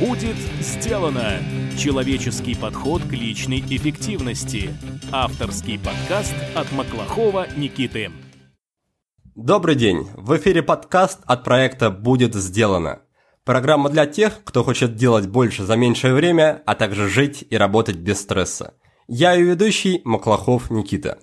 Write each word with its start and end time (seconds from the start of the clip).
Будет 0.00 0.36
сделано! 0.60 1.40
Человеческий 1.76 2.54
подход 2.54 3.02
к 3.02 3.12
личной 3.12 3.60
эффективности. 3.60 4.74
Авторский 5.12 5.78
подкаст 5.78 6.34
от 6.54 6.72
Маклахова 6.72 7.46
Никиты. 7.54 8.10
Добрый 9.34 9.74
день! 9.74 10.08
В 10.14 10.38
эфире 10.38 10.62
подкаст 10.62 11.20
от 11.26 11.44
проекта 11.44 11.90
«Будет 11.90 12.34
сделано». 12.34 13.02
Программа 13.44 13.90
для 13.90 14.06
тех, 14.06 14.42
кто 14.42 14.64
хочет 14.64 14.96
делать 14.96 15.28
больше 15.28 15.64
за 15.64 15.76
меньшее 15.76 16.14
время, 16.14 16.62
а 16.64 16.74
также 16.74 17.06
жить 17.06 17.44
и 17.50 17.54
работать 17.58 17.96
без 17.96 18.22
стресса. 18.22 18.72
Я 19.06 19.34
ее 19.34 19.50
ведущий 19.50 20.00
Маклахов 20.06 20.70
Никита. 20.70 21.18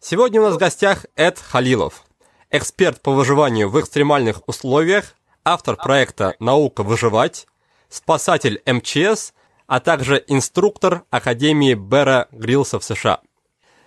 Сегодня 0.00 0.40
у 0.40 0.44
нас 0.44 0.54
в 0.54 0.58
гостях 0.58 1.04
Эд 1.16 1.38
Халилов, 1.38 2.06
эксперт 2.50 3.02
по 3.02 3.12
выживанию 3.12 3.68
в 3.68 3.78
экстремальных 3.78 4.48
условиях, 4.48 5.16
автор 5.44 5.76
проекта 5.76 6.34
«Наука 6.40 6.82
выживать», 6.82 7.46
спасатель 7.88 8.62
МЧС, 8.66 9.32
а 9.66 9.80
также 9.80 10.22
инструктор 10.26 11.04
Академии 11.10 11.74
Бера 11.74 12.28
Грилса 12.30 12.78
в 12.78 12.84
США. 12.84 13.20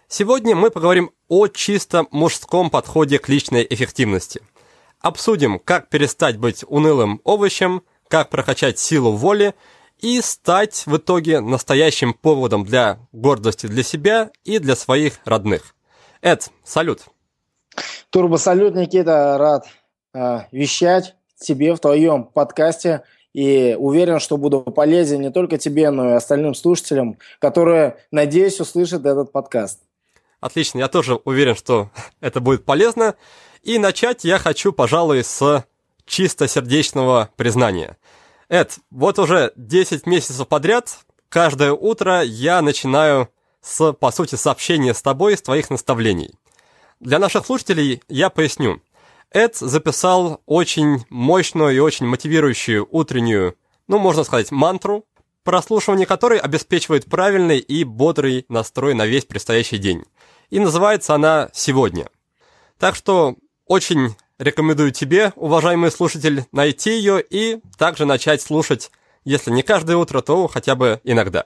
Сегодня 0.07 0.55
мы 0.55 0.71
поговорим 0.71 1.11
о 1.27 1.47
чисто 1.47 2.05
мужском 2.11 2.69
подходе 2.69 3.19
к 3.19 3.29
личной 3.29 3.65
эффективности. 3.69 4.41
Обсудим, 5.01 5.59
как 5.59 5.89
перестать 5.89 6.37
быть 6.37 6.65
унылым 6.67 7.21
овощем, 7.23 7.83
как 8.07 8.29
прокачать 8.29 8.79
силу 8.79 9.11
воли 9.11 9.53
и 9.99 10.19
стать 10.21 10.83
в 10.85 10.97
итоге 10.97 11.41
настоящим 11.41 12.13
поводом 12.13 12.65
для 12.65 12.99
гордости 13.11 13.67
для 13.67 13.83
себя 13.83 14.31
и 14.43 14.59
для 14.59 14.75
своих 14.75 15.19
родных. 15.25 15.75
Эд, 16.21 16.49
салют. 16.63 17.03
Турбо 18.09 18.37
салют, 18.37 18.75
Никита, 18.75 19.37
рад 19.37 19.67
э, 20.13 20.41
вещать 20.51 21.15
тебе 21.39 21.73
в 21.75 21.79
твоем 21.79 22.25
подкасте 22.25 23.03
и 23.33 23.75
уверен, 23.77 24.19
что 24.19 24.37
буду 24.37 24.61
полезен 24.61 25.21
не 25.21 25.31
только 25.31 25.57
тебе, 25.57 25.89
но 25.91 26.09
и 26.09 26.13
остальным 26.13 26.55
слушателям, 26.55 27.17
которые, 27.39 27.97
надеюсь, 28.11 28.59
услышат 28.59 29.05
этот 29.05 29.31
подкаст. 29.31 29.79
Отлично, 30.39 30.79
я 30.79 30.87
тоже 30.87 31.15
уверен, 31.25 31.55
что 31.55 31.89
это 32.21 32.39
будет 32.39 32.65
полезно. 32.65 33.15
И 33.61 33.77
начать 33.77 34.23
я 34.23 34.39
хочу, 34.39 34.71
пожалуй, 34.71 35.23
с 35.23 35.65
чисто 36.05 36.47
сердечного 36.47 37.29
признания. 37.35 37.97
Эд, 38.47 38.77
вот 38.89 39.19
уже 39.19 39.51
10 39.57 40.07
месяцев 40.07 40.47
подряд, 40.47 40.99
каждое 41.27 41.71
утро 41.71 42.23
я 42.23 42.61
начинаю 42.61 43.29
с, 43.61 43.93
по 43.93 44.11
сути, 44.11 44.35
сообщения 44.35 44.93
с 44.93 45.01
тобой, 45.01 45.37
с 45.37 45.41
твоих 45.41 45.69
наставлений. 45.69 46.31
Для 46.99 47.19
наших 47.19 47.45
слушателей 47.45 48.01
я 48.07 48.29
поясню. 48.29 48.81
Эд 49.31 49.55
записал 49.55 50.41
очень 50.47 51.05
мощную 51.09 51.75
и 51.75 51.79
очень 51.79 52.07
мотивирующую 52.07 52.87
утреннюю, 52.89 53.55
ну, 53.87 53.99
можно 53.99 54.23
сказать, 54.23 54.51
мантру, 54.51 55.05
прослушивание 55.43 56.07
которой 56.07 56.39
обеспечивает 56.39 57.05
правильный 57.05 57.59
и 57.59 57.83
бодрый 57.83 58.45
настрой 58.49 58.95
на 58.95 59.05
весь 59.05 59.25
предстоящий 59.25 59.77
день. 59.77 60.03
И 60.49 60.59
называется 60.59 61.13
она 61.13 61.49
«Сегодня». 61.53 62.09
Так 62.79 62.95
что 62.95 63.35
очень 63.67 64.15
рекомендую 64.39 64.91
тебе, 64.91 65.31
уважаемый 65.35 65.91
слушатель, 65.91 66.45
найти 66.51 66.91
ее 66.91 67.21
и 67.21 67.61
также 67.77 68.05
начать 68.05 68.41
слушать, 68.41 68.89
если 69.25 69.51
не 69.51 69.61
каждое 69.61 69.97
утро, 69.97 70.21
то 70.21 70.47
хотя 70.47 70.75
бы 70.75 71.01
иногда. 71.03 71.45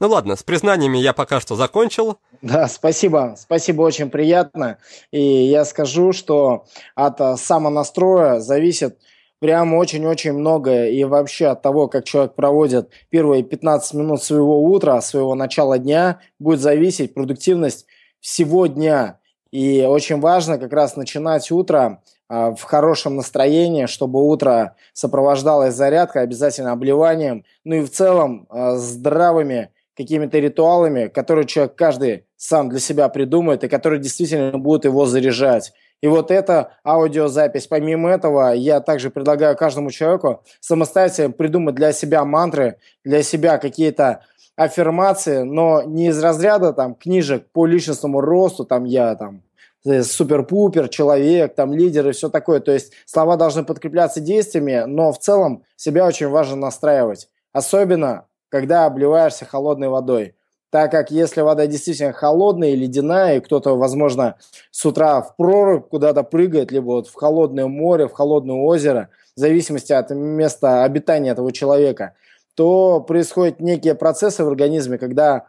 Ну 0.00 0.08
ладно, 0.08 0.36
с 0.36 0.42
признаниями 0.42 0.98
я 0.98 1.12
пока 1.12 1.40
что 1.40 1.56
закончил. 1.56 2.18
Да, 2.40 2.68
спасибо. 2.68 3.34
Спасибо, 3.36 3.82
очень 3.82 4.10
приятно. 4.10 4.78
И 5.10 5.20
я 5.20 5.64
скажу, 5.64 6.12
что 6.12 6.66
от 6.94 7.20
э, 7.20 7.36
самонастроя 7.36 8.38
зависит 8.38 8.98
прям 9.40 9.74
очень-очень 9.74 10.32
многое. 10.32 10.90
И 10.90 11.02
вообще 11.02 11.46
от 11.46 11.62
того, 11.62 11.88
как 11.88 12.04
человек 12.04 12.34
проводит 12.34 12.90
первые 13.08 13.42
15 13.42 13.94
минут 13.94 14.22
своего 14.22 14.62
утра, 14.62 15.00
своего 15.00 15.34
начала 15.34 15.78
дня, 15.78 16.20
будет 16.38 16.60
зависеть 16.60 17.14
продуктивность 17.14 17.86
всего 18.20 18.66
дня. 18.66 19.18
И 19.50 19.82
очень 19.82 20.20
важно 20.20 20.58
как 20.58 20.72
раз 20.72 20.94
начинать 20.94 21.50
утро 21.50 22.02
э, 22.28 22.54
в 22.56 22.62
хорошем 22.62 23.16
настроении, 23.16 23.86
чтобы 23.86 24.24
утро 24.24 24.76
сопровождалось 24.92 25.74
зарядкой, 25.74 26.22
обязательно 26.22 26.72
обливанием, 26.72 27.44
ну 27.64 27.76
и 27.76 27.80
в 27.80 27.90
целом 27.90 28.46
э, 28.50 28.76
здравыми 28.76 29.70
какими-то 29.98 30.38
ритуалами, 30.38 31.08
которые 31.08 31.44
человек 31.44 31.74
каждый 31.74 32.24
сам 32.36 32.68
для 32.68 32.78
себя 32.78 33.08
придумает 33.08 33.64
и 33.64 33.68
которые 33.68 34.00
действительно 34.00 34.56
будут 34.56 34.84
его 34.84 35.06
заряжать. 35.06 35.72
И 36.00 36.06
вот 36.06 36.30
эта 36.30 36.70
аудиозапись. 36.84 37.66
Помимо 37.66 38.08
этого, 38.08 38.52
я 38.52 38.80
также 38.80 39.10
предлагаю 39.10 39.56
каждому 39.56 39.90
человеку 39.90 40.44
самостоятельно 40.60 41.32
придумать 41.32 41.74
для 41.74 41.92
себя 41.92 42.24
мантры, 42.24 42.76
для 43.04 43.24
себя 43.24 43.58
какие-то 43.58 44.20
аффирмации, 44.54 45.42
но 45.42 45.82
не 45.82 46.08
из 46.08 46.22
разряда 46.22 46.72
там 46.72 46.94
книжек 46.94 47.50
по 47.52 47.66
личностному 47.66 48.20
росту, 48.20 48.64
там 48.64 48.84
я 48.84 49.16
там 49.16 49.42
э, 49.84 50.04
супер-пупер, 50.04 50.88
человек, 50.88 51.56
там 51.56 51.72
лидер 51.72 52.08
и 52.08 52.12
все 52.12 52.28
такое. 52.28 52.60
То 52.60 52.70
есть 52.70 52.92
слова 53.04 53.36
должны 53.36 53.64
подкрепляться 53.64 54.20
действиями, 54.20 54.84
но 54.86 55.12
в 55.12 55.18
целом 55.18 55.64
себя 55.74 56.06
очень 56.06 56.28
важно 56.28 56.54
настраивать. 56.54 57.28
Особенно 57.52 58.27
когда 58.48 58.86
обливаешься 58.86 59.44
холодной 59.44 59.88
водой. 59.88 60.34
Так 60.70 60.90
как 60.90 61.10
если 61.10 61.40
вода 61.40 61.66
действительно 61.66 62.12
холодная 62.12 62.70
и 62.70 62.76
ледяная, 62.76 63.38
и 63.38 63.40
кто-то, 63.40 63.76
возможно, 63.76 64.36
с 64.70 64.84
утра 64.84 65.22
в 65.22 65.34
прорубь 65.36 65.88
куда-то 65.88 66.22
прыгает, 66.22 66.70
либо 66.70 66.86
вот 66.86 67.08
в 67.08 67.14
холодное 67.14 67.66
море, 67.66 68.06
в 68.06 68.12
холодное 68.12 68.56
озеро, 68.56 69.08
в 69.34 69.40
зависимости 69.40 69.92
от 69.92 70.10
места 70.10 70.84
обитания 70.84 71.30
этого 71.30 71.52
человека, 71.52 72.14
то 72.54 73.00
происходят 73.00 73.60
некие 73.60 73.94
процессы 73.94 74.44
в 74.44 74.48
организме, 74.48 74.98
когда 74.98 75.46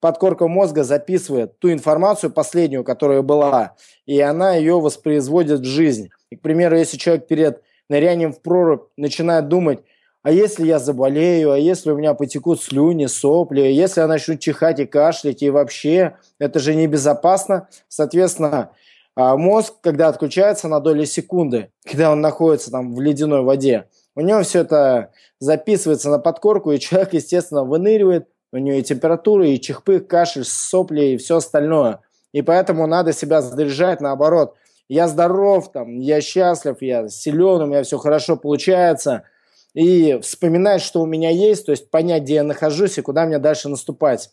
подкорка 0.00 0.48
мозга 0.48 0.84
записывает 0.84 1.58
ту 1.60 1.72
информацию 1.72 2.30
последнюю, 2.30 2.84
которая 2.84 3.22
была, 3.22 3.76
и 4.04 4.20
она 4.20 4.54
ее 4.54 4.80
воспроизводит 4.80 5.60
в 5.60 5.64
жизнь. 5.64 6.10
И, 6.30 6.36
к 6.36 6.42
примеру, 6.42 6.76
если 6.76 6.98
человек 6.98 7.26
перед 7.26 7.62
нырянием 7.88 8.32
в 8.32 8.42
прорубь 8.42 8.88
начинает 8.96 9.48
думать, 9.48 9.80
а 10.22 10.32
если 10.32 10.66
я 10.66 10.78
заболею, 10.78 11.52
а 11.52 11.58
если 11.58 11.90
у 11.90 11.96
меня 11.96 12.12
потекут 12.14 12.60
слюни, 12.60 13.06
сопли, 13.06 13.60
если 13.60 14.00
я 14.00 14.08
начну 14.08 14.36
чихать 14.36 14.80
и 14.80 14.86
кашлять, 14.86 15.42
и 15.42 15.50
вообще, 15.50 16.16
это 16.38 16.58
же 16.58 16.74
небезопасно. 16.74 17.68
Соответственно, 17.88 18.72
а, 19.14 19.36
мозг, 19.36 19.74
когда 19.80 20.08
отключается 20.08 20.66
на 20.68 20.80
доли 20.80 21.04
секунды, 21.04 21.70
когда 21.84 22.10
он 22.10 22.20
находится 22.20 22.70
там 22.70 22.94
в 22.94 23.00
ледяной 23.00 23.42
воде, 23.42 23.86
у 24.16 24.20
него 24.20 24.42
все 24.42 24.60
это 24.60 25.12
записывается 25.38 26.10
на 26.10 26.18
подкорку, 26.18 26.72
и 26.72 26.80
человек, 26.80 27.12
естественно, 27.12 27.62
выныривает, 27.62 28.26
у 28.52 28.56
него 28.56 28.76
и 28.76 28.82
температура, 28.82 29.46
и 29.46 29.60
чихпы, 29.60 30.00
кашель, 30.00 30.44
сопли, 30.44 31.12
и 31.12 31.16
все 31.16 31.36
остальное. 31.36 32.00
И 32.32 32.42
поэтому 32.42 32.88
надо 32.88 33.12
себя 33.12 33.40
заряжать 33.40 34.00
наоборот. 34.00 34.56
Я 34.88 35.06
здоров, 35.06 35.70
там, 35.70 36.00
я 36.00 36.20
счастлив, 36.20 36.76
я 36.80 37.08
силен, 37.08 37.62
у 37.62 37.66
меня 37.66 37.84
все 37.84 37.98
хорошо 37.98 38.36
получается– 38.36 39.22
и 39.74 40.18
вспоминать, 40.22 40.82
что 40.82 41.00
у 41.02 41.06
меня 41.06 41.30
есть, 41.30 41.66
то 41.66 41.72
есть 41.72 41.90
понять, 41.90 42.22
где 42.22 42.36
я 42.36 42.42
нахожусь 42.42 42.98
и 42.98 43.02
куда 43.02 43.26
мне 43.26 43.38
дальше 43.38 43.68
наступать. 43.68 44.30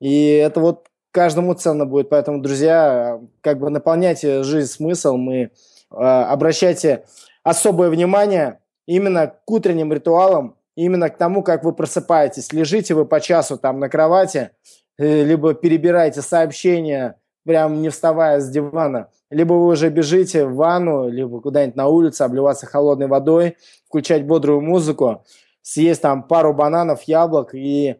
И 0.00 0.32
это 0.32 0.60
вот 0.60 0.88
каждому 1.12 1.54
ценно 1.54 1.86
будет. 1.86 2.08
Поэтому, 2.08 2.40
друзья, 2.40 3.20
как 3.40 3.58
бы 3.58 3.70
наполняйте 3.70 4.42
жизнь 4.42 4.70
смыслом 4.70 5.30
и 5.30 5.44
э, 5.44 5.48
обращайте 5.90 7.04
особое 7.42 7.90
внимание 7.90 8.60
именно 8.86 9.28
к 9.28 9.50
утренним 9.50 9.92
ритуалам, 9.92 10.56
именно 10.76 11.10
к 11.10 11.18
тому, 11.18 11.42
как 11.42 11.64
вы 11.64 11.72
просыпаетесь. 11.72 12.52
Лежите 12.52 12.94
вы 12.94 13.04
по 13.04 13.20
часу 13.20 13.58
там 13.58 13.80
на 13.80 13.88
кровати, 13.88 14.50
э, 14.98 15.24
либо 15.24 15.54
перебираете 15.54 16.22
сообщения, 16.22 17.16
прям 17.44 17.82
не 17.82 17.88
вставая 17.88 18.40
с 18.40 18.48
дивана– 18.48 19.08
либо 19.30 19.52
вы 19.52 19.68
уже 19.68 19.90
бежите 19.90 20.44
в 20.44 20.56
ванну, 20.56 21.08
либо 21.08 21.40
куда-нибудь 21.40 21.76
на 21.76 21.86
улицу, 21.86 22.24
обливаться 22.24 22.66
холодной 22.66 23.06
водой, 23.06 23.56
включать 23.86 24.26
бодрую 24.26 24.60
музыку, 24.60 25.24
съесть 25.62 26.02
там 26.02 26.24
пару 26.24 26.52
бананов, 26.52 27.02
яблок 27.04 27.54
и, 27.54 27.96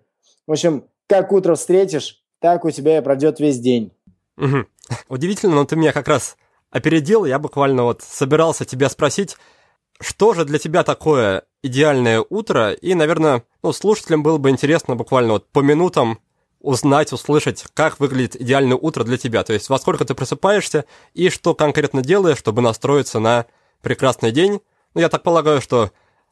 в 0.47 0.53
общем, 0.53 0.85
как 1.09 1.33
утро 1.33 1.55
встретишь, 1.55 2.23
так 2.41 2.65
у 2.65 2.71
тебя 2.71 2.99
и 2.99 3.01
пройдет 3.01 3.39
весь 3.39 3.61
день. 3.61 3.93
Удивительно, 5.09 5.55
но 5.55 5.65
ты 5.65 5.77
меня 5.77 5.93
как 5.93 6.09
раз 6.09 6.37
опередил, 6.71 7.25
я 7.25 7.39
буквально 7.39 7.85
вот 7.85 8.03
собирался 8.03 8.65
тебя 8.65 8.89
спросить, 8.89 9.37
что 10.01 10.35
же 10.35 10.45
для 10.45 10.59
тебя 10.59 10.83
такое 10.83 11.45
идеальное 11.63 12.25
утро, 12.29 12.73
и, 12.73 12.95
наверное, 12.95 13.45
ну, 13.63 13.73
слушателям 13.73 14.23
было 14.23 14.39
бы 14.39 14.51
интересно 14.51 14.97
буквально 14.97 15.35
вот 15.35 15.49
по 15.51 15.61
минутам 15.61 16.21
узнать, 16.61 17.13
услышать, 17.13 17.65
как 17.75 17.99
выглядит 18.01 18.41
идеальное 18.41 18.77
утро 18.77 19.05
для 19.05 19.19
тебя. 19.19 19.43
То 19.43 19.53
есть 19.53 19.69
во 19.69 19.79
сколько 19.79 20.05
ты 20.05 20.15
просыпаешься 20.15 20.85
и 21.15 21.31
что 21.31 21.55
конкретно 21.55 22.03
делаешь, 22.03 22.39
чтобы 22.39 22.63
настроиться 22.63 23.19
на 23.19 23.47
прекрасный 23.83 24.31
день. 24.31 24.61
Ну, 24.95 25.01
я 25.01 25.09
так 25.09 25.23
полагаю, 25.23 25.61
что 25.61 25.91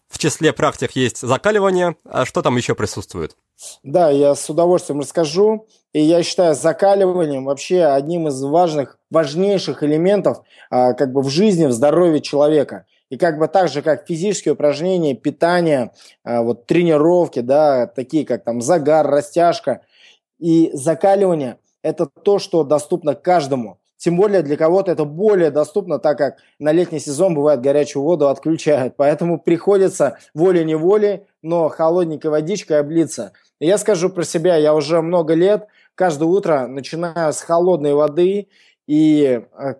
в 0.08 0.18
числе 0.18 0.52
практик 0.52 0.92
есть 0.92 1.18
закаливание, 1.18 1.96
а 2.04 2.24
что 2.24 2.42
там 2.42 2.56
еще 2.56 2.74
присутствует? 2.74 3.36
Да, 3.82 4.10
я 4.10 4.34
с 4.34 4.48
удовольствием 4.48 5.00
расскажу. 5.00 5.66
И 5.92 6.00
я 6.00 6.22
считаю 6.22 6.54
закаливанием 6.54 7.44
вообще 7.46 7.84
одним 7.84 8.28
из 8.28 8.40
важных, 8.42 8.98
важнейших 9.10 9.82
элементов 9.82 10.42
а, 10.70 10.92
как 10.92 11.12
бы 11.12 11.22
в 11.22 11.28
жизни, 11.28 11.66
в 11.66 11.72
здоровье 11.72 12.20
человека. 12.20 12.84
И 13.10 13.16
как 13.16 13.38
бы 13.38 13.48
так 13.48 13.68
же, 13.68 13.80
как 13.80 14.06
физические 14.06 14.52
упражнения, 14.52 15.14
питание, 15.14 15.92
а, 16.24 16.42
вот 16.42 16.66
тренировки, 16.66 17.40
да, 17.40 17.86
такие 17.86 18.26
как 18.26 18.44
там 18.44 18.60
загар, 18.60 19.06
растяжка 19.06 19.80
и 20.38 20.70
закаливание, 20.72 21.58
это 21.82 22.06
то, 22.06 22.38
что 22.38 22.64
доступно 22.64 23.14
каждому. 23.14 23.78
Тем 23.96 24.16
более 24.16 24.42
для 24.42 24.56
кого-то 24.56 24.92
это 24.92 25.04
более 25.04 25.50
доступно, 25.50 25.98
так 25.98 26.18
как 26.18 26.36
на 26.60 26.70
летний 26.70 27.00
сезон 27.00 27.34
бывает 27.34 27.60
горячую 27.60 28.04
воду 28.04 28.28
отключают. 28.28 28.94
Поэтому 28.96 29.40
приходится 29.40 30.18
волей-неволей, 30.34 31.22
но 31.42 31.68
холодненькой 31.68 32.30
водичкой 32.30 32.78
облиться. 32.78 33.32
Я 33.58 33.76
скажу 33.76 34.08
про 34.08 34.22
себя, 34.22 34.54
я 34.56 34.74
уже 34.74 35.02
много 35.02 35.34
лет 35.34 35.66
каждое 35.96 36.26
утро 36.26 36.68
начинаю 36.68 37.32
с 37.32 37.42
холодной 37.42 37.92
воды, 37.92 38.46
и 38.86 39.42
э, 39.58 39.74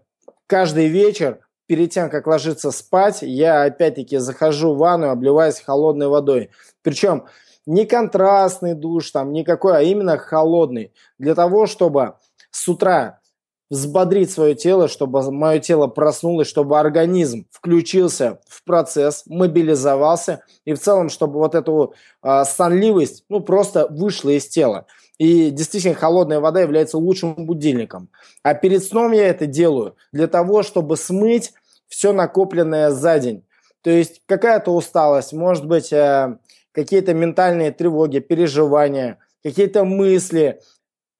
каждый 0.48 0.88
вечер 0.88 1.38
перед 1.66 1.92
тем, 1.92 2.10
как 2.10 2.26
ложиться 2.26 2.72
спать, 2.72 3.18
я 3.22 3.62
опять-таки 3.62 4.18
захожу 4.18 4.74
в 4.74 4.78
ванну, 4.78 5.10
обливаюсь 5.10 5.60
холодной 5.60 6.08
водой. 6.08 6.50
Причем 6.82 7.26
не 7.68 7.84
контрастный 7.84 8.74
душ, 8.74 9.10
там 9.10 9.32
никакой, 9.32 9.76
а 9.76 9.82
именно 9.82 10.16
холодный. 10.16 10.92
Для 11.18 11.34
того, 11.34 11.66
чтобы 11.66 12.14
с 12.50 12.66
утра 12.66 13.20
взбодрить 13.68 14.30
свое 14.30 14.54
тело, 14.54 14.88
чтобы 14.88 15.30
мое 15.30 15.58
тело 15.58 15.86
проснулось, 15.86 16.48
чтобы 16.48 16.80
организм 16.80 17.46
включился 17.50 18.40
в 18.48 18.64
процесс, 18.64 19.24
мобилизовался, 19.26 20.42
и 20.64 20.72
в 20.72 20.80
целом, 20.80 21.10
чтобы 21.10 21.38
вот 21.38 21.54
эту 21.54 21.92
э, 22.22 22.44
сонливость, 22.44 23.24
ну, 23.28 23.40
просто 23.40 23.86
вышла 23.90 24.30
из 24.30 24.48
тела. 24.48 24.86
И 25.18 25.50
действительно, 25.50 25.94
холодная 25.94 26.40
вода 26.40 26.62
является 26.62 26.96
лучшим 26.96 27.34
будильником. 27.34 28.08
А 28.42 28.54
перед 28.54 28.82
сном 28.82 29.12
я 29.12 29.28
это 29.28 29.44
делаю 29.44 29.94
для 30.10 30.26
того, 30.26 30.62
чтобы 30.62 30.96
смыть 30.96 31.52
все 31.86 32.14
накопленное 32.14 32.90
за 32.90 33.18
день. 33.18 33.44
То 33.82 33.90
есть 33.90 34.22
какая-то 34.24 34.74
усталость, 34.74 35.34
может 35.34 35.66
быть, 35.66 35.92
э, 35.92 36.38
какие-то 36.72 37.14
ментальные 37.14 37.72
тревоги, 37.72 38.18
переживания, 38.18 39.18
какие-то 39.42 39.84
мысли. 39.84 40.60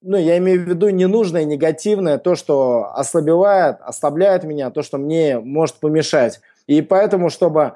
Ну, 0.01 0.17
я 0.17 0.39
имею 0.39 0.65
в 0.65 0.69
виду 0.69 0.89
ненужное, 0.91 1.45
негативное, 1.45 2.19
то, 2.19 2.35
что 2.35 2.93
ослабевает, 2.95 3.79
ослабляет 3.81 4.45
меня, 4.45 4.71
то, 4.71 4.83
что 4.83 4.99
мне 4.99 5.41
может 5.41 5.77
помешать. 5.77 6.41
И 6.67 6.83
поэтому, 6.83 7.31
чтобы 7.31 7.75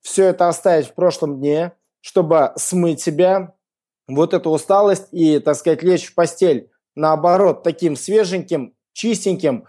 все 0.00 0.26
это 0.26 0.48
оставить 0.48 0.86
в 0.86 0.94
прошлом 0.94 1.40
дне, 1.40 1.72
чтобы 2.00 2.52
смыть 2.56 3.00
себя, 3.00 3.54
вот 4.08 4.34
эту 4.34 4.50
усталость 4.50 5.08
и, 5.10 5.40
так 5.40 5.56
сказать, 5.56 5.82
лечь 5.82 6.06
в 6.06 6.14
постель, 6.14 6.70
наоборот, 6.94 7.64
таким 7.64 7.96
свеженьким, 7.96 8.74
чистеньким, 8.92 9.66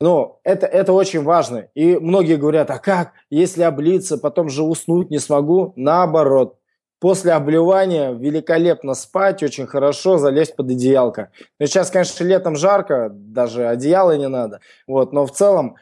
ну, 0.00 0.38
это, 0.44 0.66
это 0.66 0.92
очень 0.92 1.22
важно. 1.24 1.68
И 1.74 1.96
многие 1.96 2.36
говорят, 2.36 2.70
а 2.70 2.78
как, 2.78 3.12
если 3.30 3.62
облиться, 3.62 4.16
потом 4.16 4.48
же 4.48 4.62
уснуть 4.62 5.10
не 5.10 5.18
смогу? 5.18 5.72
Наоборот, 5.74 6.57
после 7.00 7.32
обливания 7.32 8.12
великолепно 8.12 8.94
спать, 8.94 9.42
очень 9.42 9.66
хорошо 9.66 10.18
залезть 10.18 10.56
под 10.56 10.70
одеялко. 10.70 11.30
Ну, 11.58 11.66
сейчас, 11.66 11.90
конечно, 11.90 12.24
летом 12.24 12.56
жарко, 12.56 13.08
даже 13.12 13.68
одеяло 13.68 14.16
не 14.16 14.28
надо. 14.28 14.60
Вот, 14.86 15.12
но 15.12 15.26
в 15.26 15.32
целом 15.32 15.76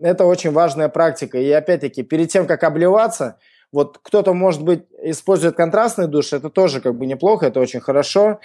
это 0.00 0.24
очень 0.26 0.52
важная 0.52 0.88
практика. 0.88 1.38
И 1.38 1.50
опять-таки, 1.50 2.02
перед 2.02 2.28
тем, 2.28 2.46
как 2.46 2.64
обливаться, 2.64 3.38
вот 3.72 3.98
кто-то, 4.02 4.32
может 4.32 4.62
быть, 4.62 4.84
использует 5.02 5.56
контрастный 5.56 6.08
душ, 6.08 6.32
это 6.32 6.50
тоже 6.50 6.80
как 6.80 6.96
бы 6.96 7.06
неплохо, 7.06 7.46
это 7.46 7.60
очень 7.60 7.80
хорошо. 7.80 8.40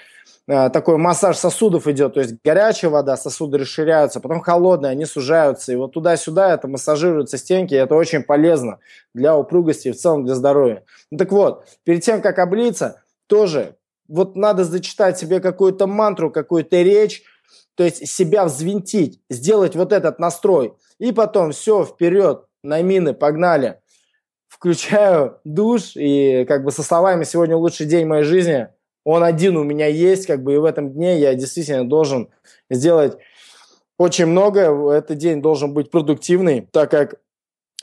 А, 0.47 0.69
такой 0.69 0.97
массаж 0.97 1.37
сосудов 1.37 1.87
идет, 1.87 2.13
то 2.13 2.19
есть 2.19 2.35
горячая 2.43 2.91
вода, 2.91 3.17
сосуды 3.17 3.57
расширяются, 3.57 4.19
потом 4.19 4.41
холодная, 4.41 4.91
они 4.91 5.05
сужаются, 5.05 5.73
и 5.73 5.75
вот 5.75 5.93
туда-сюда 5.93 6.53
это 6.53 6.67
массажируются 6.67 7.39
стенки, 7.39 7.73
и 7.73 7.77
это 7.77 7.95
очень 7.95 8.21
полезно 8.21 8.77
для 9.15 9.35
упругости 9.35 9.87
и 9.87 9.91
в 9.91 9.97
целом 9.97 10.25
для 10.25 10.35
здоровья. 10.35 10.83
Ну 11.09 11.17
так 11.17 11.31
вот, 11.31 11.65
перед 11.83 12.03
тем, 12.03 12.21
как 12.21 12.37
облиться, 12.37 13.01
тоже 13.25 13.75
вот 14.07 14.35
надо 14.35 14.63
зачитать 14.63 15.17
себе 15.17 15.39
какую-то 15.39 15.87
мантру, 15.87 16.29
какую-то 16.29 16.79
речь, 16.83 17.23
то 17.73 17.83
есть 17.83 18.07
себя 18.07 18.45
взвинтить, 18.45 19.21
сделать 19.31 19.75
вот 19.75 19.91
этот 19.91 20.19
настрой, 20.19 20.75
и 20.99 21.11
потом 21.11 21.51
все, 21.53 21.83
вперед, 21.83 22.45
на 22.61 22.83
мины, 22.83 23.15
погнали– 23.15 23.79
включаю 24.55 25.37
душ 25.43 25.91
и 25.95 26.45
как 26.47 26.63
бы 26.63 26.71
со 26.71 26.81
словами 26.81 27.25
«сегодня 27.25 27.57
лучший 27.57 27.85
день 27.85 28.07
моей 28.07 28.23
жизни», 28.23 28.69
он 29.03 29.21
один 29.21 29.57
у 29.57 29.63
меня 29.63 29.87
есть, 29.87 30.25
как 30.25 30.41
бы 30.43 30.53
и 30.53 30.57
в 30.57 30.63
этом 30.63 30.91
дне 30.91 31.19
я 31.19 31.35
действительно 31.35 31.87
должен 31.87 32.29
сделать 32.69 33.17
очень 33.97 34.27
много. 34.27 34.93
Этот 34.93 35.17
день 35.17 35.41
должен 35.41 35.73
быть 35.73 35.91
продуктивный, 35.91 36.67
так 36.71 36.89
как 36.89 37.15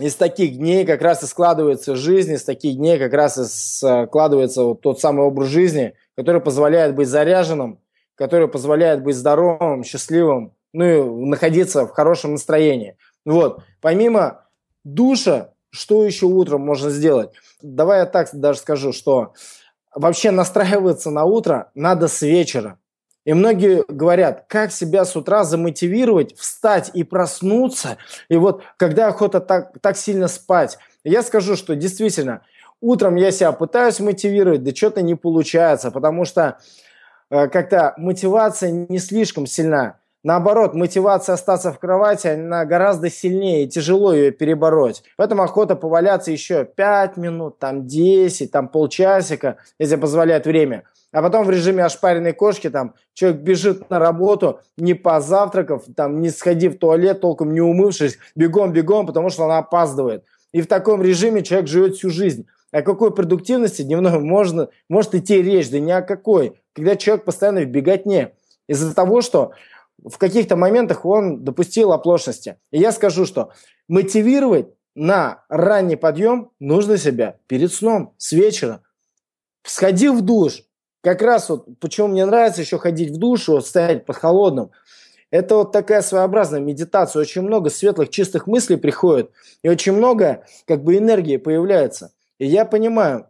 из 0.01 0.17
таких 0.17 0.57
дней 0.57 0.87
как 0.87 1.03
раз 1.03 1.23
и 1.23 1.27
складывается 1.27 1.95
жизнь, 1.95 2.33
из 2.33 2.43
таких 2.43 2.77
дней 2.77 2.99
как 2.99 3.13
раз 3.13 3.39
и 3.39 3.45
складывается 3.45 4.65
вот 4.65 4.81
тот 4.81 4.99
самый 4.99 5.27
образ 5.27 5.49
жизни, 5.49 5.93
который 6.17 6.41
позволяет 6.41 6.95
быть 6.95 7.07
заряженным, 7.07 7.79
который 8.15 8.49
позволяет 8.49 9.03
быть 9.03 9.15
здоровым, 9.15 9.85
счастливым, 9.85 10.55
ну 10.73 10.85
и 10.85 11.27
находиться 11.27 11.87
в 11.87 11.91
хорошем 11.91 12.33
настроении. 12.33 12.97
Вот. 13.27 13.63
Помимо 13.81 14.47
душа, 14.85 15.51
что 15.73 16.05
еще 16.05 16.27
утром 16.27 16.61
можно 16.61 16.91
сделать? 16.91 17.31
Давай 17.63 18.01
я 18.01 18.07
так 18.07 18.29
даже 18.33 18.59
скажу, 18.61 18.93
что 18.93 19.33
вообще 19.95 20.31
настраиваться 20.31 21.11
на 21.11 21.25
утро 21.25 21.71
надо 21.75 22.09
с 22.09 22.23
вечера. 22.23 22.79
И 23.25 23.33
многие 23.33 23.85
говорят, 23.89 24.47
как 24.49 24.73
себя 24.73 25.05
с 25.05 25.17
утра 25.17 25.45
замотивировать, 25.45 26.37
встать 26.37 26.91
и 26.93 27.05
проснуться, 27.05 27.99
и 28.29 28.37
вот 28.37 28.63
когда 28.77 29.07
охота 29.07 29.41
так, 29.41 29.79
так 29.81 29.97
сильно 29.97 30.27
спать. 30.27 30.77
Я 31.05 31.23
скажу, 31.23 31.57
что 31.57 31.77
действительно, 31.77 32.43
утром 32.81 33.15
я 33.15 33.31
себя 33.31 33.53
пытаюсь 33.53 34.01
мотивировать, 34.01 34.65
да 34.65 34.75
что-то 34.75 35.03
не 35.03 35.15
получается, 35.15 35.93
потому 35.93 36.25
что 36.25 36.59
э, 37.31 37.47
как-то 37.49 37.95
мотивация 37.97 38.71
не 38.73 38.99
слишком 38.99 39.47
сильна. 39.47 40.01
Наоборот, 40.25 40.75
мотивация 40.75 41.35
остаться 41.35 41.73
в 41.73 41.81
кровати, 41.81 42.29
она 42.29 42.65
гораздо 42.65 43.11
сильнее, 43.11 43.67
тяжело 43.67 44.13
ее 44.13 44.31
перебороть. 44.31 45.03
Поэтому 45.17 45.43
охота 45.43 45.75
поваляться 45.75 46.31
еще 46.31 46.65
5 46.65 47.17
минут, 47.17 47.59
там 47.59 47.87
10, 47.89 48.53
там 48.53 48.69
полчасика, 48.69 49.57
если 49.81 49.97
позволяет 49.97 50.47
время. 50.47 50.85
А 51.11 51.23
потом 51.23 51.45
в 51.45 51.51
режиме 51.51 51.85
ошпаренной 51.85 52.33
кошки 52.33 52.71
там 52.71 52.95
человек 53.15 53.41
бежит 53.41 53.91
на 53.91 53.99
работу, 53.99 54.61
не 54.77 54.95
позавтракав, 54.95 55.83
там 55.97 56.21
не 56.21 56.31
сходив 56.31 56.77
в 56.77 56.79
туалет, 56.79 57.21
толком 57.21 57.53
не 57.53 57.61
умывшись, 57.61 58.17
бегом-бегом, 58.37 59.07
потому 59.07 59.29
что 59.29 59.45
он 59.45 59.51
опаздывает. 59.51 60.25
И 60.53 60.63
в 60.63 60.69
таком 60.69 61.03
режиме 61.03 61.43
человек 61.43 61.69
живет 61.69 61.97
всю 61.97 62.11
жизнь. 62.11 62.47
О 62.71 62.83
какой 62.83 63.13
продуктивности 63.13 63.83
дневной 63.83 64.19
можно, 64.21 64.69
может 64.89 65.14
идти 65.14 65.43
речь? 65.43 65.69
Да 65.69 65.81
ни 65.81 65.91
о 65.91 66.00
какой. 66.00 66.61
Когда 66.75 66.97
человек 66.97 67.25
постоянно 67.25 67.62
в 67.62 67.67
беготне. 67.67 68.33
Из-за 68.69 68.95
того, 68.95 69.21
что 69.21 69.52
в 70.04 70.18
каких-то 70.18 70.56
моментах 70.56 71.04
он 71.04 71.44
допустил 71.44 71.92
оплошности. 71.92 72.59
И 72.71 72.78
я 72.78 72.92
скажу, 72.92 73.25
что 73.25 73.52
мотивировать 73.88 74.68
на 74.94 75.44
ранний 75.49 75.97
подъем 75.97 76.50
нужно 76.61 76.99
себя 76.99 77.38
перед 77.47 77.73
сном, 77.73 78.14
с 78.18 78.32
вечера. 78.32 78.82
Сходи 79.64 80.09
в 80.09 80.23
душ. 80.23 80.64
Как 81.02 81.23
раз 81.23 81.49
вот 81.49 81.66
почему 81.80 82.09
мне 82.09 82.25
нравится 82.25 82.61
еще 82.61 82.78
ходить 82.78 83.11
в 83.11 83.18
душ, 83.18 83.49
вот 83.49 83.66
стоять 83.66 84.06
под 84.06 84.16
холодным. 84.16 84.71
Это 85.30 85.56
вот 85.56 85.73
такая 85.73 86.02
своеобразная 86.02 86.61
медитация. 86.61 87.21
Очень 87.21 87.42
много 87.42 87.71
светлых, 87.71 88.11
чистых 88.11 88.47
мыслей 88.47 88.76
приходит. 88.76 89.30
И 89.62 89.68
очень 89.68 89.92
много 89.92 90.44
как 90.66 90.85
бы 90.85 90.97
энергии 90.97 91.38
появляется. 91.38 92.12
И 92.38 92.47
я 92.47 92.64
понимаю, 92.64 93.28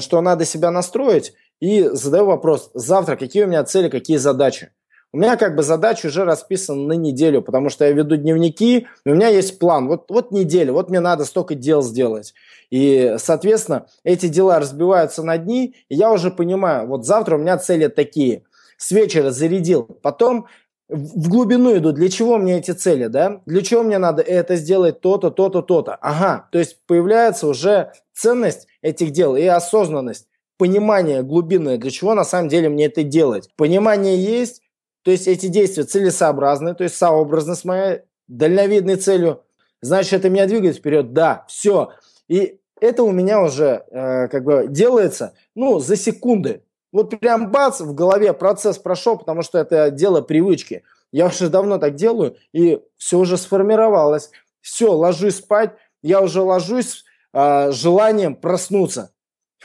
что 0.00 0.20
надо 0.20 0.44
себя 0.44 0.70
настроить 0.70 1.32
и 1.60 1.88
задаю 1.92 2.26
вопрос. 2.26 2.70
Завтра 2.74 3.16
какие 3.16 3.44
у 3.44 3.46
меня 3.46 3.64
цели, 3.64 3.88
какие 3.88 4.18
задачи? 4.18 4.72
У 5.14 5.18
меня 5.18 5.36
как 5.36 5.54
бы 5.56 5.62
задача 5.62 6.06
уже 6.06 6.24
расписана 6.24 6.86
на 6.86 6.92
неделю, 6.94 7.42
потому 7.42 7.68
что 7.68 7.84
я 7.84 7.92
веду 7.92 8.16
дневники, 8.16 8.86
у 9.04 9.10
меня 9.10 9.28
есть 9.28 9.58
план. 9.58 9.86
Вот, 9.86 10.06
вот 10.08 10.32
неделя, 10.32 10.72
вот 10.72 10.88
мне 10.88 11.00
надо 11.00 11.26
столько 11.26 11.54
дел 11.54 11.82
сделать. 11.82 12.32
И, 12.70 13.16
соответственно, 13.18 13.86
эти 14.04 14.28
дела 14.28 14.58
разбиваются 14.58 15.22
на 15.22 15.36
дни, 15.36 15.74
и 15.90 15.96
я 15.96 16.10
уже 16.10 16.30
понимаю, 16.30 16.86
вот 16.86 17.04
завтра 17.04 17.36
у 17.36 17.38
меня 17.38 17.58
цели 17.58 17.88
такие. 17.88 18.44
С 18.78 18.90
вечера 18.90 19.30
зарядил, 19.30 19.82
потом 19.84 20.46
в 20.88 21.28
глубину 21.28 21.76
иду, 21.76 21.92
для 21.92 22.08
чего 22.08 22.38
мне 22.38 22.58
эти 22.58 22.70
цели, 22.70 23.06
да? 23.06 23.42
Для 23.44 23.60
чего 23.60 23.82
мне 23.82 23.98
надо 23.98 24.22
это 24.22 24.56
сделать, 24.56 25.00
то-то, 25.02 25.30
то-то, 25.30 25.60
то-то. 25.60 25.94
Ага, 25.96 26.48
то 26.50 26.58
есть 26.58 26.78
появляется 26.86 27.46
уже 27.46 27.92
ценность 28.14 28.66
этих 28.80 29.10
дел 29.10 29.36
и 29.36 29.44
осознанность 29.44 30.26
понимание 30.58 31.22
глубинное, 31.22 31.76
для 31.76 31.90
чего 31.90 32.14
на 32.14 32.24
самом 32.24 32.48
деле 32.48 32.68
мне 32.68 32.86
это 32.86 33.02
делать. 33.02 33.48
Понимание 33.56 34.16
есть, 34.16 34.61
то 35.02 35.10
есть 35.10 35.26
эти 35.28 35.46
действия 35.46 35.84
целесообразны, 35.84 36.74
то 36.74 36.84
есть 36.84 36.96
сообразны 36.96 37.54
с 37.54 37.64
моей 37.64 38.00
дальновидной 38.28 38.96
целью. 38.96 39.42
Значит, 39.80 40.12
это 40.14 40.30
меня 40.30 40.46
двигает 40.46 40.76
вперед. 40.76 41.12
Да, 41.12 41.44
все. 41.48 41.90
И 42.28 42.60
это 42.80 43.02
у 43.02 43.10
меня 43.10 43.42
уже 43.42 43.84
э, 43.90 44.28
как 44.28 44.44
бы 44.44 44.66
делается, 44.68 45.34
ну, 45.54 45.80
за 45.80 45.96
секунды. 45.96 46.62
Вот 46.92 47.10
прям 47.18 47.50
бац, 47.50 47.80
в 47.80 47.94
голове 47.94 48.32
процесс 48.32 48.78
прошел, 48.78 49.16
потому 49.16 49.42
что 49.42 49.58
это 49.58 49.90
дело 49.90 50.20
привычки. 50.20 50.84
Я 51.10 51.26
уже 51.26 51.48
давно 51.48 51.78
так 51.78 51.94
делаю, 51.94 52.36
и 52.52 52.80
все 52.96 53.18
уже 53.18 53.36
сформировалось. 53.36 54.30
Все, 54.60 54.92
ложусь 54.92 55.36
спать, 55.36 55.72
я 56.02 56.20
уже 56.20 56.42
ложусь 56.42 57.04
э, 57.32 57.72
желанием 57.72 58.36
проснуться. 58.36 59.12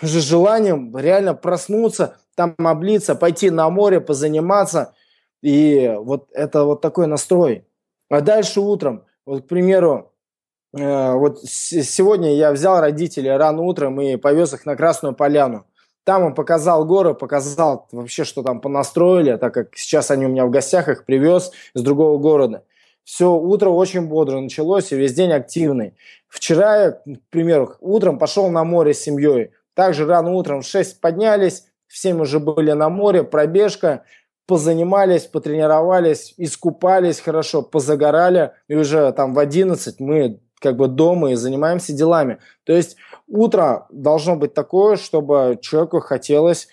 Уже 0.02 0.22
желанием 0.22 0.96
реально 0.96 1.34
проснуться, 1.34 2.18
там 2.36 2.56
облиться, 2.58 3.16
пойти 3.16 3.50
на 3.50 3.70
море, 3.70 4.00
позаниматься. 4.00 4.94
И 5.48 5.96
вот 5.98 6.28
это 6.34 6.66
вот 6.66 6.82
такой 6.82 7.08
настрой. 7.08 7.64
А 8.10 8.20
дальше 8.20 8.60
утром, 8.60 9.06
вот, 9.26 9.46
к 9.46 9.48
примеру, 9.48 10.12
э, 10.78 11.14
вот 11.14 11.40
сегодня 11.42 12.36
я 12.36 12.52
взял 12.52 12.82
родителей 12.82 13.32
рано 13.32 13.62
утром 13.62 14.02
и 14.02 14.18
повез 14.18 14.54
их 14.54 14.66
на 14.66 14.76
Красную 14.76 15.16
Поляну. 15.16 15.66
Там 16.04 16.24
он 16.24 16.36
показал 16.36 16.84
горы, 16.84 17.14
показал 17.14 17.88
вообще, 17.94 18.26
что 18.26 18.44
там 18.44 18.60
понастроили, 18.60 19.38
так 19.38 19.54
как 19.54 19.78
сейчас 19.78 20.12
они 20.12 20.26
у 20.26 20.30
меня 20.30 20.46
в 20.46 20.50
гостях, 20.50 20.90
их 20.90 21.06
привез 21.06 21.54
из 21.74 21.82
другого 21.82 22.18
города. 22.18 22.66
Все, 23.06 23.32
утро 23.32 23.70
очень 23.70 24.06
бодро 24.06 24.42
началось, 24.42 24.92
и 24.92 24.98
весь 24.98 25.14
день 25.14 25.32
активный. 25.32 25.94
Вчера 26.28 26.84
я, 26.84 26.92
к 26.92 27.04
примеру, 27.30 27.74
утром 27.80 28.20
пошел 28.20 28.50
на 28.50 28.66
море 28.66 28.94
с 28.94 29.00
семьей. 29.00 29.52
Также 29.76 30.06
рано 30.06 30.34
утром 30.34 30.62
в 30.62 30.66
6 30.66 31.00
поднялись, 31.00 31.68
в 31.88 31.98
7 31.98 32.20
уже 32.20 32.42
были 32.42 32.74
на 32.74 32.90
море, 32.90 33.24
пробежка, 33.24 34.04
позанимались, 34.48 35.26
потренировались, 35.26 36.34
искупались 36.38 37.20
хорошо, 37.20 37.62
позагорали, 37.62 38.52
и 38.68 38.76
уже 38.76 39.12
там 39.12 39.34
в 39.34 39.40
11 39.40 40.00
мы 40.00 40.40
как 40.60 40.78
бы 40.78 40.88
дома 40.88 41.32
и 41.32 41.36
занимаемся 41.36 41.94
делами. 41.94 42.40
То 42.64 42.74
есть 42.74 42.96
утро 43.28 43.88
должно 43.92 44.36
быть 44.36 44.54
такое, 44.54 44.96
чтобы 44.96 45.60
человеку 45.62 46.00
хотелось 46.00 46.68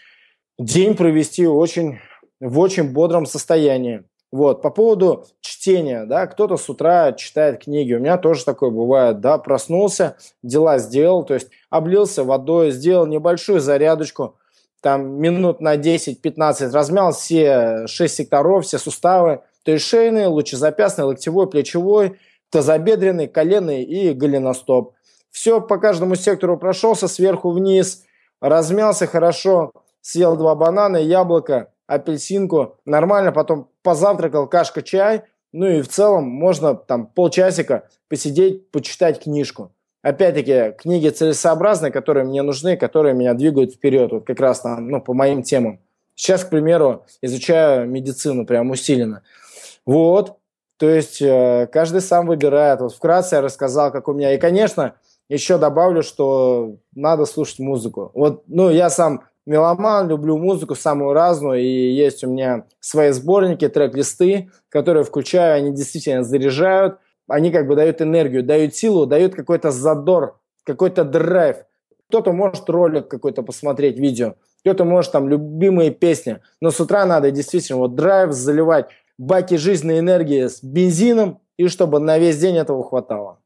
день 0.58 0.96
провести 0.96 1.46
очень, 1.46 1.98
в 2.40 2.58
очень 2.58 2.92
бодром 2.92 3.26
состоянии. 3.26 4.04
Вот, 4.30 4.62
по 4.62 4.70
поводу 4.70 5.26
чтения, 5.40 6.06
да, 6.06 6.26
кто-то 6.26 6.56
с 6.56 6.68
утра 6.68 7.12
читает 7.12 7.62
книги, 7.62 7.92
у 7.94 8.00
меня 8.00 8.18
тоже 8.18 8.44
такое 8.44 8.70
бывает, 8.70 9.20
да, 9.20 9.38
проснулся, 9.38 10.16
дела 10.42 10.78
сделал, 10.78 11.24
то 11.24 11.34
есть 11.34 11.50
облился 11.70 12.24
водой, 12.24 12.72
сделал 12.72 13.06
небольшую 13.06 13.60
зарядочку, 13.60 14.36
там 14.84 15.18
минут 15.18 15.62
на 15.62 15.76
10-15 15.76 16.70
размял 16.70 17.12
все 17.12 17.86
6 17.86 18.14
секторов, 18.14 18.66
все 18.66 18.76
суставы, 18.76 19.40
то 19.62 19.72
есть 19.72 19.86
шейный, 19.86 20.26
лучезапястный, 20.26 21.06
локтевой, 21.06 21.48
плечевой, 21.48 22.18
тазобедренный, 22.50 23.26
коленный 23.26 23.82
и 23.82 24.12
голеностоп. 24.12 24.92
Все 25.30 25.62
по 25.62 25.78
каждому 25.78 26.16
сектору 26.16 26.58
прошелся 26.58 27.08
сверху 27.08 27.50
вниз, 27.52 28.04
размялся 28.42 29.06
хорошо, 29.06 29.72
съел 30.02 30.36
два 30.36 30.54
банана, 30.54 30.98
яблоко, 30.98 31.72
апельсинку, 31.86 32.76
нормально, 32.84 33.32
потом 33.32 33.70
позавтракал, 33.82 34.46
кашка, 34.46 34.82
чай, 34.82 35.22
ну 35.52 35.66
и 35.66 35.80
в 35.80 35.88
целом 35.88 36.24
можно 36.24 36.74
там 36.74 37.06
полчасика 37.06 37.88
посидеть, 38.10 38.70
почитать 38.70 39.22
книжку. 39.22 39.72
Опять-таки, 40.04 40.76
книги 40.76 41.08
целесообразные, 41.08 41.90
которые 41.90 42.24
мне 42.24 42.42
нужны, 42.42 42.76
которые 42.76 43.14
меня 43.14 43.32
двигают 43.32 43.72
вперед, 43.72 44.12
вот 44.12 44.26
как 44.26 44.38
раз 44.38 44.60
там, 44.60 44.86
ну, 44.86 45.00
по 45.00 45.14
моим 45.14 45.42
темам. 45.42 45.80
Сейчас, 46.14 46.44
к 46.44 46.50
примеру, 46.50 47.06
изучаю 47.22 47.88
медицину 47.88 48.44
прям 48.44 48.70
усиленно. 48.70 49.22
Вот, 49.86 50.36
то 50.76 50.90
есть 50.90 51.22
э, 51.22 51.68
каждый 51.72 52.02
сам 52.02 52.26
выбирает. 52.26 52.82
Вот 52.82 52.92
вкратце 52.94 53.36
я 53.36 53.40
рассказал, 53.40 53.90
как 53.90 54.06
у 54.08 54.12
меня. 54.12 54.34
И, 54.34 54.38
конечно, 54.38 54.96
еще 55.30 55.56
добавлю, 55.56 56.02
что 56.02 56.76
надо 56.94 57.24
слушать 57.24 57.60
музыку. 57.60 58.10
Вот, 58.12 58.42
ну, 58.46 58.68
я 58.68 58.90
сам 58.90 59.22
меломан, 59.46 60.06
люблю 60.06 60.36
музыку 60.36 60.74
самую 60.74 61.14
разную, 61.14 61.62
и 61.62 61.92
есть 61.92 62.22
у 62.24 62.28
меня 62.28 62.66
свои 62.78 63.10
сборники, 63.12 63.66
трек-листы, 63.70 64.50
которые 64.68 65.04
включаю, 65.04 65.56
они 65.56 65.72
действительно 65.72 66.24
заряжают, 66.24 66.98
они 67.28 67.50
как 67.50 67.66
бы 67.66 67.76
дают 67.76 68.02
энергию, 68.02 68.42
дают 68.42 68.74
силу, 68.74 69.06
дают 69.06 69.34
какой-то 69.34 69.70
задор, 69.70 70.40
какой-то 70.64 71.04
драйв. 71.04 71.58
Кто-то 72.08 72.32
может 72.32 72.68
ролик 72.68 73.08
какой-то 73.08 73.42
посмотреть, 73.42 73.98
видео, 73.98 74.36
кто-то 74.60 74.84
может 74.84 75.12
там 75.12 75.28
любимые 75.28 75.90
песни, 75.90 76.40
но 76.60 76.70
с 76.70 76.80
утра 76.80 77.04
надо 77.06 77.30
действительно 77.30 77.78
вот 77.78 77.94
драйв 77.94 78.32
заливать, 78.32 78.86
баки 79.18 79.56
жизненной 79.56 80.00
энергии 80.00 80.46
с 80.46 80.62
бензином, 80.62 81.40
и 81.56 81.68
чтобы 81.68 82.00
на 82.00 82.18
весь 82.18 82.38
день 82.38 82.56
этого 82.56 82.82
хватало. 82.84 83.38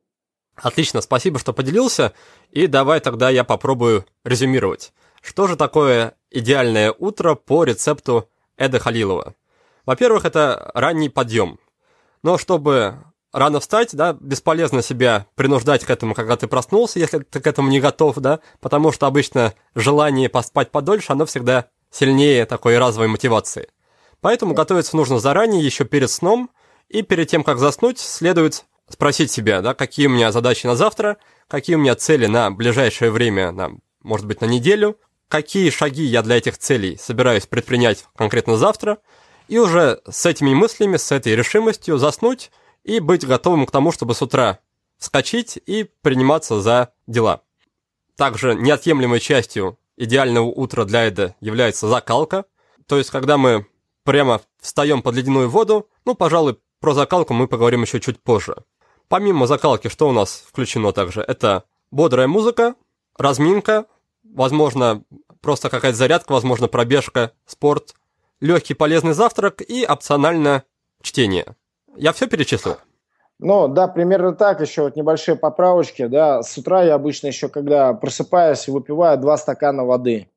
Отлично, 0.57 1.01
спасибо, 1.01 1.39
что 1.39 1.53
поделился, 1.53 2.13
и 2.51 2.67
давай 2.67 3.01
тогда 3.01 3.31
я 3.31 3.45
попробую 3.45 4.07
резюмировать. 4.25 4.93
Что 5.21 5.47
же 5.47 5.57
такое 5.57 6.15
идеальное 6.31 6.93
утро 6.93 7.35
по 7.35 7.65
рецепту 7.65 8.29
Эда 8.57 8.79
Халилова? 8.79 9.35
Во-первых, 9.87 10.25
это 10.25 10.71
ранний 10.75 11.09
подъем. 11.09 11.59
Но 12.23 12.39
чтобы 12.39 12.97
рано 13.33 13.61
встать, 13.61 13.95
да, 13.95 14.17
бесполезно 14.19 14.83
себя 14.83 15.27
принуждать 15.35 15.85
к 15.85 15.91
этому, 15.91 16.15
когда 16.15 16.37
ты 16.37 16.47
проснулся, 16.47 16.99
если 16.99 17.19
ты 17.19 17.41
к 17.41 17.47
этому 17.47 17.69
не 17.69 17.81
готов, 17.81 18.17
да, 18.19 18.41
потому 18.61 18.93
что 18.93 19.07
обычно 19.07 19.55
желание 19.75 20.29
поспать 20.29 20.71
подольше, 20.71 21.13
оно 21.13 21.27
всегда 21.27 21.67
сильнее 21.91 22.47
такой 22.47 22.79
разовой 22.79 23.09
мотивации. 23.09 23.69
Поэтому 24.21 24.55
готовиться 24.55 24.97
нужно 24.97 25.21
заранее, 25.21 25.65
еще 25.65 25.85
перед 25.85 26.11
сном, 26.11 26.51
и 26.89 27.03
перед 27.03 27.29
тем, 27.29 27.45
как 27.45 27.59
заснуть, 27.59 27.99
следует 27.99 28.65
спросить 28.89 29.31
себя, 29.31 29.61
да, 29.61 29.75
какие 29.75 30.07
у 30.07 30.11
меня 30.11 30.33
задачи 30.33 30.67
на 30.67 30.75
завтра, 30.75 31.19
какие 31.47 31.77
у 31.77 31.79
меня 31.79 31.95
цели 31.95 32.27
на 32.27 32.51
ближайшее 32.51 33.11
время, 33.11 33.53
на, 33.53 33.73
может 34.03 34.27
быть, 34.27 34.41
на 34.41 34.47
неделю, 34.47 34.99
какие 35.29 35.71
шаги 35.71 36.05
я 36.05 36.23
для 36.23 36.37
этих 36.37 36.59
целей 36.59 36.97
собираюсь 36.97 37.47
предпринять 37.47 38.07
конкретно 38.17 38.57
завтра, 38.57 38.99
и 39.47 39.59
уже 39.59 40.01
с 40.09 40.27
этими 40.27 40.55
мыслями, 40.55 40.97
с 40.97 41.13
этой 41.13 41.35
решимостью 41.35 41.99
заснуть 41.99 42.51
и 42.89 43.01
быть 43.01 43.27
готовым 43.27 43.67
к 43.67 43.71
тому, 43.71 43.93
чтобы 43.93 44.15
с 44.15 44.23
утра 44.23 44.61
вскочить 44.97 45.61
и 45.67 45.85
приниматься 46.01 46.61
за 46.63 46.95
дела. 47.07 47.43
Также 48.17 48.55
неотъемлемой 48.55 49.21
частью 49.21 49.79
идеального 49.99 50.47
утра 50.47 50.87
для 50.87 51.07
Эда 51.07 51.37
является 51.41 51.87
закалка, 51.87 52.47
то 52.87 52.97
есть 52.97 53.11
когда 53.11 53.37
мы 53.37 53.67
прямо 54.05 54.41
встаем 54.59 55.03
под 55.03 55.17
ледяную 55.17 55.51
воду, 55.51 55.87
ну, 56.07 56.15
пожалуй, 56.15 56.59
про 56.81 56.95
закалку 56.95 57.35
мы 57.35 57.47
поговорим 57.47 57.83
еще 57.83 58.01
чуть 58.01 58.23
позже. 58.23 58.57
Помимо 59.09 59.47
закалки, 59.47 59.89
что 59.89 60.09
у 60.09 60.13
нас 60.13 60.45
включено 60.49 60.93
также? 60.93 61.21
Это 61.21 61.65
бодрая 61.91 62.27
музыка, 62.27 62.75
разминка, 63.19 63.85
возможно, 64.25 65.05
просто 65.43 65.69
какая-то 65.69 65.99
зарядка, 65.99 66.33
возможно, 66.33 66.69
пробежка, 66.69 67.33
спорт, 67.45 67.95
легкий 68.41 68.73
полезный 68.73 69.13
завтрак 69.13 69.61
и 69.61 69.85
опционально 69.85 70.65
чтение. 71.03 71.55
Я 71.99 72.13
все 72.13 72.27
перечислил? 72.27 72.77
Ну, 73.41 73.69
да, 73.69 73.87
примерно 73.89 74.33
так, 74.33 74.61
еще 74.61 74.83
вот 74.83 74.97
небольшие 74.97 75.37
поправочки, 75.37 76.07
да, 76.07 76.43
с 76.43 76.57
утра 76.59 76.83
я 76.83 76.95
обычно 76.95 77.29
еще, 77.29 77.49
когда 77.49 77.93
просыпаюсь, 77.93 78.67
выпиваю 78.67 79.19
два 79.19 79.37
стакана 79.37 79.85
воды. 79.85 80.29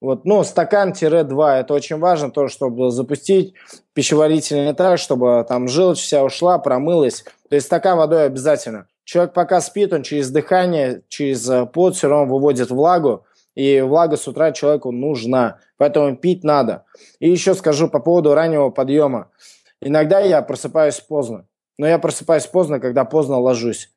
Вот, 0.00 0.24
ну, 0.24 0.44
стакан-два, 0.44 1.58
это 1.58 1.74
очень 1.74 1.98
важно, 1.98 2.30
то, 2.30 2.48
чтобы 2.48 2.90
запустить 2.90 3.54
пищеварительный 3.94 4.72
так, 4.72 4.98
чтобы 4.98 5.44
там 5.48 5.66
желчь 5.66 5.98
вся 5.98 6.22
ушла, 6.22 6.58
промылась. 6.58 7.24
То 7.48 7.56
есть 7.56 7.66
стакан 7.66 7.98
водой 7.98 8.26
обязательно. 8.26 8.86
Человек 9.04 9.32
пока 9.32 9.60
спит, 9.60 9.92
он 9.92 10.02
через 10.02 10.30
дыхание, 10.30 11.02
через 11.08 11.48
э, 11.48 11.66
пот 11.66 11.96
все 11.96 12.08
равно 12.08 12.32
выводит 12.32 12.70
влагу, 12.70 13.24
и 13.56 13.80
влага 13.80 14.16
с 14.16 14.28
утра 14.28 14.52
человеку 14.52 14.92
нужна, 14.92 15.58
поэтому 15.78 16.14
пить 16.16 16.44
надо. 16.44 16.84
И 17.18 17.28
еще 17.28 17.54
скажу 17.54 17.88
по 17.88 17.98
поводу 17.98 18.34
раннего 18.34 18.70
подъема. 18.70 19.30
Иногда 19.80 20.20
я 20.20 20.42
просыпаюсь 20.42 21.00
поздно, 21.00 21.46
но 21.78 21.86
я 21.86 21.98
просыпаюсь 21.98 22.46
поздно, 22.46 22.80
когда 22.80 23.04
поздно 23.04 23.38
ложусь. 23.38 23.90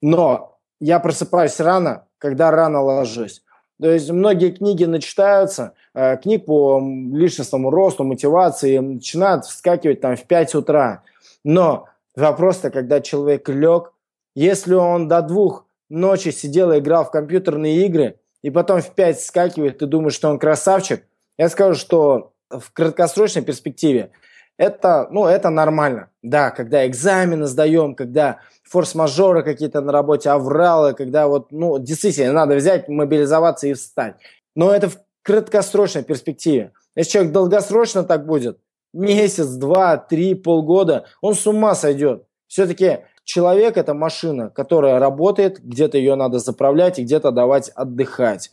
Но 0.00 0.58
я 0.80 1.00
просыпаюсь 1.00 1.60
рано, 1.60 2.06
когда 2.18 2.50
рано 2.50 2.82
ложусь. 2.82 3.42
То 3.80 3.90
есть 3.90 4.10
многие 4.10 4.50
книги 4.50 4.84
начитаются, 4.84 5.74
э, 5.94 6.16
книг 6.16 6.46
по 6.46 6.80
личностному 6.80 7.70
росту, 7.70 8.04
мотивации, 8.04 8.78
начинают 8.78 9.44
вскакивать 9.44 10.00
там 10.00 10.16
в 10.16 10.24
5 10.24 10.54
утра. 10.56 11.02
Но 11.44 11.86
вопрос-то, 12.16 12.70
когда 12.70 13.00
человек 13.00 13.48
лег, 13.48 13.92
если 14.34 14.74
он 14.74 15.06
до 15.06 15.22
двух 15.22 15.66
ночи 15.88 16.30
сидел 16.30 16.72
и 16.72 16.78
играл 16.78 17.04
в 17.04 17.10
компьютерные 17.10 17.86
игры, 17.86 18.18
и 18.42 18.50
потом 18.50 18.80
в 18.80 18.90
5 18.90 19.20
скакивает, 19.20 19.78
ты 19.78 19.86
думаешь, 19.86 20.14
что 20.14 20.28
он 20.28 20.38
красавчик, 20.38 21.04
я 21.36 21.48
скажу, 21.48 21.78
что 21.78 22.32
в 22.50 22.72
краткосрочной 22.72 23.42
перспективе 23.42 24.10
это, 24.58 25.08
ну, 25.10 25.26
это 25.26 25.48
нормально. 25.48 26.10
Да, 26.22 26.50
когда 26.50 26.86
экзамены 26.86 27.46
сдаем, 27.46 27.94
когда 27.94 28.40
форс-мажоры 28.64 29.42
какие-то 29.42 29.80
на 29.80 29.92
работе, 29.92 30.28
авралы, 30.28 30.92
когда 30.92 31.26
вот, 31.26 31.50
ну, 31.50 31.78
действительно, 31.78 32.32
надо 32.32 32.56
взять, 32.56 32.88
мобилизоваться 32.88 33.66
и 33.68 33.72
встать. 33.72 34.16
Но 34.54 34.74
это 34.74 34.90
в 34.90 34.98
краткосрочной 35.22 36.02
перспективе. 36.02 36.72
Если 36.94 37.12
человек 37.12 37.32
долгосрочно 37.32 38.04
так 38.04 38.26
будет, 38.26 38.58
месяц, 38.92 39.46
два, 39.46 39.96
три, 39.96 40.34
полгода, 40.34 41.06
он 41.22 41.34
с 41.34 41.46
ума 41.46 41.74
сойдет. 41.74 42.24
Все-таки 42.46 42.98
Человек– 43.28 43.76
это 43.76 43.92
машина, 43.92 44.48
которая 44.48 44.98
работает, 44.98 45.62
где-то 45.62 45.98
ее 45.98 46.14
надо 46.14 46.38
заправлять 46.38 46.98
и 46.98 47.02
где-то 47.02 47.30
давать 47.30 47.68
отдыхать. 47.74 48.50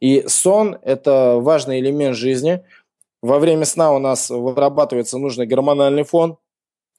И 0.00 0.22
сон– 0.28 0.76
это 0.82 1.38
важный 1.40 1.80
элемент 1.80 2.14
жизни. 2.14 2.62
Во 3.22 3.38
время 3.38 3.64
сна 3.64 3.92
у 3.92 3.98
нас 3.98 4.30
вырабатывается 4.30 5.18
нужный 5.18 5.46
гормональный 5.46 6.04
фон. 6.04 6.38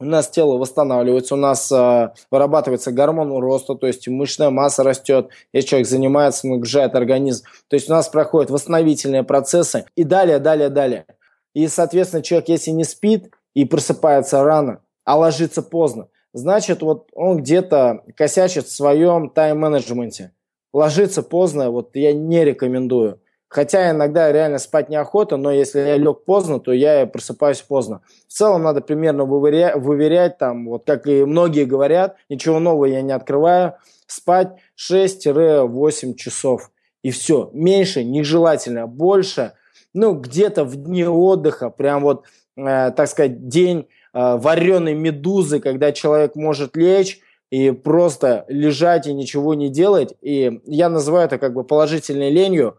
у 0.02 0.06
нас 0.06 0.30
тело 0.30 0.58
восстанавливается, 0.58 1.36
у 1.36 1.38
нас 1.38 1.72
э, 1.72 2.14
вырабатывается 2.32 2.92
гормон 2.92 3.38
роста, 3.40 3.76
то 3.76 3.88
есть 3.88 4.08
мышечная 4.08 4.50
масса 4.50 4.84
растет, 4.84 5.30
если 5.54 5.70
человек 5.70 5.88
занимается, 5.88 6.48
нагружает 6.48 6.96
организм. 6.96 7.46
То 7.68 7.76
есть 7.76 7.90
у 7.90 7.94
нас 7.94 8.08
проходят 8.10 8.50
восстановительные 8.50 9.24
процессы 9.24 9.86
и 9.96 10.04
далее, 10.04 10.40
далее, 10.40 10.70
далее. 10.70 11.06
И, 11.54 11.68
соответственно, 11.68 12.24
человек, 12.24 12.50
если 12.50 12.72
не 12.72 12.84
спит 12.84 13.32
и 13.54 13.66
просыпается 13.66 14.44
рано, 14.44 14.82
а 15.04 15.18
ложится 15.18 15.62
поздно, 15.62 16.08
значит, 16.34 16.82
вот 16.82 17.10
он 17.14 17.38
где-то 17.38 18.04
косячит 18.16 18.68
в 18.68 18.76
своем 18.76 19.30
тайм-менеджменте. 19.30 20.34
Ложиться 20.72 21.24
поздно, 21.24 21.72
вот 21.72 21.96
я 21.96 22.14
не 22.14 22.44
рекомендую. 22.46 23.20
Хотя 23.50 23.90
иногда 23.90 24.32
реально 24.32 24.60
спать 24.60 24.90
неохота, 24.90 25.36
но 25.36 25.52
если 25.52 25.80
я 25.80 25.98
лег 25.98 26.24
поздно, 26.24 26.60
то 26.60 26.72
я 26.72 27.08
просыпаюсь 27.08 27.62
поздно. 27.62 28.02
В 28.28 28.32
целом 28.32 28.62
надо 28.62 28.82
примерно 28.82 29.26
выверять, 29.26 29.76
выверять 29.76 30.38
там, 30.38 30.70
вот 30.70 30.86
как 30.86 31.08
и 31.08 31.26
многие 31.26 31.66
говорят, 31.66 32.16
ничего 32.30 32.60
нового 32.60 32.86
я 32.86 33.02
не 33.02 33.12
открываю, 33.12 33.74
спать 34.06 34.50
6-8 34.78 36.14
часов. 36.14 36.70
И 37.02 37.10
все. 37.10 37.50
Меньше 37.54 38.04
нежелательно. 38.04 38.86
Больше, 38.86 39.54
ну, 39.94 40.14
где-то 40.14 40.64
в 40.64 40.76
дни 40.76 41.06
отдыха, 41.06 41.72
прям 41.72 42.04
вот, 42.04 42.26
э, 42.56 42.92
так 42.92 43.08
сказать, 43.08 43.48
день 43.48 43.88
э, 44.14 44.36
вареной 44.36 44.94
медузы, 44.94 45.60
когда 45.60 45.92
человек 45.92 46.36
может 46.36 46.78
лечь, 46.78 47.20
и 47.50 47.72
просто 47.72 48.46
лежать 48.48 49.08
и 49.08 49.14
ничего 49.14 49.56
не 49.56 49.70
делать. 49.70 50.14
И 50.22 50.62
я 50.66 50.90
называю 50.90 51.26
это 51.26 51.40
как 51.40 51.56
бы 51.56 51.64
положительной 51.64 52.30
ленью, 52.30 52.78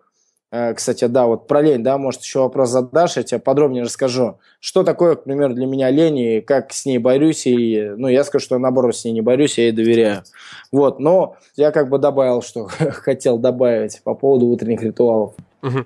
кстати, 0.51 1.05
да, 1.05 1.27
вот 1.27 1.47
про 1.47 1.63
лень, 1.63 1.83
да, 1.83 1.97
может, 1.97 2.23
еще 2.23 2.41
вопрос 2.41 2.71
задашь, 2.71 3.17
я 3.17 3.23
тебе 3.23 3.39
подробнее 3.39 3.85
расскажу. 3.85 4.39
Что 4.59 4.83
такое, 4.83 5.15
к 5.15 5.25
примеру, 5.25 5.55
для 5.55 5.67
меня 5.67 5.91
лень 5.91 6.19
и 6.19 6.41
как 6.41 6.73
с 6.73 6.87
ней 6.87 6.99
борюсь, 6.99 7.47
и, 7.47 7.93
ну, 7.97 8.09
я 8.09 8.25
скажу, 8.25 8.45
что 8.45 8.59
наоборот 8.59 8.97
с 8.97 9.05
ней 9.05 9.13
не 9.13 9.21
борюсь, 9.21 9.59
я 9.59 9.65
ей 9.65 9.73
доверяю. 9.73 10.25
Вот, 10.73 10.99
но 10.99 11.37
я 11.57 11.71
как 11.71 11.89
бы 11.89 11.99
добавил, 11.99 12.43
что 12.43 12.67
хотел 12.93 13.39
добавить 13.39 14.03
по 14.03 14.15
поводу 14.15 14.47
утренних 14.47 14.83
ритуалов. 14.83 15.35
Угу. 15.63 15.85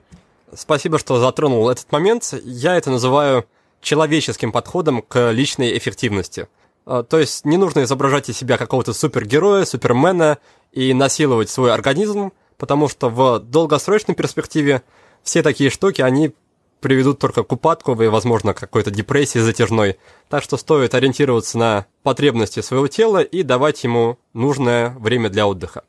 Спасибо, 0.55 0.99
что 0.99 1.19
затронул 1.19 1.69
этот 1.69 1.91
момент. 1.93 2.33
Я 2.45 2.77
это 2.77 2.91
называю 2.91 3.45
человеческим 3.81 4.51
подходом 4.51 5.03
к 5.03 5.31
личной 5.31 5.77
эффективности. 5.77 6.49
Э, 6.87 7.05
то 7.09 7.19
есть 7.19 7.45
не 7.45 7.57
нужно 7.57 7.83
изображать 7.83 8.29
из 8.29 8.39
себя 8.39 8.57
какого-то 8.57 8.93
супергероя, 8.93 9.65
супермена 9.65 10.39
и 10.73 10.95
насиловать 10.95 11.51
свой 11.51 11.73
организм, 11.73 12.33
потому 12.59 12.89
что 12.89 13.09
в 13.09 13.39
долгосрочной 13.39 14.15
перспективе 14.15 14.83
все 15.23 15.43
такие 15.43 15.71
штуки, 15.71 16.03
они 16.03 16.35
приведут 16.81 17.19
только 17.19 17.43
к 17.45 17.53
упадку 17.53 18.01
и, 18.01 18.09
возможно, 18.09 18.53
какой-то 18.53 18.91
депрессии 18.91 19.39
затяжной. 19.39 19.97
Так 20.29 20.43
что 20.43 20.59
стоит 20.59 20.95
ориентироваться 20.95 21.57
на 21.57 21.87
потребности 22.03 22.61
своего 22.61 22.89
тела 22.89 23.23
и 23.23 23.43
давать 23.43 23.83
ему 23.85 24.19
нужное 24.35 24.91
время 24.99 25.31
для 25.31 25.47
отдыха. 25.47 25.85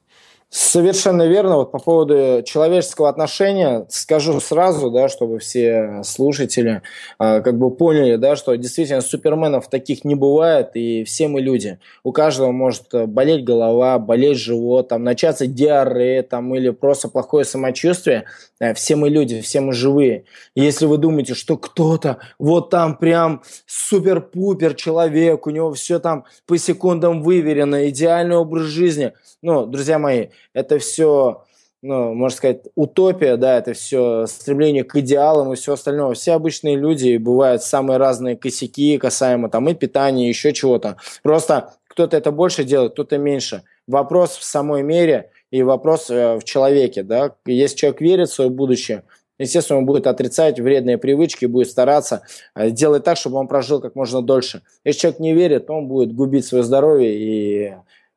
Совершенно 0.49 1.27
верно. 1.27 1.57
Вот 1.57 1.71
по 1.71 1.79
поводу 1.79 2.41
человеческого 2.45 3.09
отношения 3.09 3.85
скажу 3.89 4.39
сразу, 4.39 4.89
да, 4.89 5.09
чтобы 5.09 5.39
все 5.39 6.01
слушатели 6.03 6.81
э, 7.19 7.41
как 7.41 7.57
бы 7.57 7.71
поняли, 7.71 8.15
да, 8.15 8.35
что 8.35 8.55
действительно 8.55 9.01
суперменов 9.01 9.69
таких 9.69 10.05
не 10.05 10.15
бывает, 10.15 10.71
и 10.75 11.03
все 11.03 11.27
мы 11.27 11.41
люди. 11.41 11.79
У 12.03 12.11
каждого 12.11 12.51
может 12.51 12.85
болеть 13.09 13.43
голова, 13.43 13.99
болеть 13.99 14.37
живот, 14.37 14.89
там, 14.89 15.03
начаться 15.03 15.47
диарея 15.47 16.23
там, 16.23 16.55
или 16.55 16.69
просто 16.69 17.09
плохое 17.09 17.43
самочувствие. 17.43 18.25
Э, 18.59 18.73
все 18.75 18.95
мы 18.95 19.09
люди, 19.09 19.41
все 19.41 19.59
мы 19.59 19.73
живые. 19.73 20.23
Если 20.55 20.85
вы 20.85 20.97
думаете, 20.97 21.33
что 21.33 21.57
кто-то 21.57 22.19
вот 22.39 22.69
там 22.69 22.95
прям 22.95 23.41
супер-пупер 23.65 24.75
человек, 24.75 25.47
у 25.47 25.49
него 25.49 25.73
все 25.73 25.99
там 25.99 26.23
по 26.45 26.57
секундам 26.57 27.23
выверено, 27.23 27.89
идеальный 27.89 28.37
образ 28.37 28.65
жизни, 28.65 29.11
ну, 29.41 29.65
друзья 29.65 29.99
мои, 29.99 30.27
это 30.53 30.79
все, 30.79 31.43
ну, 31.81 32.13
можно 32.13 32.37
сказать, 32.37 32.61
утопия, 32.75 33.37
да, 33.37 33.57
это 33.57 33.73
все 33.73 34.25
стремление 34.27 34.83
к 34.83 34.95
идеалам 34.95 35.53
и 35.53 35.55
все 35.55 35.73
остальное. 35.73 36.13
Все 36.13 36.33
обычные 36.33 36.75
люди, 36.75 37.17
бывают 37.17 37.63
самые 37.63 37.97
разные 37.97 38.35
косяки 38.37 38.97
касаемо 38.97 39.49
там 39.49 39.69
и 39.69 39.73
питания, 39.73 40.29
еще 40.29 40.53
чего-то. 40.53 40.97
Просто 41.23 41.73
кто-то 41.87 42.17
это 42.17 42.31
больше 42.31 42.63
делает, 42.63 42.93
кто-то 42.93 43.17
меньше. 43.17 43.63
Вопрос 43.87 44.35
в 44.35 44.43
самой 44.43 44.83
мере 44.83 45.31
и 45.51 45.63
вопрос 45.63 46.09
э, 46.09 46.35
в 46.35 46.43
человеке, 46.43 47.03
да. 47.03 47.35
Если 47.45 47.77
человек 47.77 48.01
верит 48.01 48.29
в 48.29 48.33
свое 48.33 48.49
будущее, 48.49 49.03
Естественно, 49.37 49.79
он 49.79 49.85
будет 49.85 50.07
отрицать 50.07 50.59
вредные 50.59 50.97
привычки, 50.97 51.45
будет 51.45 51.69
стараться 51.69 52.21
э, 52.55 52.69
делать 52.69 53.03
так, 53.03 53.17
чтобы 53.17 53.37
он 53.37 53.47
прожил 53.47 53.81
как 53.81 53.95
можно 53.95 54.21
дольше. 54.21 54.61
Если 54.85 55.01
человек 55.01 55.19
не 55.19 55.33
верит, 55.33 55.69
он 55.69 55.87
будет 55.87 56.13
губить 56.15 56.45
свое 56.45 56.63
здоровье 56.63 57.13
и 57.13 57.73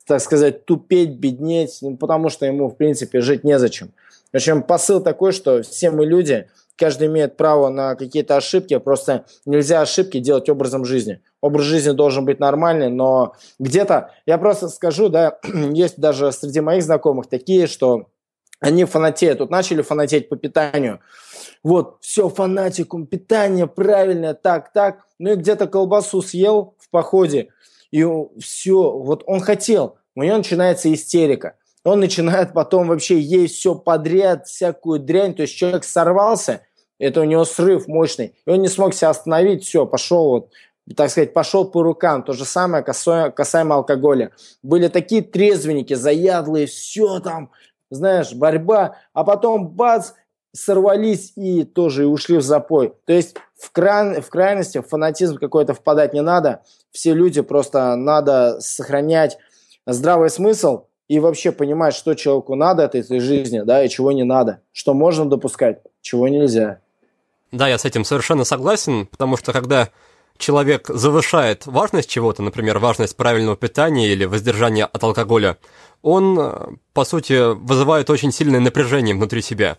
так 0.08 0.20
сказать, 0.20 0.64
тупеть, 0.64 1.10
беднеть, 1.10 1.78
ну, 1.82 1.96
потому 1.96 2.30
что 2.30 2.46
ему, 2.46 2.68
в 2.68 2.76
принципе, 2.76 3.20
жить 3.20 3.44
незачем. 3.44 3.92
В 4.32 4.36
общем, 4.36 4.62
посыл 4.62 5.02
такой, 5.02 5.32
что 5.32 5.62
все 5.62 5.90
мы 5.90 6.06
люди, 6.06 6.48
каждый 6.76 7.08
имеет 7.08 7.36
право 7.36 7.68
на 7.68 7.94
какие-то 7.94 8.36
ошибки, 8.36 8.78
просто 8.78 9.26
нельзя 9.44 9.82
ошибки 9.82 10.18
делать 10.18 10.48
образом 10.48 10.84
жизни. 10.84 11.20
Образ 11.40 11.66
жизни 11.66 11.92
должен 11.92 12.24
быть 12.24 12.40
нормальный, 12.40 12.88
но 12.88 13.34
где-то, 13.58 14.12
я 14.26 14.38
просто 14.38 14.68
скажу, 14.68 15.08
да, 15.10 15.38
есть 15.72 15.98
даже 15.98 16.32
среди 16.32 16.60
моих 16.60 16.82
знакомых 16.82 17.26
такие, 17.26 17.66
что 17.66 18.08
они 18.60 18.84
фанатеют, 18.86 19.38
тут 19.38 19.50
начали 19.50 19.82
фанатеть 19.82 20.28
по 20.28 20.36
питанию. 20.36 21.00
Вот, 21.62 21.98
все, 22.00 22.28
фанатикум, 22.28 23.06
питание 23.06 23.66
правильное, 23.66 24.34
так, 24.34 24.72
так. 24.72 25.04
Ну 25.18 25.32
и 25.32 25.36
где-то 25.36 25.66
колбасу 25.66 26.22
съел 26.22 26.74
в 26.78 26.88
походе, 26.90 27.50
и 27.90 28.06
все, 28.40 28.90
вот 28.92 29.22
он 29.26 29.40
хотел, 29.40 29.97
у 30.18 30.22
него 30.24 30.36
начинается 30.36 30.92
истерика. 30.92 31.54
Он 31.84 32.00
начинает 32.00 32.52
потом 32.52 32.88
вообще 32.88 33.20
есть 33.20 33.54
все 33.54 33.76
подряд, 33.76 34.48
всякую 34.48 34.98
дрянь, 34.98 35.32
то 35.32 35.42
есть 35.42 35.54
человек 35.54 35.84
сорвался, 35.84 36.62
это 36.98 37.20
у 37.20 37.24
него 37.24 37.44
срыв 37.44 37.86
мощный, 37.86 38.34
и 38.44 38.50
он 38.50 38.60
не 38.60 38.68
смог 38.68 38.94
себя 38.94 39.10
остановить, 39.10 39.64
все, 39.64 39.86
пошел 39.86 40.30
вот, 40.30 40.50
так 40.96 41.10
сказать, 41.10 41.32
пошел 41.32 41.70
по 41.70 41.82
рукам. 41.82 42.24
То 42.24 42.32
же 42.32 42.44
самое 42.44 42.82
касаемо, 42.82 43.30
касаемо 43.30 43.76
алкоголя. 43.76 44.32
Были 44.62 44.88
такие 44.88 45.22
трезвенники, 45.22 45.94
заядлые, 45.94 46.66
все 46.66 47.20
там, 47.20 47.52
знаешь, 47.90 48.32
борьба, 48.32 48.96
а 49.12 49.22
потом 49.22 49.68
бац, 49.68 50.12
сорвались 50.52 51.32
и 51.36 51.62
тоже 51.62 52.06
ушли 52.06 52.38
в 52.38 52.42
запой. 52.42 52.94
То 53.04 53.12
есть 53.12 53.36
в, 53.56 53.70
край, 53.70 54.20
в 54.20 54.28
крайности, 54.28 54.78
в 54.78 54.88
фанатизм 54.88 55.36
какой-то 55.36 55.74
впадать 55.74 56.14
не 56.14 56.22
надо. 56.22 56.62
Все 56.90 57.12
люди 57.12 57.42
просто 57.42 57.94
надо 57.94 58.58
сохранять 58.60 59.38
здравый 59.92 60.30
смысл 60.30 60.84
и 61.08 61.18
вообще 61.18 61.52
понимать, 61.52 61.94
что 61.94 62.14
человеку 62.14 62.54
надо 62.54 62.84
от 62.84 62.94
этой 62.94 63.20
жизни, 63.20 63.60
да, 63.60 63.82
и 63.82 63.88
чего 63.88 64.12
не 64.12 64.24
надо, 64.24 64.60
что 64.72 64.94
можно 64.94 65.24
допускать, 65.24 65.80
чего 66.02 66.28
нельзя. 66.28 66.80
Да, 67.50 67.66
я 67.66 67.78
с 67.78 67.84
этим 67.84 68.04
совершенно 68.04 68.44
согласен, 68.44 69.06
потому 69.06 69.36
что 69.38 69.52
когда 69.52 69.88
человек 70.36 70.88
завышает 70.88 71.66
важность 71.66 72.10
чего-то, 72.10 72.42
например, 72.42 72.78
важность 72.78 73.16
правильного 73.16 73.56
питания 73.56 74.08
или 74.08 74.26
воздержания 74.26 74.84
от 74.84 75.02
алкоголя, 75.02 75.56
он, 76.02 76.78
по 76.92 77.04
сути, 77.04 77.54
вызывает 77.54 78.10
очень 78.10 78.30
сильное 78.30 78.60
напряжение 78.60 79.14
внутри 79.14 79.42
себя. 79.42 79.78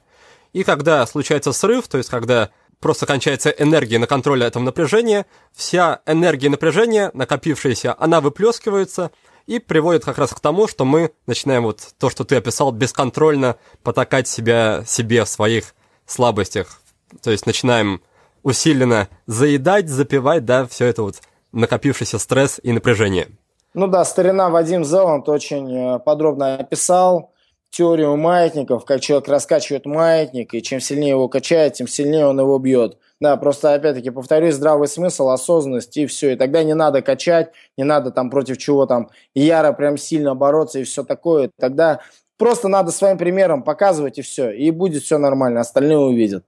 И 0.51 0.63
когда 0.63 1.05
случается 1.05 1.53
срыв, 1.53 1.87
то 1.87 1.97
есть 1.97 2.09
когда 2.09 2.49
просто 2.79 3.05
кончается 3.05 3.49
энергия 3.49 3.99
на 3.99 4.07
контроле 4.07 4.47
этого 4.47 4.63
напряжения, 4.63 5.25
вся 5.53 6.01
энергия 6.05 6.49
напряжения, 6.49 7.11
накопившаяся, 7.13 7.95
она 7.97 8.19
выплескивается 8.19 9.11
и 9.47 9.59
приводит 9.59 10.05
как 10.05 10.17
раз 10.17 10.31
к 10.31 10.39
тому, 10.39 10.67
что 10.67 10.85
мы 10.85 11.11
начинаем 11.27 11.63
вот 11.63 11.81
то, 11.97 12.09
что 12.09 12.23
ты 12.23 12.35
описал, 12.35 12.71
бесконтрольно 12.71 13.57
потакать 13.83 14.27
себя 14.27 14.83
себе 14.85 15.23
в 15.23 15.29
своих 15.29 15.75
слабостях. 16.05 16.81
То 17.21 17.31
есть 17.31 17.45
начинаем 17.45 18.01
усиленно 18.43 19.07
заедать, 19.25 19.89
запивать, 19.89 20.45
да, 20.45 20.65
все 20.65 20.85
это 20.85 21.03
вот 21.03 21.21
накопившийся 21.51 22.19
стресс 22.19 22.59
и 22.61 22.71
напряжение. 22.71 23.29
Ну 23.73 23.87
да, 23.87 24.03
старина 24.05 24.49
Вадим 24.49 24.83
Зеланд 24.83 25.29
очень 25.29 25.75
э, 25.75 25.99
подробно 25.99 26.55
описал 26.55 27.33
теорию 27.69 28.17
маятников, 28.17 28.83
как 28.85 29.01
человек 29.01 29.27
раскачивает 29.27 29.85
маятник, 29.85 30.53
и 30.53 30.61
чем 30.61 30.79
сильнее 30.79 31.11
его 31.11 31.27
качает, 31.27 31.73
тем 31.73 31.87
сильнее 31.87 32.25
он 32.25 32.39
его 32.39 32.57
бьет. 32.57 32.97
Да, 33.21 33.35
просто 33.35 33.73
опять-таки 33.73 34.11
повторюсь, 34.11 34.55
здравый 34.55 34.87
смысл, 34.87 35.29
осознанность 35.29 35.95
и 35.97 36.05
все. 36.05 36.33
И 36.33 36.35
тогда 36.37 36.63
не 36.63 36.73
надо 36.73 37.01
качать, 37.01 37.51
не 37.77 37.83
надо 37.83 38.11
там 38.11 38.29
против 38.29 38.57
чего 38.57 38.85
там 38.85 39.09
яро 39.35 39.73
прям 39.73 39.97
сильно 39.97 40.35
бороться 40.35 40.79
и 40.79 40.83
все 40.83 41.03
такое. 41.03 41.51
Тогда 41.59 41.99
просто 42.37 42.69
надо 42.69 42.91
своим 42.91 43.17
примером 43.17 43.63
показывать 43.63 44.17
и 44.19 44.21
все. 44.21 44.51
И 44.51 44.71
будет 44.71 45.03
все 45.03 45.17
нормально, 45.17 45.59
остальные 45.59 45.97
увидят. 45.97 46.45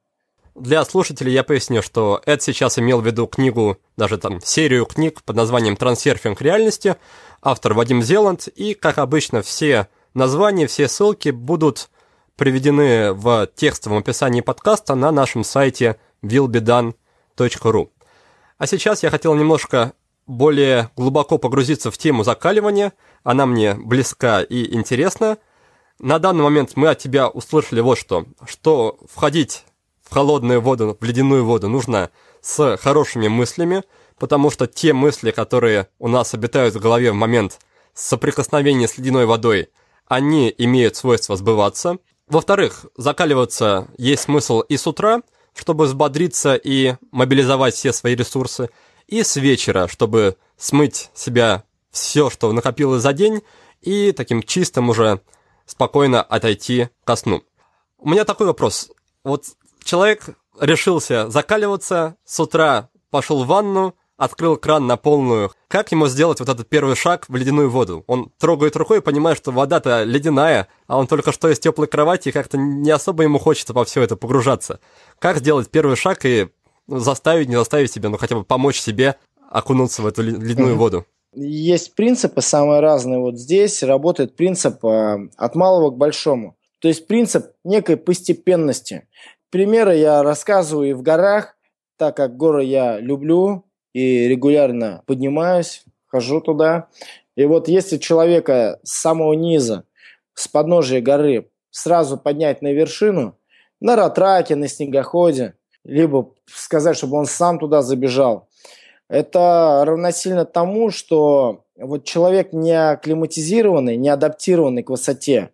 Для 0.56 0.84
слушателей 0.84 1.34
я 1.34 1.44
поясню, 1.44 1.82
что 1.82 2.22
Эд 2.26 2.42
сейчас 2.42 2.78
имел 2.78 3.02
в 3.02 3.06
виду 3.06 3.26
книгу, 3.26 3.78
даже 3.98 4.18
там 4.18 4.42
серию 4.42 4.86
книг 4.86 5.24
под 5.24 5.38
названием 5.38 5.78
«Трансерфинг 5.78 6.42
реальности», 6.42 6.98
автор 7.42 7.74
Вадим 7.74 8.02
Зеланд, 8.04 8.48
и, 8.48 8.74
как 8.74 8.98
обычно, 8.98 9.42
все 9.42 9.88
Названия, 10.14 10.68
все 10.68 10.90
ссылки 10.90 11.30
будут 11.30 11.90
приведены 12.36 13.14
в 13.14 13.48
текстовом 13.56 14.00
описании 14.00 14.42
подкаста 14.42 14.96
на 14.96 15.10
нашем 15.12 15.46
сайте 15.46 15.98
willbedone.ru. 16.24 17.90
А 18.58 18.68
сейчас 18.68 19.04
я 19.04 19.10
хотел 19.10 19.34
немножко 19.36 19.94
более 20.28 20.90
глубоко 20.96 21.38
погрузиться 21.38 21.92
в 21.92 21.98
тему 21.98 22.24
закаливания. 22.24 22.94
Она 23.24 23.46
мне 23.46 23.74
близка 23.74 24.42
и 24.42 24.74
интересна. 24.74 25.38
На 26.00 26.20
данный 26.20 26.44
момент 26.44 26.74
мы 26.76 26.90
от 26.90 27.00
тебя 27.00 27.28
услышали 27.28 27.82
вот 27.82 27.98
что. 27.98 28.26
Что 28.48 28.98
входить 29.12 29.64
в 30.02 30.14
холодную 30.14 30.62
воду, 30.62 30.98
в 31.00 31.04
ледяную 31.04 31.46
воду 31.46 31.70
нужно 31.70 32.12
с 32.42 32.78
хорошими 32.78 33.28
мыслями, 33.28 33.84
потому 34.18 34.50
что 34.50 34.68
те 34.68 34.94
мысли, 34.94 35.32
которые 35.32 35.88
у 36.00 36.08
нас 36.08 36.34
обитают 36.34 36.76
в 36.76 36.80
голове 36.80 37.12
в 37.12 37.16
момент 37.16 37.60
соприкосновения 37.94 38.88
с 38.88 38.98
ледяной 38.98 39.26
водой, 39.26 39.70
они 40.08 40.54
имеют 40.58 40.96
свойство 40.96 41.36
сбываться. 41.36 41.98
Во-вторых, 42.28 42.86
закаливаться 42.98 43.88
есть 43.98 44.24
смысл 44.24 44.62
и 44.62 44.78
с 44.78 44.88
утра, 44.88 45.22
чтобы 45.56 45.86
взбодриться 45.86 46.56
и 46.56 46.96
мобилизовать 47.12 47.76
все 47.76 47.94
свои 47.94 48.16
ресурсы, 48.16 48.70
и 49.08 49.24
с 49.24 49.36
вечера, 49.36 49.88
чтобы 49.88 50.38
смыть 50.58 51.10
себя 51.14 51.64
все, 51.92 52.30
что 52.30 52.52
накопилось 52.54 53.02
за 53.02 53.14
день, 53.14 53.42
и 53.82 54.12
таким 54.12 54.44
чистым 54.44 54.90
уже 54.90 55.22
спокойно 55.66 56.22
отойти 56.22 56.90
ко 57.04 57.16
сну. 57.16 57.44
У 57.98 58.10
меня 58.10 58.26
такой 58.26 58.48
вопрос. 58.48 58.92
Вот 59.24 59.46
человек 59.84 60.30
решился 60.60 61.30
закаливаться, 61.30 62.16
с 62.26 62.40
утра 62.40 62.90
пошел 63.10 63.44
в 63.44 63.48
ванну, 63.48 63.96
открыл 64.22 64.56
кран 64.56 64.86
на 64.86 64.98
полную. 64.98 65.52
Как 65.68 65.92
ему 65.92 66.06
сделать 66.06 66.40
вот 66.40 66.48
этот 66.48 66.70
первый 66.70 66.96
шаг 66.96 67.26
в 67.28 67.36
ледяную 67.36 67.72
воду? 67.72 68.04
Он 68.06 68.32
трогает 68.38 68.76
рукой 68.76 69.00
и 69.00 69.02
понимает, 69.02 69.36
что 69.36 69.52
вода-то 69.52 70.04
ледяная, 70.04 70.68
а 70.86 71.00
он 71.00 71.08
только 71.08 71.32
что 71.32 71.50
из 71.50 71.60
теплой 71.60 71.88
кровати, 71.88 72.30
и 72.30 72.32
как-то 72.32 72.56
не 72.56 72.92
особо 72.92 73.24
ему 73.24 73.40
хочется 73.40 73.74
во 73.74 73.84
все 73.84 74.04
это 74.04 74.16
погружаться. 74.16 74.80
Как 75.18 75.38
сделать 75.38 75.72
первый 75.72 75.96
шаг 75.96 76.24
и 76.26 76.50
заставить, 76.88 77.50
не 77.50 77.56
заставить 77.56 77.92
себя, 77.92 78.10
но 78.10 78.18
хотя 78.18 78.36
бы 78.36 78.44
помочь 78.44 78.80
себе 78.80 79.16
окунуться 79.50 80.04
в 80.04 80.06
эту 80.06 80.22
ледяную 80.22 80.78
воду? 80.78 81.08
Есть 81.34 81.96
принципы 81.96 82.42
самые 82.42 82.80
разные. 82.80 83.18
Вот 83.18 83.40
здесь 83.40 83.82
работает 83.82 84.36
принцип 84.36 84.86
э, 84.86 85.30
от 85.36 85.56
малого 85.56 85.90
к 85.90 85.98
большому. 85.98 86.58
То 86.80 86.90
есть 86.90 87.08
принцип 87.08 87.48
некой 87.64 87.98
постепенности. 87.98 89.08
Примеры 89.50 89.96
я 89.96 90.22
рассказываю 90.22 90.92
и 90.92 90.94
в 90.94 91.02
горах, 91.02 91.56
так 91.98 92.18
как 92.18 92.38
горы 92.38 92.66
я 92.66 93.00
люблю 93.00 93.66
и 93.94 94.28
регулярно 94.28 95.04
поднимаюсь, 95.06 95.84
хожу 96.08 96.42
туда. 96.42 96.88
И 97.36 97.46
вот 97.46 97.68
если 97.68 97.98
человека 97.98 98.80
с 98.84 98.94
самого 99.02 99.34
низа, 99.34 99.86
с 100.34 100.48
подножия 100.48 101.02
горы, 101.02 101.50
сразу 101.70 102.18
поднять 102.18 102.62
на 102.62 102.74
вершину, 102.74 103.38
на 103.80 103.96
ратраке, 103.96 104.56
на 104.56 104.68
снегоходе, 104.68 105.56
либо 105.84 106.34
сказать, 106.46 106.98
чтобы 106.98 107.18
он 107.18 107.26
сам 107.26 107.60
туда 107.60 107.82
забежал, 107.82 108.48
это 109.10 109.84
равносильно 109.86 110.46
тому, 110.46 110.90
что 110.90 111.66
вот 111.78 112.06
человек 112.06 112.54
не 112.54 112.72
акклиматизированный, 112.72 113.98
не 113.98 114.10
адаптированный 114.10 114.84
к 114.84 114.90
высоте, 114.90 115.52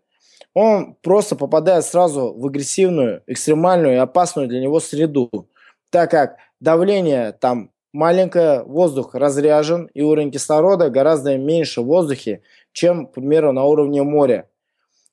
он 0.54 0.95
просто 1.02 1.36
попадает 1.36 1.86
сразу 1.86 2.34
в 2.34 2.45
агрессивную, 2.45 3.23
экстремальную 3.28 3.95
и 3.95 4.00
опасную 4.00 4.47
для 4.47 4.60
него 4.60 4.80
среду, 4.80 5.30
так 5.91 6.12
как 6.12 6.38
давление 6.60 7.32
там 7.32 7.71
маленькое, 7.97 8.63
воздух 8.63 9.15
разряжен, 9.15 9.89
и 9.95 10.03
уровень 10.03 10.31
кислорода 10.31 10.91
гораздо 10.91 11.36
меньше 11.36 11.81
в 11.81 11.86
воздухе, 11.86 12.41
чем, 12.71 13.07
к 13.07 13.13
примеру, 13.13 13.51
на 13.51 13.65
уровне 13.65 14.03
моря. 14.03 14.47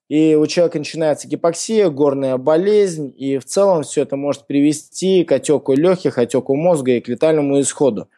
И 0.09 0.35
у 0.35 0.47
человека 0.47 0.79
начинается 0.79 1.27
гипоксия, 1.27 1.89
горная 1.89 2.37
болезнь, 2.37 3.13
и 3.17 3.39
в 3.39 3.47
целом 3.47 3.85
все 3.85 4.03
это 4.03 4.17
может 4.17 4.47
привести 4.47 5.25
к 5.25 5.33
отеку 5.33 5.73
легких, 5.73 6.19
отеку 6.19 6.55
мозга 6.55 6.93
и 6.93 7.01
к 7.01 7.09
летальному 7.09 7.59
исходу. 7.59 8.09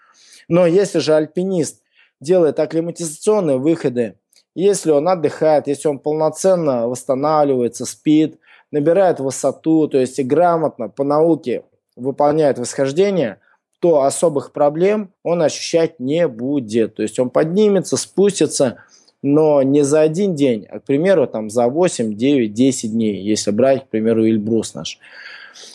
Но 0.49 0.67
если 0.67 0.99
же 0.99 1.15
альпинист 1.15 1.83
делает 2.21 2.59
акклиматизационные 2.59 3.59
выходы, 3.59 4.19
если 4.57 4.91
он 4.91 5.07
отдыхает, 5.07 5.69
если 5.69 5.87
он 5.87 6.01
полноценно 6.01 6.89
восстанавливается, 6.89 7.85
спит, 7.87 8.41
набирает 8.73 9.21
высоту, 9.21 9.87
то 9.87 9.99
есть 9.99 10.19
и 10.19 10.25
грамотно 10.25 10.89
по 10.89 11.05
науке 11.05 11.63
выполняет 11.95 12.59
восхождение, 12.59 13.39
то 13.81 14.03
особых 14.03 14.53
проблем 14.53 15.13
он 15.23 15.43
ощущать 15.43 16.01
не 16.01 16.29
будет. 16.29 16.97
То 16.97 17.03
есть 17.03 17.19
он 17.19 17.31
поднимется, 17.31 17.97
спустится, 17.97 18.79
но 19.23 19.63
не 19.63 19.83
за 19.83 20.01
один 20.01 20.35
день, 20.35 20.67
а, 20.69 20.81
к 20.81 20.85
примеру, 20.85 21.27
там, 21.27 21.51
за 21.51 21.69
8, 21.69 22.15
9, 22.15 22.53
10 22.53 22.93
дней, 22.93 23.23
если 23.23 23.51
брать, 23.51 23.85
к 23.85 23.89
примеру, 23.89 24.27
Эльбрус 24.27 24.75
наш, 24.75 24.99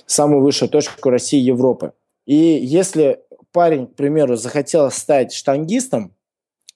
самую 0.05 0.41
высшую 0.41 0.69
точку 0.69 1.09
России 1.09 1.39
и 1.39 1.45
Европы. 1.45 1.93
И 2.25 2.35
если 2.35 3.19
парень, 3.51 3.87
к 3.87 3.95
примеру, 3.95 4.35
захотел 4.35 4.89
стать 4.91 5.33
штангистом, 5.33 6.13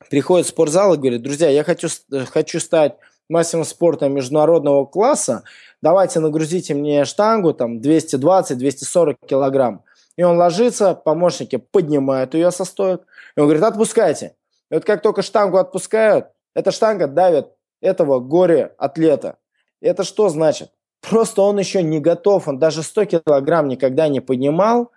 приходит 0.09 0.47
в 0.47 0.49
спортзал 0.49 0.93
и 0.93 0.97
говорит, 0.97 1.21
друзья, 1.21 1.49
я 1.49 1.63
хочу, 1.63 1.87
хочу 2.29 2.59
стать 2.59 2.97
мастером 3.29 3.63
спорта 3.63 4.09
международного 4.09 4.85
класса, 4.85 5.43
давайте 5.81 6.19
нагрузите 6.19 6.73
мне 6.73 7.05
штангу 7.05 7.53
там 7.53 7.79
220-240 7.79 9.15
килограмм. 9.25 9.83
И 10.17 10.23
он 10.23 10.37
ложится, 10.37 10.95
помощники 10.95 11.57
поднимают 11.57 12.33
ее 12.33 12.51
со 12.51 12.65
стоек, 12.65 13.01
и 13.35 13.39
он 13.39 13.47
говорит, 13.47 13.63
отпускайте. 13.63 14.35
И 14.71 14.75
вот 14.75 14.85
как 14.85 15.01
только 15.01 15.21
штангу 15.21 15.57
отпускают, 15.57 16.27
эта 16.53 16.71
штанга 16.71 17.07
давит 17.07 17.47
этого 17.81 18.19
горе-атлета. 18.19 19.37
Это 19.81 20.03
что 20.03 20.29
значит? 20.29 20.71
Просто 21.01 21.41
он 21.41 21.59
еще 21.59 21.83
не 21.83 21.99
готов, 21.99 22.47
он 22.47 22.57
даже 22.57 22.81
100 22.81 23.05
килограмм 23.05 23.67
никогда 23.67 24.07
не 24.07 24.21
поднимал, 24.21 24.91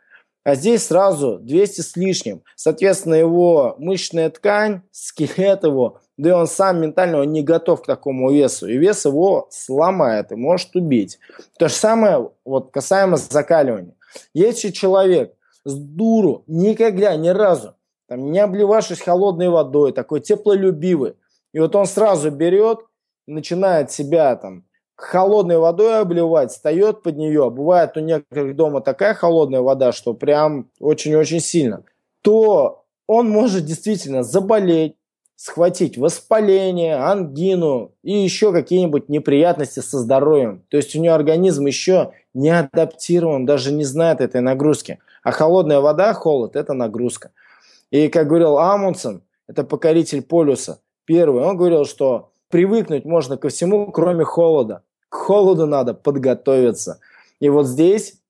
а 0.44 0.54
здесь 0.54 0.86
сразу 0.86 1.38
200 1.40 1.80
с 1.82 1.96
лишним. 1.96 2.42
Соответственно, 2.56 3.14
его 3.14 3.74
мышечная 3.78 4.30
ткань, 4.30 4.80
скелет 4.92 5.64
его, 5.64 6.00
да 6.16 6.30
и 6.30 6.32
он 6.32 6.46
сам 6.46 6.80
ментально 6.80 7.18
он 7.18 7.32
не 7.32 7.42
готов 7.42 7.82
к 7.82 7.86
такому 7.86 8.32
весу. 8.32 8.66
И 8.66 8.78
вес 8.78 9.04
его 9.04 9.48
сломает 9.50 10.32
и 10.32 10.36
может 10.36 10.74
убить. 10.74 11.18
То 11.58 11.68
же 11.68 11.74
самое 11.74 12.30
вот 12.46 12.70
касаемо 12.70 13.18
закаливания. 13.18 13.94
Если 14.34 14.70
человек 14.70 15.34
с 15.64 15.74
дуру 15.74 16.44
никогда, 16.46 17.16
ни 17.16 17.28
разу, 17.28 17.74
там, 18.06 18.30
не 18.30 18.38
обливавшись 18.38 19.00
холодной 19.00 19.48
водой, 19.48 19.92
такой 19.92 20.20
теплолюбивый, 20.20 21.14
и 21.52 21.60
вот 21.60 21.76
он 21.76 21.86
сразу 21.86 22.30
берет, 22.30 22.80
начинает 23.26 23.90
себя 23.90 24.34
там 24.36 24.64
холодной 24.96 25.58
водой 25.58 26.00
обливать, 26.00 26.50
встает 26.50 27.02
под 27.02 27.16
нее, 27.16 27.50
бывает 27.50 27.96
у 27.96 28.00
некоторых 28.00 28.56
дома 28.56 28.80
такая 28.80 29.14
холодная 29.14 29.60
вода, 29.60 29.92
что 29.92 30.14
прям 30.14 30.70
очень-очень 30.80 31.40
сильно, 31.40 31.84
то 32.22 32.84
он 33.06 33.30
может 33.30 33.64
действительно 33.64 34.22
заболеть, 34.22 34.96
схватить 35.36 35.96
воспаление, 35.96 36.96
ангину 36.96 37.92
и 38.02 38.12
еще 38.12 38.52
какие-нибудь 38.52 39.08
неприятности 39.08 39.78
со 39.78 39.98
здоровьем. 39.98 40.64
То 40.68 40.78
есть 40.78 40.96
у 40.96 41.00
него 41.00 41.14
организм 41.14 41.66
еще 41.66 42.12
не 42.38 42.50
адаптирован, 42.50 43.46
даже 43.46 43.72
не 43.72 43.84
знает 43.84 44.20
этой 44.20 44.40
нагрузки. 44.40 45.00
А 45.24 45.32
холодная 45.32 45.80
вода, 45.80 46.14
холод– 46.14 46.54
это 46.56 46.72
нагрузка. 46.72 47.32
И, 47.90 48.08
как 48.08 48.28
говорил 48.28 48.58
Амундсен, 48.58 49.22
это 49.48 49.64
покоритель 49.64 50.22
полюса, 50.22 50.80
первый, 51.04 51.42
он 51.42 51.56
говорил, 51.56 51.84
что 51.84 52.30
привыкнуть 52.48 53.04
можно 53.04 53.36
ко 53.36 53.48
всему, 53.48 53.90
кроме 53.90 54.24
холода. 54.24 54.82
К 55.08 55.16
холоду 55.16 55.66
надо 55.66 55.94
подготовиться. 55.94 57.00
И 57.40 57.48
вот 57.48 57.66
здесь 57.66 58.20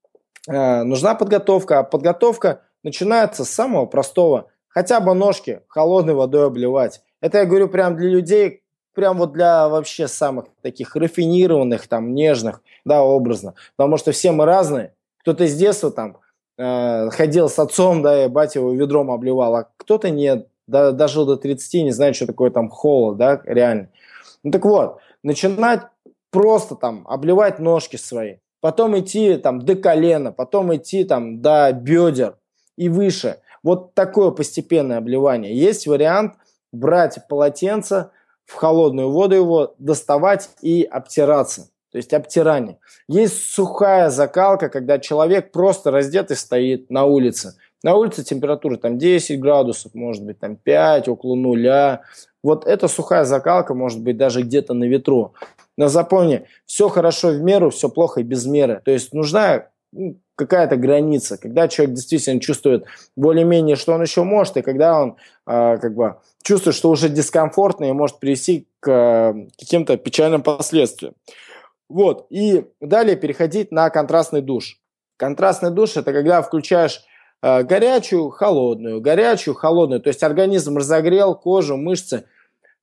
э, 0.47 0.83
нужна 0.83 1.13
подготовка, 1.13 1.79
а 1.79 1.83
подготовка 1.83 2.61
начинается 2.83 3.45
с 3.45 3.49
самого 3.49 3.85
простого. 3.85 4.47
Хотя 4.69 5.01
бы 5.01 5.13
ножки 5.13 5.61
холодной 5.67 6.13
водой 6.15 6.47
обливать. 6.47 7.01
Это 7.21 7.39
я 7.39 7.45
говорю 7.45 7.67
прям 7.67 7.95
для 7.95 8.09
людей, 8.09 8.63
прям 8.99 9.17
вот 9.17 9.31
для 9.31 9.69
вообще 9.69 10.09
самых 10.09 10.47
таких 10.61 10.93
рафинированных, 10.93 11.87
там, 11.87 12.13
нежных, 12.13 12.61
да, 12.83 13.01
образно. 13.01 13.53
Потому 13.77 13.95
что 13.95 14.11
все 14.11 14.33
мы 14.33 14.43
разные. 14.43 14.93
Кто-то 15.21 15.47
с 15.47 15.55
детства 15.55 15.89
там 15.89 16.17
э, 16.57 17.09
ходил 17.11 17.47
с 17.47 17.57
отцом, 17.59 18.01
да, 18.01 18.25
и 18.25 18.27
батя 18.27 18.59
его 18.59 18.73
ведром 18.73 19.09
обливал, 19.09 19.55
а 19.55 19.69
кто-то 19.77 20.09
нет, 20.09 20.49
да, 20.67 20.91
дожил 20.91 21.25
до 21.25 21.37
30, 21.37 21.85
не 21.85 21.91
знает, 21.91 22.17
что 22.17 22.27
такое 22.27 22.51
там 22.51 22.67
холод, 22.67 23.17
да, 23.17 23.41
реально. 23.45 23.87
Ну 24.43 24.51
так 24.51 24.65
вот, 24.65 24.97
начинать 25.23 25.83
просто 26.29 26.75
там 26.75 27.05
обливать 27.07 27.59
ножки 27.59 27.95
свои, 27.95 28.39
потом 28.59 28.99
идти 28.99 29.37
там 29.37 29.61
до 29.61 29.75
колена, 29.75 30.33
потом 30.33 30.75
идти 30.75 31.05
там 31.05 31.41
до 31.41 31.71
бедер 31.71 32.35
и 32.75 32.89
выше. 32.89 33.37
Вот 33.63 33.93
такое 33.93 34.31
постепенное 34.31 34.97
обливание. 34.97 35.55
Есть 35.55 35.87
вариант 35.87 36.33
брать 36.73 37.17
полотенце, 37.29 38.11
в 38.49 38.55
холодную 38.55 39.11
воду 39.11 39.35
его 39.35 39.75
доставать 39.77 40.49
и 40.61 40.81
обтираться. 40.83 41.69
То 41.91 41.97
есть 41.97 42.13
обтирание. 42.13 42.79
Есть 43.07 43.51
сухая 43.51 44.09
закалка, 44.09 44.69
когда 44.69 44.97
человек 44.97 45.51
просто 45.51 45.91
раздетый 45.91 46.35
стоит 46.35 46.89
на 46.89 47.05
улице. 47.05 47.57
На 47.83 47.95
улице 47.95 48.23
температура 48.23 48.77
там 48.77 48.97
10 48.97 49.39
градусов, 49.39 49.93
может 49.93 50.25
быть 50.25 50.39
там 50.39 50.55
5, 50.55 51.09
около 51.09 51.35
нуля. 51.35 52.01
Вот 52.43 52.65
эта 52.65 52.87
сухая 52.87 53.23
закалка 53.23 53.75
может 53.75 54.01
быть 54.01 54.17
даже 54.17 54.41
где-то 54.41 54.73
на 54.73 54.85
ветру. 54.85 55.33
Но 55.77 55.87
запомни, 55.87 56.45
все 56.65 56.89
хорошо 56.89 57.29
в 57.29 57.41
меру, 57.41 57.69
все 57.69 57.87
плохо 57.87 58.21
и 58.21 58.23
без 58.23 58.47
меры. 58.47 58.81
То 58.83 58.91
есть 58.91 59.13
нужна 59.13 59.67
ну, 59.91 60.19
какая-то 60.39 60.77
граница, 60.77 61.37
когда 61.37 61.67
человек 61.67 61.95
действительно 61.95 62.39
чувствует 62.39 62.85
более-менее, 63.17 63.75
что 63.75 63.93
он 63.93 64.01
еще 64.01 64.23
может, 64.23 64.55
и 64.55 64.61
когда 64.61 65.01
он 65.01 65.17
э, 65.45 65.77
как 65.77 65.93
бы 65.93 66.15
чувствует, 66.41 66.75
что 66.75 66.89
уже 66.89 67.09
дискомфортно 67.09 67.85
и 67.85 67.91
может 67.91 68.19
привести 68.19 68.67
к 68.79 68.89
э, 68.89 69.47
каким-то 69.59 69.97
печальным 69.97 70.41
последствиям. 70.41 71.13
Вот, 71.89 72.27
и 72.29 72.65
далее 72.79 73.17
переходить 73.17 73.71
на 73.71 73.89
контрастный 73.89 74.41
душ. 74.41 74.79
Контрастный 75.17 75.71
душ– 75.71 75.91
это 75.97 76.13
когда 76.13 76.41
включаешь 76.41 77.01
э, 77.41 77.63
горячую, 77.63 78.29
холодную, 78.29 79.01
горячую, 79.01 79.55
холодную, 79.55 79.99
то 80.01 80.07
есть 80.07 80.23
организм 80.23 80.77
разогрел 80.77 81.35
кожу, 81.35 81.75
мышцы, 81.75 82.23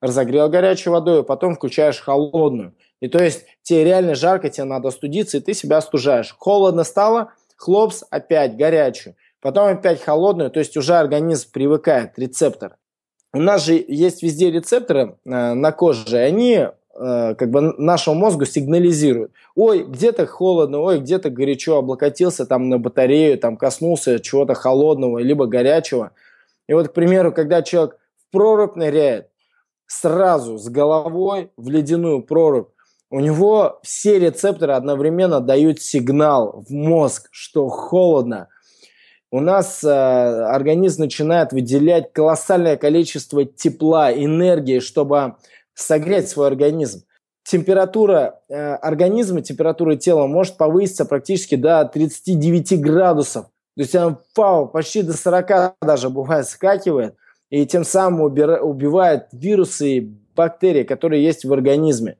разогрел 0.03 0.51
горячей 0.51 0.91
водой, 0.91 1.21
а 1.21 1.23
потом 1.23 1.55
включаешь 1.55 2.01
холодную. 2.01 2.75
И 3.01 3.09
то 3.09 3.23
есть 3.23 3.47
тебе 3.63 3.85
реально 3.85 4.15
жарко, 4.15 4.51
тебе 4.51 4.65
надо 4.65 4.91
студиться, 4.91 5.39
и 5.39 5.41
ты 5.41 5.55
себя 5.55 5.79
остужаешь. 5.79 6.35
Холодно 6.39 6.85
стало, 6.85 7.33
хлопс, 7.57 8.05
опять 8.11 8.57
горячую. 8.57 9.17
Потом 9.41 9.69
опять 9.69 10.03
холодную, 10.03 10.51
то 10.51 10.59
есть 10.59 10.77
уже 10.77 10.95
организм 10.95 11.51
привыкает, 11.53 12.19
рецептор. 12.19 12.77
У 13.33 13.41
нас 13.41 13.65
же 13.65 13.85
есть 13.87 14.23
везде 14.23 14.51
рецепторы 14.51 15.19
э, 15.25 15.55
на 15.55 15.73
коже, 15.73 16.17
и 16.17 16.21
они 16.21 16.55
э, 16.55 16.71
как 17.35 17.51
бы 17.51 17.61
нашему 17.77 18.17
мозгу 18.17 18.47
сигнализируют. 18.47 19.33
Ой, 19.55 19.85
где-то 19.85 20.27
холодно, 20.27 20.81
ой, 20.81 21.01
где-то 21.01 21.31
горячо, 21.31 21.77
облокотился 21.77 22.47
там 22.47 22.69
на 22.69 22.79
батарею, 22.79 23.39
там 23.39 23.57
коснулся 23.57 24.21
чего-то 24.21 24.55
холодного, 24.55 25.19
либо 25.19 25.47
горячего. 25.47 26.13
И 26.67 26.73
вот, 26.73 26.89
к 26.89 26.93
примеру, 26.93 27.33
когда 27.33 27.63
человек 27.63 27.99
в 28.17 28.33
прорубь 28.33 28.77
ныряет, 28.77 29.29
сразу 29.87 30.59
с 30.59 30.69
головой 30.69 31.51
в 31.57 31.69
ледяную 31.69 32.23
прорубь, 32.23 32.71
у 33.11 33.21
него 33.21 33.79
все 33.83 34.19
рецепторы 34.19 34.75
одновременно 34.75 35.41
дают 35.41 35.81
сигнал 35.81 36.65
в 36.69 36.73
мозг, 36.73 37.29
что 37.31 37.69
холодно. 37.69 38.49
У 39.31 39.41
нас 39.41 39.83
э, 39.85 39.89
организм 39.89 41.03
начинает 41.03 41.53
выделять 41.53 42.13
колоссальное 42.13 42.77
количество 42.77 43.45
тепла, 43.45 44.13
энергии, 44.13 44.79
чтобы 44.79 45.37
согреть 45.75 46.29
свой 46.29 46.49
организм. 46.49 47.05
Температура 47.45 48.41
э, 48.49 48.55
организма, 48.55 49.41
температура 49.41 49.97
тела 49.97 50.27
может 50.27 50.57
повыситься 50.57 51.05
практически 51.05 51.55
до 51.55 51.85
39 51.85 52.81
градусов. 52.81 53.47
То 53.77 53.83
есть 53.83 53.95
она 53.95 54.19
вау, 54.35 54.69
почти 54.69 55.03
до 55.03 55.13
40 55.13 55.77
даже 55.83 56.09
бывает 56.09 56.49
скакивает. 56.49 57.15
И 57.51 57.67
тем 57.67 57.85
самым 57.85 58.23
убивает 58.23 59.29
вирусы 59.33 59.89
и 59.99 60.01
бактерии, 60.35 60.83
которые 60.83 61.23
есть 61.23 61.45
в 61.45 61.53
организме. 61.53 62.17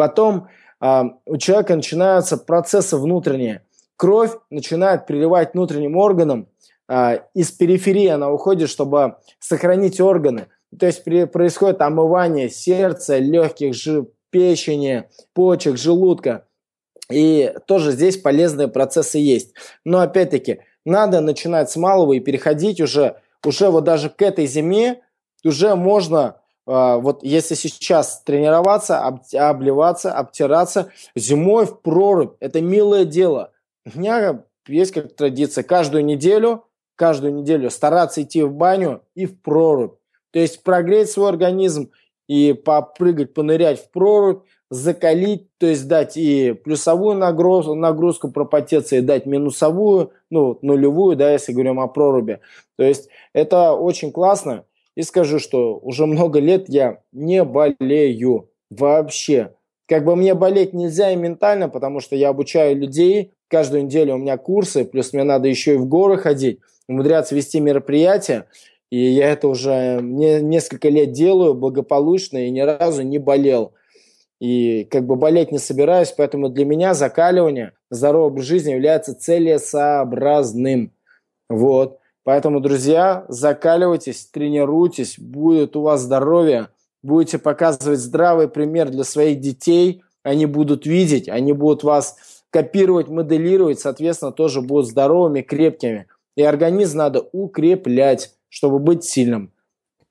Потом 0.00 0.48
э, 0.80 1.02
у 1.26 1.36
человека 1.36 1.76
начинаются 1.76 2.38
процессы 2.38 2.96
внутренние. 2.96 3.66
Кровь 3.96 4.30
начинает 4.48 5.04
переливать 5.04 5.52
внутренним 5.52 5.98
органам, 5.98 6.48
э, 6.88 7.18
из 7.34 7.50
периферии 7.50 8.06
она 8.06 8.30
уходит, 8.30 8.70
чтобы 8.70 9.16
сохранить 9.40 10.00
органы. 10.00 10.46
То 10.78 10.86
есть 10.86 11.04
при, 11.04 11.24
происходит 11.24 11.82
омывание 11.82 12.48
сердца, 12.48 13.18
легких, 13.18 13.74
жи, 13.74 14.06
печени, 14.30 15.04
почек, 15.34 15.76
желудка. 15.76 16.46
И 17.12 17.52
тоже 17.66 17.92
здесь 17.92 18.16
полезные 18.16 18.68
процессы 18.68 19.18
есть. 19.18 19.52
Но 19.84 20.00
опять-таки, 20.00 20.60
надо 20.86 21.20
начинать 21.20 21.70
с 21.70 21.76
малого 21.76 22.14
и 22.14 22.20
переходить 22.20 22.80
уже, 22.80 23.16
уже 23.44 23.68
вот 23.68 23.84
даже 23.84 24.08
к 24.08 24.22
этой 24.22 24.46
зиме, 24.46 25.02
уже 25.44 25.74
можно 25.74 26.39
вот 26.70 27.24
если 27.24 27.54
сейчас 27.56 28.22
тренироваться, 28.22 29.00
об, 29.00 29.22
обливаться, 29.34 30.12
обтираться, 30.12 30.92
зимой 31.16 31.66
в 31.66 31.80
прорубь, 31.80 32.36
это 32.38 32.60
милое 32.60 33.04
дело. 33.04 33.50
У 33.84 33.98
меня 33.98 34.44
есть 34.68 34.92
как 34.92 35.14
традиция 35.14 35.64
каждую 35.64 36.04
неделю, 36.04 36.64
каждую 36.94 37.34
неделю 37.34 37.70
стараться 37.70 38.22
идти 38.22 38.42
в 38.42 38.52
баню 38.52 39.02
и 39.16 39.26
в 39.26 39.40
прорубь. 39.40 39.96
То 40.32 40.38
есть 40.38 40.62
прогреть 40.62 41.10
свой 41.10 41.28
организм 41.28 41.90
и 42.28 42.52
попрыгать, 42.52 43.34
понырять 43.34 43.80
в 43.82 43.90
прорубь, 43.90 44.44
закалить, 44.70 45.48
то 45.58 45.66
есть 45.66 45.88
дать 45.88 46.16
и 46.16 46.52
плюсовую 46.52 47.16
нагрузку, 47.16 47.74
нагрузку 47.74 48.30
пропотеться, 48.30 48.94
и 48.94 49.00
дать 49.00 49.26
минусовую, 49.26 50.12
ну, 50.30 50.56
нулевую, 50.62 51.16
да, 51.16 51.32
если 51.32 51.52
говорим 51.52 51.80
о 51.80 51.88
проруби. 51.88 52.38
То 52.76 52.84
есть 52.84 53.08
это 53.32 53.72
очень 53.72 54.12
классно. 54.12 54.64
И 54.96 55.02
скажу, 55.02 55.38
что 55.38 55.78
уже 55.78 56.06
много 56.06 56.40
лет 56.40 56.68
я 56.68 57.02
не 57.12 57.44
болею 57.44 58.50
вообще. 58.70 59.54
Как 59.86 60.04
бы 60.04 60.14
мне 60.14 60.34
болеть 60.34 60.72
нельзя 60.72 61.10
и 61.12 61.16
ментально, 61.16 61.68
потому 61.68 62.00
что 62.00 62.16
я 62.16 62.28
обучаю 62.28 62.76
людей. 62.76 63.32
Каждую 63.48 63.84
неделю 63.84 64.14
у 64.14 64.18
меня 64.18 64.36
курсы, 64.36 64.84
плюс 64.84 65.12
мне 65.12 65.24
надо 65.24 65.48
еще 65.48 65.74
и 65.74 65.78
в 65.78 65.86
горы 65.86 66.16
ходить, 66.16 66.60
умудряться 66.88 67.34
вести 67.34 67.58
мероприятия. 67.58 68.46
И 68.90 68.98
я 68.98 69.30
это 69.30 69.48
уже 69.48 70.00
не, 70.02 70.40
несколько 70.40 70.88
лет 70.88 71.12
делаю 71.12 71.54
благополучно 71.54 72.46
и 72.46 72.50
ни 72.50 72.60
разу 72.60 73.02
не 73.02 73.18
болел. 73.18 73.72
И 74.40 74.84
как 74.84 75.06
бы 75.06 75.16
болеть 75.16 75.52
не 75.52 75.58
собираюсь, 75.58 76.12
поэтому 76.16 76.48
для 76.48 76.64
меня 76.64 76.94
закаливание, 76.94 77.72
здоровый 77.90 78.28
образ 78.28 78.46
жизни 78.46 78.72
является 78.72 79.14
целесообразным. 79.14 80.92
Вот. 81.48 81.99
Поэтому, 82.24 82.60
друзья, 82.60 83.24
закаливайтесь, 83.28 84.26
тренируйтесь, 84.26 85.18
будет 85.18 85.76
у 85.76 85.82
вас 85.82 86.02
здоровье, 86.02 86.68
будете 87.02 87.38
показывать 87.38 87.98
здравый 87.98 88.48
пример 88.48 88.90
для 88.90 89.04
своих 89.04 89.40
детей, 89.40 90.02
они 90.22 90.46
будут 90.46 90.86
видеть, 90.86 91.28
они 91.28 91.52
будут 91.52 91.82
вас 91.82 92.16
копировать, 92.50 93.08
моделировать, 93.08 93.80
соответственно, 93.80 94.32
тоже 94.32 94.60
будут 94.60 94.88
здоровыми, 94.88 95.40
крепкими. 95.40 96.06
И 96.36 96.42
организм 96.42 96.98
надо 96.98 97.26
укреплять, 97.32 98.34
чтобы 98.48 98.78
быть 98.78 99.04
сильным. 99.04 99.52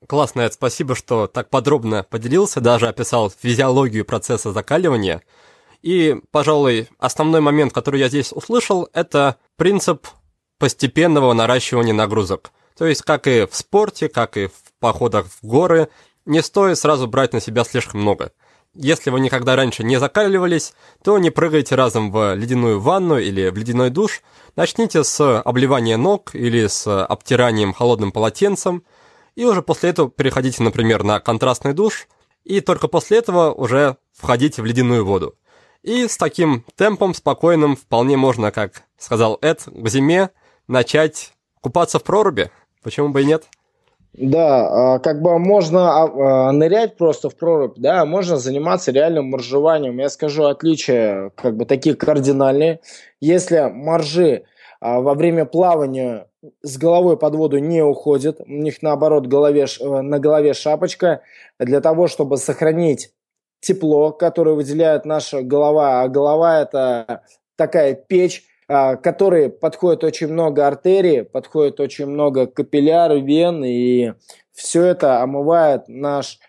Классно, 0.07 0.41
Эд, 0.41 0.53
спасибо, 0.53 0.95
что 0.95 1.27
так 1.27 1.49
подробно 1.49 2.05
поделился, 2.09 2.61
даже 2.61 2.87
описал 2.87 3.29
физиологию 3.29 4.05
процесса 4.05 4.51
закаливания. 4.51 5.21
И, 5.81 6.17
пожалуй, 6.31 6.87
основной 6.97 7.41
момент, 7.41 7.73
который 7.73 7.99
я 7.99 8.09
здесь 8.09 8.31
услышал, 8.31 8.89
это 8.93 9.35
принцип 9.57 10.07
постепенного 10.59 11.33
наращивания 11.33 11.93
нагрузок. 11.93 12.51
То 12.77 12.85
есть, 12.85 13.01
как 13.01 13.27
и 13.27 13.47
в 13.49 13.55
спорте, 13.55 14.07
как 14.07 14.37
и 14.37 14.47
в 14.47 14.53
походах 14.79 15.25
в 15.25 15.45
горы, 15.45 15.89
не 16.25 16.43
стоит 16.43 16.77
сразу 16.77 17.07
брать 17.07 17.33
на 17.33 17.41
себя 17.41 17.63
слишком 17.63 18.01
много. 18.01 18.31
Если 18.75 19.09
вы 19.09 19.19
никогда 19.19 19.55
раньше 19.55 19.83
не 19.83 19.99
закаливались, 19.99 20.73
то 21.03 21.17
не 21.17 21.31
прыгайте 21.31 21.75
разом 21.75 22.11
в 22.11 22.35
ледяную 22.35 22.79
ванну 22.79 23.17
или 23.17 23.49
в 23.49 23.57
ледяной 23.57 23.89
душ. 23.89 24.21
Начните 24.55 25.03
с 25.03 25.41
обливания 25.41 25.97
ног 25.97 26.35
или 26.35 26.67
с 26.67 26.85
обтиранием 27.03 27.73
холодным 27.73 28.11
полотенцем, 28.11 28.83
и 29.35 29.43
уже 29.45 29.61
после 29.61 29.89
этого 29.89 30.11
переходите, 30.11 30.61
например, 30.61 31.03
на 31.03 31.19
контрастный 31.19 31.73
душ, 31.73 32.07
и 32.43 32.61
только 32.61 32.87
после 32.87 33.17
этого 33.17 33.51
уже 33.51 33.97
входите 34.13 34.61
в 34.61 34.65
ледяную 34.65 35.05
воду. 35.05 35.35
И 35.81 36.07
с 36.07 36.17
таким 36.17 36.65
темпом 36.75 37.13
спокойным 37.13 37.75
вполне 37.75 38.17
можно, 38.17 38.51
как 38.51 38.83
сказал 38.97 39.39
Эд, 39.41 39.63
к 39.65 39.89
зиме 39.89 40.29
начать 40.69 41.33
купаться 41.61 41.99
в 41.99 42.03
проруби. 42.03 42.49
Почему 42.81 43.09
бы 43.09 43.21
и 43.21 43.25
нет? 43.25 43.43
Да, 44.13 44.95
а, 44.95 44.99
как 44.99 45.21
бы 45.21 45.37
можно 45.37 46.03
а, 46.03 46.47
а, 46.47 46.51
нырять 46.51 46.97
просто 46.97 47.29
в 47.29 47.35
прорубь, 47.35 47.77
да, 47.77 48.05
можно 48.05 48.37
заниматься 48.37 48.91
реальным 48.91 49.29
моржеванием. 49.29 49.99
Я 49.99 50.09
скажу 50.09 50.45
отличия 50.45 51.31
как 51.35 51.55
бы 51.55 51.65
такие 51.65 51.95
кардинальные. 51.95 52.79
Если 53.19 53.59
моржи 53.69 54.45
во 54.81 55.13
время 55.13 55.45
плавания 55.45 56.29
с 56.63 56.77
головой 56.77 57.17
под 57.17 57.35
воду 57.35 57.57
не 57.59 57.83
уходят, 57.83 58.39
у 58.39 58.51
них 58.51 58.81
наоборот 58.81 59.27
голове, 59.27 59.65
э, 59.65 60.01
на 60.01 60.19
голове 60.19 60.53
шапочка, 60.53 61.21
для 61.59 61.81
того, 61.81 62.07
чтобы 62.07 62.37
сохранить 62.37 63.11
тепло, 63.59 64.11
которое 64.11 64.55
выделяет 64.55 65.05
наша 65.05 65.41
голова, 65.41 66.01
а 66.01 66.07
голова 66.07 66.61
это 66.61 67.23
такая 67.57 67.93
печь, 67.93 68.43
которые 68.69 69.49
подходит 69.49 70.03
очень 70.03 70.27
много 70.27 70.67
артерий, 70.67 71.23
подходит 71.23 71.79
очень 71.79 72.05
много 72.05 72.45
капилляр, 72.45 73.13
вен, 73.17 73.63
и 73.65 74.13
все 74.51 74.83
это 74.83 75.23
омывает 75.23 75.87
наш 75.87 76.39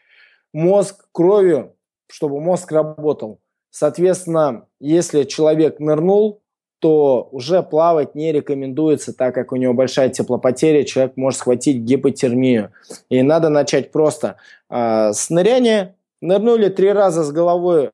мозг 0.53 1.07
кровью, 1.13 1.75
чтобы 2.09 2.41
мозг 2.43 2.71
работал. 2.73 3.41
Соответственно, 3.71 4.67
если 4.81 5.23
человек 5.23 5.81
нырнул, 5.81 6.43
то 6.81 7.29
уже 7.33 7.63
плавать 7.63 8.15
не 8.15 8.33
рекомендуется, 8.33 9.15
так 9.15 9.35
как 9.35 9.53
у 9.53 9.57
него 9.57 9.73
большая 9.73 10.11
теплопотеря, 10.11 10.85
человек 10.85 11.17
может 11.17 11.41
схватить 11.41 11.79
гипотермию. 11.79 12.73
И 13.09 13.23
надо 13.23 13.49
начать 13.49 13.93
просто 13.93 14.37
э, 14.69 15.13
с 15.13 15.31
ныряния. 15.31 15.97
Нырнули 16.21 16.69
три 16.69 16.93
раза 16.93 17.23
с 17.23 17.33
головой, 17.33 17.91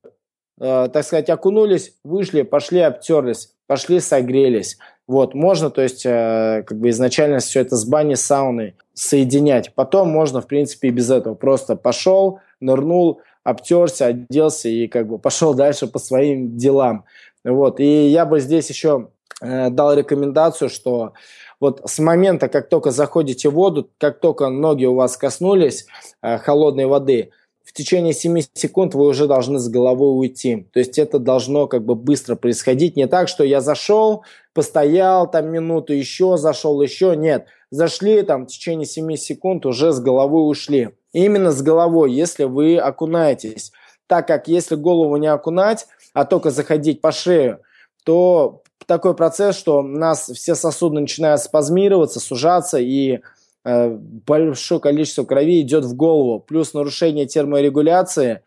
э, 0.60 0.88
так 0.92 1.04
сказать, 1.04 1.30
окунулись, 1.30 1.94
вышли, 2.02 2.42
пошли, 2.42 2.80
обтерлись 2.80 3.55
пошли 3.66 4.00
согрелись. 4.00 4.78
Вот, 5.06 5.34
можно, 5.34 5.70
то 5.70 5.82
есть, 5.82 6.04
э, 6.04 6.64
как 6.66 6.78
бы 6.78 6.90
изначально 6.90 7.38
все 7.38 7.60
это 7.60 7.76
с 7.76 7.84
бани, 7.84 8.14
сауны 8.14 8.74
соединять. 8.94 9.72
Потом 9.74 10.08
можно, 10.10 10.40
в 10.40 10.46
принципе, 10.46 10.88
и 10.88 10.90
без 10.90 11.10
этого. 11.10 11.34
Просто 11.34 11.76
пошел, 11.76 12.40
нырнул, 12.60 13.20
обтерся, 13.44 14.06
оделся 14.06 14.68
и 14.68 14.88
как 14.88 15.06
бы 15.06 15.18
пошел 15.18 15.54
дальше 15.54 15.86
по 15.86 15.98
своим 15.98 16.56
делам. 16.56 17.04
Вот, 17.44 17.78
и 17.78 18.08
я 18.08 18.26
бы 18.26 18.40
здесь 18.40 18.68
еще 18.68 19.10
э, 19.40 19.70
дал 19.70 19.94
рекомендацию, 19.94 20.68
что 20.68 21.12
вот 21.60 21.80
с 21.84 22.00
момента, 22.00 22.48
как 22.48 22.68
только 22.68 22.90
заходите 22.90 23.48
в 23.48 23.54
воду, 23.54 23.88
как 23.98 24.20
только 24.20 24.48
ноги 24.48 24.84
у 24.84 24.94
вас 24.94 25.16
коснулись 25.16 25.86
э, 26.22 26.38
холодной 26.38 26.86
воды, 26.86 27.30
в 27.66 27.72
течение 27.72 28.14
7 28.14 28.38
секунд 28.54 28.94
вы 28.94 29.08
уже 29.08 29.26
должны 29.26 29.58
с 29.58 29.68
головой 29.68 30.16
уйти. 30.16 30.68
То 30.72 30.78
есть 30.78 30.98
это 30.98 31.18
должно 31.18 31.66
как 31.66 31.84
бы 31.84 31.96
быстро 31.96 32.36
происходить. 32.36 32.96
Не 32.96 33.08
так, 33.08 33.28
что 33.28 33.42
я 33.42 33.60
зашел, 33.60 34.22
постоял 34.54 35.28
там 35.28 35.50
минуту, 35.50 35.92
еще 35.92 36.36
зашел, 36.36 36.80
еще. 36.80 37.16
Нет, 37.16 37.46
зашли 37.70 38.22
там 38.22 38.44
в 38.44 38.48
течение 38.48 38.86
7 38.86 39.16
секунд, 39.16 39.66
уже 39.66 39.92
с 39.92 39.98
головой 39.98 40.48
ушли. 40.48 40.90
И 41.12 41.24
именно 41.24 41.50
с 41.50 41.60
головой, 41.60 42.12
если 42.12 42.44
вы 42.44 42.78
окунаетесь. 42.78 43.72
Так 44.06 44.28
как 44.28 44.46
если 44.46 44.76
голову 44.76 45.16
не 45.16 45.26
окунать, 45.26 45.88
а 46.14 46.24
только 46.24 46.50
заходить 46.50 47.00
по 47.00 47.10
шею, 47.10 47.58
то 48.04 48.62
такой 48.86 49.16
процесс, 49.16 49.56
что 49.56 49.80
у 49.80 49.82
нас 49.82 50.30
все 50.30 50.54
сосуды 50.54 51.00
начинают 51.00 51.40
спазмироваться, 51.40 52.20
сужаться, 52.20 52.78
и 52.78 53.22
большое 53.66 54.80
количество 54.80 55.24
крови 55.24 55.60
идет 55.60 55.84
в 55.84 55.94
голову. 55.96 56.40
Плюс 56.40 56.72
нарушение 56.72 57.26
терморегуляции, 57.26 58.42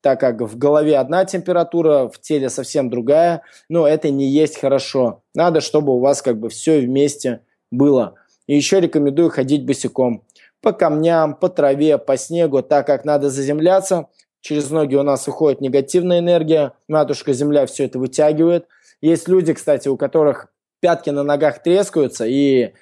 так 0.00 0.20
как 0.20 0.40
в 0.40 0.58
голове 0.58 0.98
одна 0.98 1.24
температура, 1.24 2.08
в 2.08 2.20
теле 2.20 2.50
совсем 2.50 2.90
другая, 2.90 3.42
но 3.68 3.86
это 3.86 4.10
не 4.10 4.26
есть 4.26 4.58
хорошо. 4.58 5.22
Надо, 5.34 5.60
чтобы 5.60 5.94
у 5.94 6.00
вас 6.00 6.22
как 6.22 6.38
бы 6.38 6.48
все 6.48 6.80
вместе 6.80 7.40
было. 7.70 8.14
И 8.46 8.56
еще 8.56 8.80
рекомендую 8.80 9.30
ходить 9.30 9.64
босиком. 9.64 10.24
По 10.60 10.72
камням, 10.72 11.34
по 11.34 11.48
траве, 11.48 11.96
по 11.98 12.16
снегу, 12.16 12.62
так 12.62 12.86
как 12.86 13.04
надо 13.04 13.30
заземляться. 13.30 14.08
Через 14.40 14.70
ноги 14.70 14.94
у 14.94 15.02
нас 15.02 15.26
уходит 15.28 15.60
негативная 15.60 16.18
энергия. 16.18 16.72
Матушка 16.88 17.32
Земля 17.32 17.64
все 17.66 17.84
это 17.84 17.98
вытягивает. 17.98 18.66
Есть 19.00 19.28
люди, 19.28 19.52
кстати, 19.54 19.88
у 19.88 19.96
которых 19.96 20.48
пятки 20.80 21.10
на 21.10 21.22
ногах 21.22 21.62
трескаются, 21.62 22.26
и 22.26 22.72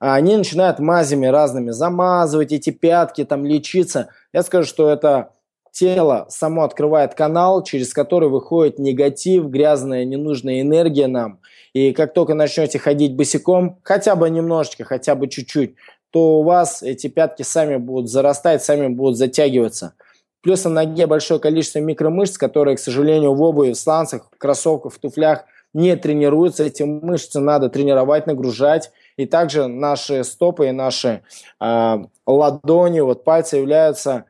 они 0.00 0.36
начинают 0.36 0.78
мазями 0.78 1.26
разными 1.26 1.70
замазывать 1.70 2.52
эти 2.52 2.70
пятки, 2.70 3.24
там 3.24 3.44
лечиться. 3.44 4.08
Я 4.32 4.42
скажу, 4.42 4.66
что 4.66 4.90
это 4.90 5.32
тело 5.72 6.26
само 6.30 6.64
открывает 6.64 7.14
канал, 7.14 7.62
через 7.62 7.92
который 7.92 8.30
выходит 8.30 8.78
негатив, 8.78 9.44
грязная, 9.44 10.06
ненужная 10.06 10.62
энергия 10.62 11.06
нам. 11.06 11.40
И 11.74 11.92
как 11.92 12.14
только 12.14 12.32
начнете 12.32 12.78
ходить 12.78 13.14
босиком, 13.14 13.78
хотя 13.82 14.16
бы 14.16 14.28
немножечко, 14.30 14.84
хотя 14.84 15.14
бы 15.14 15.28
чуть-чуть, 15.28 15.74
то 16.10 16.40
у 16.40 16.42
вас 16.42 16.82
эти 16.82 17.06
пятки 17.08 17.42
сами 17.42 17.76
будут 17.76 18.10
зарастать, 18.10 18.64
сами 18.64 18.88
будут 18.88 19.18
затягиваться. 19.18 19.94
Плюс 20.42 20.64
на 20.64 20.70
ноге 20.70 21.06
большое 21.06 21.38
количество 21.38 21.80
микромышц, 21.80 22.38
которые, 22.38 22.78
к 22.78 22.80
сожалению, 22.80 23.34
в 23.34 23.42
обуви, 23.42 23.72
в 23.72 23.76
сланцах, 23.76 24.28
в 24.32 24.38
кроссовках, 24.38 24.94
в 24.94 24.98
туфлях– 24.98 25.44
не 25.72 25.96
тренируются, 25.96 26.64
эти 26.64 26.82
мышцы 26.82 27.40
надо 27.40 27.68
тренировать, 27.68 28.26
нагружать. 28.26 28.90
И 29.20 29.26
также 29.26 29.66
наши 29.66 30.24
стопы 30.24 30.68
и 30.68 30.72
наши 30.72 31.22
э, 31.60 31.96
ладони, 32.26 33.00
вот 33.00 33.22
пальцы 33.22 33.58
являются, 33.58 34.24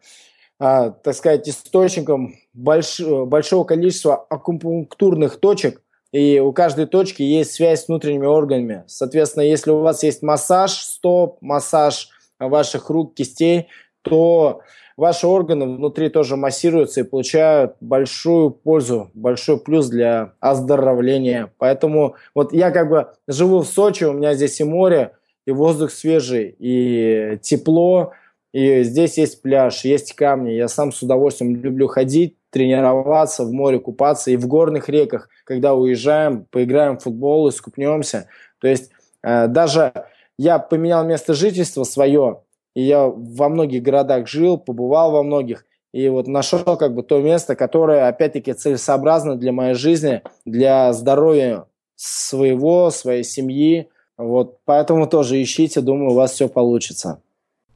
э, 0.58 0.90
так 1.04 1.14
сказать, 1.14 1.48
источником 1.48 2.34
больш, 2.54 3.00
большого 3.00 3.62
количества 3.62 4.16
акупунктурных 4.28 5.38
точек, 5.38 5.80
и 6.10 6.40
у 6.40 6.52
каждой 6.52 6.86
точки 6.86 7.22
есть 7.22 7.52
связь 7.52 7.84
с 7.84 7.86
внутренними 7.86 8.26
органами. 8.26 8.82
Соответственно, 8.88 9.44
если 9.44 9.70
у 9.70 9.78
вас 9.78 10.02
есть 10.02 10.22
массаж 10.22 10.72
стоп, 10.72 11.38
массаж 11.40 12.08
ваших 12.40 12.90
рук, 12.90 13.14
кистей, 13.14 13.68
то 14.02 14.62
ваши 15.00 15.26
органы 15.26 15.64
внутри 15.64 16.10
тоже 16.10 16.36
массируются 16.36 17.00
и 17.00 17.04
получают 17.04 17.74
большую 17.80 18.50
пользу, 18.50 19.10
большой 19.14 19.58
плюс 19.58 19.88
для 19.88 20.34
оздоровления. 20.40 21.50
Поэтому 21.56 22.16
вот 22.34 22.52
я 22.52 22.70
как 22.70 22.90
бы 22.90 23.08
живу 23.26 23.60
в 23.60 23.66
Сочи, 23.66 24.04
у 24.04 24.12
меня 24.12 24.34
здесь 24.34 24.60
и 24.60 24.64
море, 24.64 25.12
и 25.46 25.52
воздух 25.52 25.90
свежий, 25.90 26.54
и 26.58 27.38
тепло, 27.40 28.12
и 28.52 28.82
здесь 28.82 29.16
есть 29.16 29.40
пляж, 29.40 29.84
есть 29.86 30.12
камни. 30.12 30.50
Я 30.50 30.68
сам 30.68 30.92
с 30.92 31.02
удовольствием 31.02 31.56
люблю 31.56 31.88
ходить, 31.88 32.36
тренироваться, 32.50 33.44
в 33.44 33.52
море 33.52 33.78
купаться 33.78 34.30
и 34.30 34.36
в 34.36 34.46
горных 34.46 34.90
реках, 34.90 35.30
когда 35.44 35.74
уезжаем, 35.74 36.44
поиграем 36.50 36.98
в 36.98 37.02
футбол, 37.02 37.48
искупнемся. 37.48 38.28
То 38.60 38.68
есть 38.68 38.90
э, 39.22 39.46
даже 39.46 39.92
я 40.36 40.58
поменял 40.58 41.06
место 41.06 41.32
жительства 41.32 41.84
свое, 41.84 42.42
и 42.74 42.82
я 42.82 43.06
во 43.06 43.48
многих 43.48 43.82
городах 43.82 44.26
жил, 44.26 44.58
побывал 44.58 45.12
во 45.12 45.22
многих, 45.22 45.64
и 45.92 46.08
вот 46.08 46.28
нашел 46.28 46.76
как 46.76 46.94
бы 46.94 47.02
то 47.02 47.20
место, 47.20 47.56
которое, 47.56 48.08
опять-таки, 48.08 48.52
целесообразно 48.52 49.36
для 49.36 49.52
моей 49.52 49.74
жизни, 49.74 50.22
для 50.44 50.92
здоровья 50.92 51.64
своего, 51.96 52.90
своей 52.90 53.24
семьи. 53.24 53.88
Вот, 54.16 54.58
поэтому 54.64 55.08
тоже 55.08 55.42
ищите, 55.42 55.80
думаю, 55.80 56.10
у 56.10 56.14
вас 56.14 56.32
все 56.32 56.48
получится. 56.48 57.20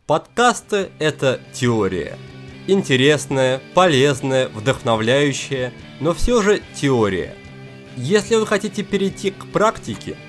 Подкасты– 0.07 0.91
это 0.99 1.41
теория. 1.53 2.17
Интересная, 2.67 3.61
полезная, 3.75 4.49
вдохновляющая, 4.49 5.73
но 6.01 6.15
все 6.15 6.41
же 6.43 6.61
теория. 6.75 7.35
Если 7.97 8.37
вы 8.37 8.47
хотите 8.47 8.83
перейти 8.83 9.31
к 9.31 9.47
практике– 9.53 10.17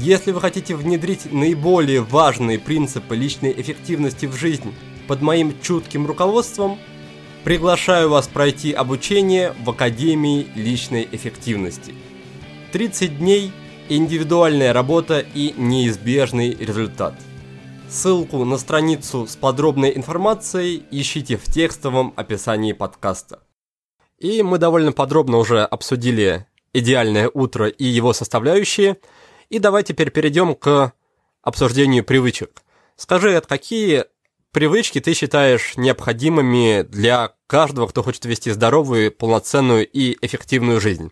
если 0.00 0.30
вы 0.30 0.40
хотите 0.40 0.76
внедрить 0.76 1.32
наиболее 1.32 2.02
важные 2.02 2.58
принципы 2.58 3.16
личной 3.16 3.52
эффективности 3.60 4.26
в 4.26 4.34
жизнь 4.34 4.72
под 5.08 5.22
моим 5.22 5.60
чутким 5.60 6.06
руководством, 6.06 6.78
приглашаю 7.42 8.08
вас 8.08 8.28
пройти 8.28 8.72
обучение 8.72 9.54
в 9.64 9.70
Академии 9.70 10.46
личной 10.54 11.08
эффективности. 11.10 11.94
30 12.70 13.18
дней, 13.18 13.52
индивидуальная 13.88 14.72
работа 14.72 15.18
и 15.18 15.52
неизбежный 15.56 16.54
результат. 16.54 17.14
Ссылку 17.88 18.44
на 18.44 18.58
страницу 18.58 19.26
с 19.26 19.34
подробной 19.34 19.96
информацией 19.96 20.84
ищите 20.92 21.36
в 21.36 21.44
текстовом 21.44 22.12
описании 22.14 22.72
подкаста. 22.72 23.40
И 24.20 24.42
мы 24.42 24.58
довольно 24.58 24.92
подробно 24.92 25.38
уже 25.38 25.64
обсудили 25.64 26.46
идеальное 26.72 27.28
утро 27.34 27.66
и 27.66 27.84
его 27.84 28.12
составляющие– 28.12 28.98
и 29.50 29.58
давай 29.58 29.82
теперь 29.82 30.10
перейдем 30.10 30.54
к 30.54 30.92
обсуждению 31.42 32.04
привычек. 32.04 32.62
Скажи, 32.96 33.36
от 33.36 33.46
какие 33.46 34.04
привычки 34.52 35.00
ты 35.00 35.14
считаешь 35.14 35.76
необходимыми 35.76 36.82
для 36.82 37.32
каждого, 37.46 37.86
кто 37.86 38.02
хочет 38.02 38.24
вести 38.24 38.50
здоровую, 38.50 39.12
полноценную 39.12 39.86
и 39.86 40.16
эффективную 40.20 40.80
жизнь? 40.80 41.10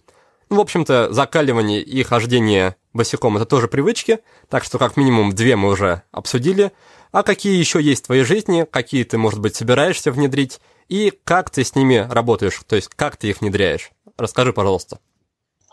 Ну, 0.49 0.57
в 0.57 0.61
общем-то, 0.61 1.12
закаливание 1.12 1.83
и 1.83 2.03
хождение 2.03 2.77
босиком– 2.92 3.37
это 3.38 3.46
тоже 3.46 3.68
привычки, 3.68 4.20
так 4.49 4.62
что 4.64 4.79
как 4.79 4.96
минимум 4.96 5.33
две 5.33 5.57
мы 5.57 5.70
уже 5.70 6.03
обсудили. 6.12 6.72
А 7.12 7.22
какие 7.22 7.57
еще 7.57 7.81
есть 7.81 8.05
в 8.05 8.07
твоей 8.07 8.25
жизни, 8.25 8.66
какие 8.70 9.05
ты, 9.05 9.18
может 9.18 9.40
быть, 9.40 9.57
собираешься 9.57 10.12
внедрить, 10.12 10.61
и 10.88 11.12
как 11.25 11.51
ты 11.51 11.64
с 11.64 11.75
ними 11.75 12.07
работаешь, 12.09 12.61
то 12.66 12.77
есть 12.77 12.88
как 12.94 13.16
ты 13.16 13.29
их 13.29 13.40
внедряешь? 13.40 13.90
Расскажи, 14.16 14.53
пожалуйста. 14.53 15.01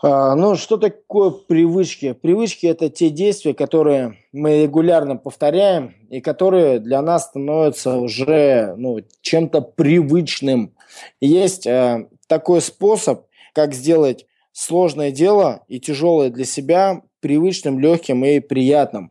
А, 0.06 0.34
ну, 0.34 0.54
что 0.54 0.76
такое 0.76 1.30
привычки? 1.30 2.12
Привычки– 2.12 2.66
это 2.68 2.90
те 2.90 3.08
действия, 3.08 3.54
которые 3.54 4.18
мы 4.32 4.64
регулярно 4.64 5.16
повторяем 5.16 5.94
и 6.10 6.20
которые 6.20 6.78
для 6.78 7.00
нас 7.00 7.24
становятся 7.24 7.96
уже 7.96 8.74
ну, 8.76 8.98
чем-то 9.22 9.62
привычным. 9.62 10.74
Есть 11.22 11.66
э, 11.66 12.06
такой 12.28 12.60
способ, 12.60 13.28
как 13.54 13.72
сделать 13.72 14.26
сложное 14.52 15.10
дело 15.10 15.64
и 15.68 15.80
тяжелое 15.80 16.28
для 16.28 16.44
себя 16.44 17.00
привычным, 17.20 17.80
легким 17.80 18.26
и 18.26 18.40
приятным. 18.40 19.10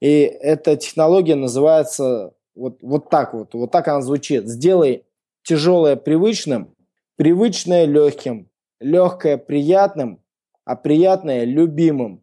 И 0.00 0.22
эта 0.22 0.74
технология 0.74 1.36
называется 1.36 2.32
вот, 2.56 2.78
вот 2.82 3.10
так 3.10 3.32
вот, 3.32 3.54
вот 3.54 3.70
так 3.70 3.86
она 3.86 4.00
звучит. 4.00 4.48
Сделай 4.48 5.04
тяжелое 5.44 5.94
привычным, 5.94 6.74
привычное 7.14 7.84
легким, 7.84 8.48
легкое 8.80 9.36
приятным, 9.36 10.18
а 10.64 10.76
приятное 10.76 11.44
любимым. 11.44 12.22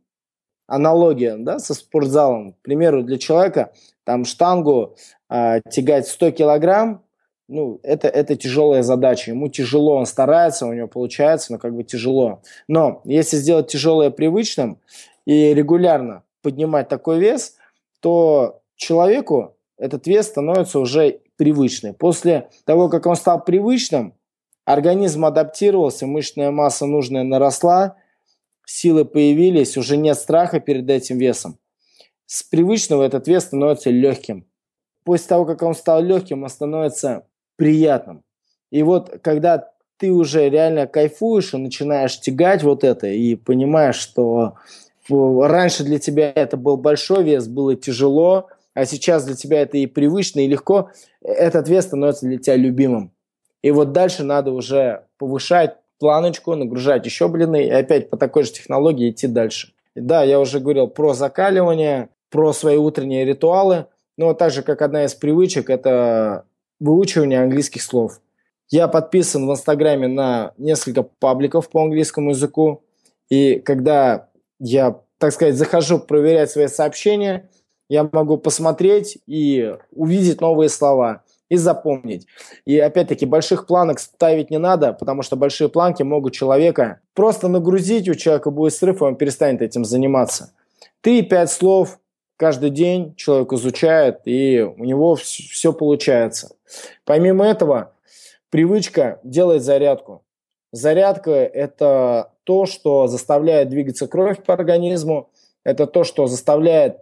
Аналогия 0.68 1.36
да, 1.38 1.58
со 1.58 1.74
спортзалом. 1.74 2.54
К 2.54 2.58
примеру, 2.62 3.04
для 3.04 3.18
человека 3.18 3.74
там 4.04 4.24
штангу 4.24 4.96
э, 5.30 5.62
тягать 5.70 6.08
100 6.08 6.32
килограмм, 6.32 7.04
ну, 7.48 7.80
это, 7.82 8.08
это 8.08 8.36
тяжелая 8.36 8.84
задача. 8.84 9.32
Ему 9.32 9.48
тяжело, 9.48 9.96
он 9.96 10.06
старается, 10.06 10.68
у 10.68 10.74
него 10.74 10.88
получается, 10.88 11.54
но 11.54 11.58
как 11.58 11.76
бы 11.76 11.84
тяжело. 11.84 12.44
Но 12.68 13.02
если 13.06 13.38
сделать 13.38 13.68
тяжелое 13.68 14.12
привычным 14.12 14.80
и 15.26 15.56
регулярно 15.56 16.22
поднимать 16.44 16.88
такой 16.88 17.20
вес, 17.20 17.56
то 18.00 18.62
человеку 18.76 19.56
этот 19.80 20.06
вес 20.06 20.28
становится 20.28 20.78
уже 20.80 21.22
привычным. 21.36 21.96
После 21.96 22.50
того, 22.66 22.90
как 22.90 23.08
он 23.08 23.16
стал 23.16 23.44
привычным, 23.44 24.14
организм 24.66 25.26
адаптировался, 25.26 26.06
мышечная 26.06 26.52
масса 26.52 26.86
нужная 26.86 27.24
наросла– 27.24 27.96
силы 28.70 29.04
появились, 29.04 29.78
уже 29.78 29.98
нет 29.98 30.18
страха 30.18 30.60
перед 30.60 30.90
этим 30.90 31.18
весом. 31.18 31.58
С 32.26 32.44
привычного 32.44 33.04
этот 33.04 33.28
вес 33.28 33.46
становится 33.46 33.90
легким. 33.90 34.46
После 35.04 35.28
того, 35.28 35.46
как 35.46 35.64
он 35.64 35.74
стал 35.74 36.04
легким, 36.04 36.44
он 36.44 36.50
становится 36.50 37.26
приятным. 37.56 38.24
И 38.70 38.84
вот 38.84 39.20
когда 39.24 39.72
ты 39.98 40.12
уже 40.12 40.50
реально 40.50 40.86
кайфуешь 40.86 41.54
и 41.54 41.58
начинаешь 41.58 42.20
тягать 42.20 42.62
вот 42.62 42.84
это, 42.84 43.08
и 43.08 43.36
понимаешь, 43.36 43.96
что 43.96 44.56
раньше 45.10 45.84
для 45.84 45.98
тебя 45.98 46.32
это 46.34 46.56
был 46.56 46.78
большой 46.78 47.24
вес, 47.24 47.48
было 47.48 47.76
тяжело, 47.76 48.50
а 48.76 48.86
сейчас 48.86 49.26
для 49.26 49.36
тебя 49.36 49.62
это 49.62 49.78
и 49.78 49.88
привычно, 49.88 50.42
и 50.42 50.48
легко, 50.48 50.92
этот 51.22 51.68
вес 51.68 51.86
становится 51.86 52.28
для 52.28 52.38
тебя 52.38 52.56
любимым. 52.56 53.12
И 53.64 53.72
вот 53.72 53.92
дальше 53.92 54.24
надо 54.24 54.52
уже 54.52 55.06
повышать 55.18 55.78
планочку, 56.00 56.56
нагружать 56.56 57.06
еще 57.06 57.28
блины, 57.28 57.66
и 57.66 57.70
опять 57.70 58.10
по 58.10 58.18
такой 58.18 58.44
же 58.44 58.52
технологии 58.52 59.10
идти 59.10 59.28
дальше. 59.28 59.74
Да, 59.96 60.24
я 60.24 60.40
уже 60.40 60.60
говорил 60.60 60.88
про 60.88 61.14
закаливание, 61.14 62.10
про 62.30 62.54
свои 62.54 62.78
утренние 62.78 63.26
ритуалы, 63.26 63.88
но 64.18 64.34
также 64.34 64.64
как 64.64 64.82
одна 64.82 65.06
из 65.06 65.14
привычек– 65.14 65.70
это 65.72 66.46
выучивание 66.80 67.42
английских 67.42 67.82
слов. 67.82 68.22
Я 68.70 68.88
подписан 68.88 69.48
в 69.48 69.52
Инстаграме 69.52 70.08
на 70.08 70.54
несколько 70.58 71.04
пабликов 71.04 71.70
по 71.70 71.84
английскому 71.84 72.32
языку, 72.32 72.84
и 73.30 73.60
когда 73.60 74.30
я, 74.60 75.02
так 75.18 75.34
сказать, 75.34 75.56
захожу 75.56 76.00
проверять 76.00 76.52
свои 76.52 76.68
сообщения, 76.68 77.50
я 77.90 78.08
могу 78.12 78.38
посмотреть 78.38 79.18
и 79.26 79.76
увидеть 79.92 80.42
новые 80.42 80.70
слова 80.70 81.24
и 81.50 81.58
запомнить. 81.58 82.28
И 82.66 82.80
опять-таки 82.80 83.26
больших 83.26 83.66
планок 83.66 84.00
ставить 84.00 84.50
не 84.52 84.60
надо, 84.60 84.94
потому 84.94 85.24
что 85.24 85.36
большие 85.36 85.68
планки 85.68 86.04
могут 86.04 86.34
человека 86.34 87.02
просто 87.14 87.48
нагрузить, 87.48 88.08
у 88.08 88.14
человека 88.14 88.52
будет 88.52 88.74
срыв, 88.74 89.02
и 89.02 89.06
он 89.06 89.16
перестанет 89.16 89.62
этим 89.62 89.84
заниматься. 89.84 90.54
Три 91.02 91.24
пять 91.24 91.52
слов 91.52 92.00
каждый 92.38 92.70
день 92.70 93.16
человек 93.16 93.52
изучает, 93.54 94.22
и 94.26 94.62
у 94.62 94.84
него 94.86 95.16
все 95.16 95.74
получается. 95.74 96.56
Помимо 97.04 97.46
этого, 97.46 97.94
привычка 98.50 99.20
делать 99.24 99.64
зарядку. 99.64 100.24
Зарядка– 100.72 101.32
это 101.32 102.32
то, 102.44 102.66
что 102.66 103.08
заставляет 103.08 103.70
двигаться 103.70 104.08
кровь 104.08 104.44
по 104.44 104.54
организму, 104.54 105.32
это 105.64 105.88
то, 105.88 106.04
что 106.04 106.28
заставляет 106.28 107.00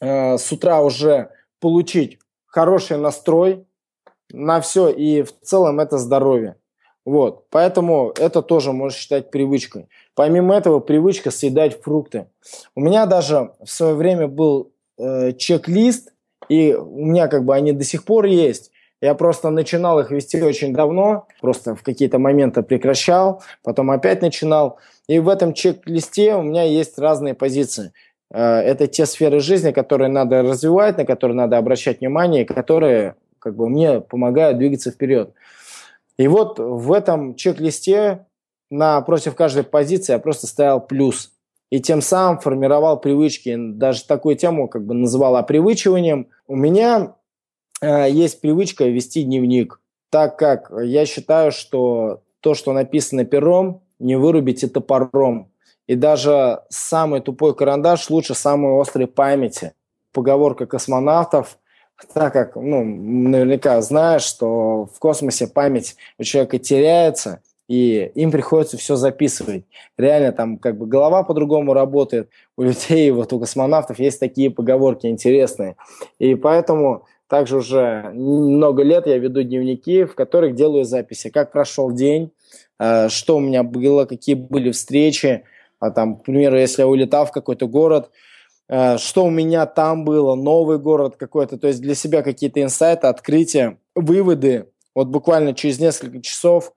э, 0.00 0.38
с 0.38 0.50
утра 0.50 0.80
уже 0.80 1.30
получить 1.60 2.18
хороший 2.46 2.98
настрой, 2.98 3.66
на 4.34 4.60
все, 4.60 4.88
и 4.88 5.22
в 5.22 5.32
целом 5.42 5.80
это 5.80 5.98
здоровье. 5.98 6.56
Вот, 7.04 7.44
поэтому 7.50 8.12
это 8.18 8.40
тоже 8.40 8.72
можно 8.72 8.96
считать 8.96 9.30
привычкой. 9.30 9.88
Помимо 10.14 10.54
этого, 10.54 10.80
привычка 10.80 11.30
съедать 11.30 11.82
фрукты. 11.82 12.28
У 12.74 12.80
меня 12.80 13.04
даже 13.06 13.52
в 13.62 13.70
свое 13.70 13.94
время 13.94 14.26
был 14.26 14.72
э, 14.98 15.32
чек-лист, 15.32 16.12
и 16.48 16.74
у 16.74 17.06
меня 17.06 17.28
как 17.28 17.44
бы 17.44 17.54
они 17.54 17.72
до 17.72 17.84
сих 17.84 18.04
пор 18.04 18.24
есть. 18.24 18.70
Я 19.02 19.14
просто 19.14 19.50
начинал 19.50 20.00
их 20.00 20.10
вести 20.10 20.42
очень 20.42 20.72
давно, 20.72 21.26
просто 21.42 21.74
в 21.74 21.82
какие-то 21.82 22.18
моменты 22.18 22.62
прекращал, 22.62 23.42
потом 23.62 23.90
опять 23.90 24.22
начинал. 24.22 24.78
И 25.06 25.18
в 25.18 25.28
этом 25.28 25.52
чек-листе 25.52 26.34
у 26.34 26.42
меня 26.42 26.62
есть 26.62 26.98
разные 26.98 27.34
позиции. 27.34 27.92
Э, 28.32 28.60
это 28.60 28.86
те 28.86 29.04
сферы 29.04 29.40
жизни, 29.40 29.72
которые 29.72 30.08
надо 30.08 30.40
развивать, 30.42 30.96
на 30.96 31.04
которые 31.04 31.36
надо 31.36 31.58
обращать 31.58 32.00
внимание, 32.00 32.46
которые 32.46 33.16
как 33.44 33.56
бы 33.56 33.68
мне 33.68 34.00
помогают 34.00 34.56
двигаться 34.56 34.90
вперед. 34.90 35.34
И 36.16 36.26
вот 36.28 36.58
в 36.58 36.92
этом 36.92 37.34
чек-листе 37.34 38.24
напротив 38.70 39.36
каждой 39.36 39.64
позиции 39.64 40.14
я 40.14 40.18
просто 40.18 40.46
ставил 40.46 40.80
плюс. 40.80 41.30
И 41.70 41.80
тем 41.80 42.00
самым 42.00 42.38
формировал 42.38 42.98
привычки. 42.98 43.54
Даже 43.58 44.06
такую 44.06 44.36
тему 44.36 44.68
как 44.68 44.86
бы 44.86 44.94
называл 44.94 45.36
опривычиванием. 45.36 46.28
У 46.46 46.56
меня 46.56 47.16
э, 47.82 48.10
есть 48.10 48.40
привычка 48.40 48.84
вести 48.84 49.24
дневник, 49.24 49.80
так 50.08 50.38
как 50.38 50.72
я 50.82 51.04
считаю, 51.04 51.52
что 51.52 52.22
то, 52.40 52.54
что 52.54 52.72
написано 52.72 53.24
пером, 53.24 53.82
не 53.98 54.16
вырубите 54.16 54.68
топором. 54.68 55.50
И 55.86 55.96
даже 55.96 56.62
самый 56.70 57.20
тупой 57.20 57.54
карандаш 57.54 58.08
лучше 58.08 58.34
самой 58.34 58.80
острой 58.80 59.06
памяти. 59.06 59.74
Поговорка 60.12 60.64
космонавтов– 60.64 61.58
так 62.12 62.32
как, 62.32 62.56
ну, 62.56 62.84
наверняка 62.84 63.80
знаешь, 63.82 64.22
что 64.22 64.86
в 64.86 64.98
космосе 64.98 65.46
память 65.46 65.96
у 66.18 66.24
человека 66.24 66.58
теряется, 66.58 67.40
и 67.68 68.10
им 68.14 68.30
приходится 68.30 68.76
все 68.76 68.96
записывать. 68.96 69.64
Реально 69.96 70.32
там 70.32 70.58
как 70.58 70.76
бы 70.76 70.86
голова 70.86 71.22
по-другому 71.22 71.72
работает. 71.72 72.28
У 72.56 72.62
людей, 72.62 73.10
вот 73.10 73.32
у 73.32 73.40
космонавтов 73.40 73.98
есть 73.98 74.20
такие 74.20 74.50
поговорки 74.50 75.06
интересные. 75.06 75.76
И 76.18 76.34
поэтому 76.34 77.06
также 77.28 77.56
уже 77.56 78.10
много 78.12 78.82
лет 78.82 79.06
я 79.06 79.16
веду 79.18 79.42
дневники, 79.42 80.04
в 80.04 80.14
которых 80.14 80.54
делаю 80.54 80.84
записи, 80.84 81.30
как 81.30 81.52
прошел 81.52 81.90
день, 81.90 82.32
э, 82.78 83.08
что 83.08 83.38
у 83.38 83.40
меня 83.40 83.62
было, 83.62 84.04
какие 84.04 84.34
были 84.34 84.70
встречи. 84.70 85.44
А 85.80 85.90
там, 85.90 86.16
к 86.16 86.24
примеру, 86.24 86.58
если 86.58 86.82
я 86.82 86.88
улетал 86.88 87.24
в 87.26 87.32
какой-то 87.32 87.66
город, 87.66 88.10
что 88.68 89.24
у 89.24 89.30
меня 89.30 89.66
там 89.66 90.04
было, 90.04 90.34
новый 90.34 90.78
город 90.78 91.16
какой-то, 91.16 91.58
то 91.58 91.68
есть 91.68 91.80
для 91.80 91.94
себя 91.94 92.22
какие-то 92.22 92.62
инсайты, 92.62 93.06
открытия, 93.06 93.78
выводы. 93.94 94.68
Вот 94.94 95.08
буквально 95.08 95.54
через 95.54 95.78
несколько 95.80 96.22
часов, 96.22 96.72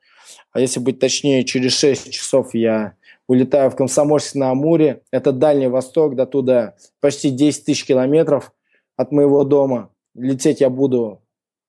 а 0.51 0.59
если 0.59 0.79
быть 0.79 0.99
точнее, 0.99 1.43
через 1.43 1.77
6 1.77 2.11
часов 2.11 2.53
я 2.53 2.95
улетаю 3.27 3.69
в 3.69 3.75
Комсомольск 3.75 4.35
на 4.35 4.51
Амуре. 4.51 5.03
Это 5.11 5.31
Дальний 5.31 5.67
Восток, 5.67 6.15
до 6.15 6.25
туда 6.25 6.75
почти 6.99 7.29
10 7.29 7.65
тысяч 7.65 7.85
километров 7.85 8.51
от 8.95 9.11
моего 9.11 9.43
дома. 9.43 9.91
Лететь 10.15 10.61
я 10.61 10.69
буду 10.69 11.21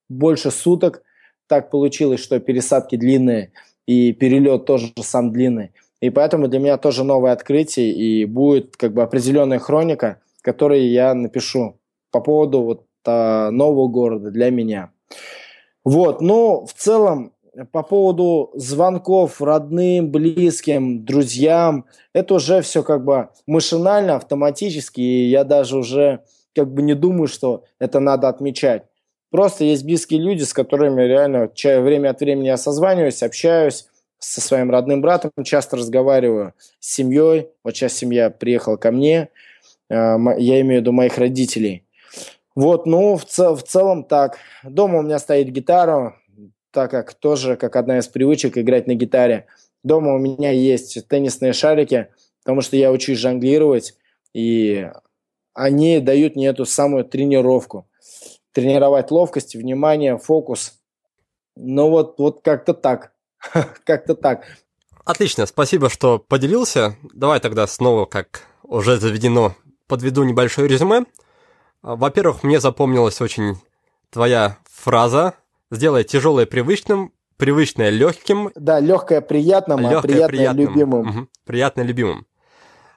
больше 0.09 0.51
суток. 0.51 1.03
Так 1.47 1.71
получилось, 1.71 2.21
что 2.21 2.41
пересадки 2.41 2.97
длинные 2.97 3.53
и 3.87 4.13
перелет 4.13 4.65
тоже 4.65 4.93
сам 5.01 5.33
длинный. 5.33 5.73
И 6.01 6.11
поэтому 6.11 6.49
для 6.49 6.61
меня 6.61 6.77
тоже 6.77 7.05
новое 7.05 7.33
открытие, 7.33 7.93
и 7.93 8.25
будет 8.25 8.77
как 8.77 8.93
бы 8.93 9.03
определенная 9.03 9.59
хроника, 9.59 10.21
которую 10.43 10.89
я 10.89 11.15
напишу 11.15 11.81
по 12.11 12.21
поводу 12.21 12.63
вот 12.63 12.87
а, 13.05 13.51
нового 13.51 13.89
города 13.89 14.31
для 14.31 14.51
меня. 14.51 14.93
Вот, 15.85 16.21
ну, 16.21 16.67
в 16.67 16.73
целом, 16.75 17.33
по 17.73 17.83
поводу 17.83 18.51
звонков 18.55 19.41
родным, 19.41 20.11
близким, 20.11 21.05
друзьям, 21.05 21.87
это 22.13 22.35
уже 22.35 22.61
все 22.63 22.83
как 22.83 23.05
бы 23.05 23.31
машинально, 23.47 24.17
автоматически, 24.17 25.01
и 25.01 25.29
я 25.29 25.45
даже 25.45 25.79
уже 25.79 26.21
как 26.55 26.73
бы 26.73 26.83
не 26.83 26.95
думаю, 26.95 27.27
что 27.27 27.65
это 27.79 28.01
надо 28.01 28.29
отмечать. 28.29 28.85
Просто 29.31 29.65
есть 29.65 29.85
близкие 29.85 30.21
люди, 30.21 30.43
с 30.43 30.53
которыми 30.53 31.03
реально 31.03 31.51
время 31.81 32.11
от 32.11 32.21
времени 32.21 32.47
я 32.47 32.57
созваниваюсь, 32.57 33.23
общаюсь, 33.23 33.87
со 34.19 34.41
своим 34.41 34.71
родным 34.71 35.01
братом 35.01 35.31
часто 35.45 35.77
разговариваю, 35.77 36.55
с 36.81 36.95
семьей. 36.95 37.49
Вот 37.63 37.77
сейчас 37.77 37.93
семья 37.95 38.31
приехала 38.31 38.77
ко 38.77 38.91
мне, 38.91 39.29
э, 39.89 39.95
я 39.95 40.61
имею 40.61 40.81
в 40.81 40.83
виду 40.83 40.93
моих 40.93 41.19
родителей. 41.19 41.85
Вот, 42.55 42.87
ну, 42.87 43.17
в, 43.17 43.25
цел, 43.25 43.55
в 43.55 43.63
целом 43.63 44.03
так. 44.03 44.39
Дома 44.65 44.99
у 44.99 45.03
меня 45.03 45.21
стоит 45.21 45.49
гитара, 45.51 46.17
так 46.73 46.91
как 46.91 47.15
тоже, 47.15 47.57
как 47.57 47.77
одна 47.77 47.99
из 47.99 48.09
привычек, 48.09 48.59
играть 48.59 48.87
на 48.87 48.95
гитаре. 48.95 49.47
Дома 49.85 50.15
у 50.15 50.19
меня 50.19 50.51
есть 50.51 51.07
теннисные 51.09 51.53
шарики, 51.53 52.09
потому 52.43 52.61
что 52.63 52.77
я 52.77 52.91
учусь 52.91 53.19
жонглировать, 53.19 53.95
и 54.35 54.91
они 55.55 56.01
дают 56.01 56.35
мне 56.35 56.49
эту 56.49 56.67
самую 56.67 57.05
тренировку. 57.05 57.87
Тренировать 58.53 59.11
ловкость, 59.11 59.55
внимание, 59.55 60.19
фокус. 60.19 60.81
Ну 61.55 61.91
вот, 61.91 62.19
вот 62.19 62.41
как-то 62.43 62.75
так. 62.75 63.13
Как-то 63.85 64.15
так. 64.15 64.45
Отлично, 65.05 65.47
спасибо, 65.47 65.89
что 65.89 66.19
поделился. 66.19 66.97
Давай 67.15 67.41
тогда 67.41 67.67
снова, 67.67 68.05
как 68.05 68.43
уже 68.63 68.99
заведено, 68.99 69.55
подведу 69.87 70.23
небольшое 70.25 70.69
резюме. 70.69 71.05
А, 71.83 71.97
во-первых, 71.97 72.43
мне 72.43 72.61
запомнилась 72.61 73.21
очень 73.21 73.57
твоя 74.11 74.59
фраза 74.71 75.35
«Сделай 75.71 76.05
тяжелое 76.05 76.47
привычным, 76.47 77.13
привычное 77.37 77.91
легким». 77.91 78.51
Да, 78.55 78.81
легкое 78.81 79.21
приятным, 79.21 79.81
легкое, 79.81 79.99
а 79.99 80.03
приятное 80.03 80.29
приятным. 80.29 80.69
любимым. 80.69 81.09
Угу, 81.09 81.29
приятное 81.45 81.85
любимым. 81.85 82.27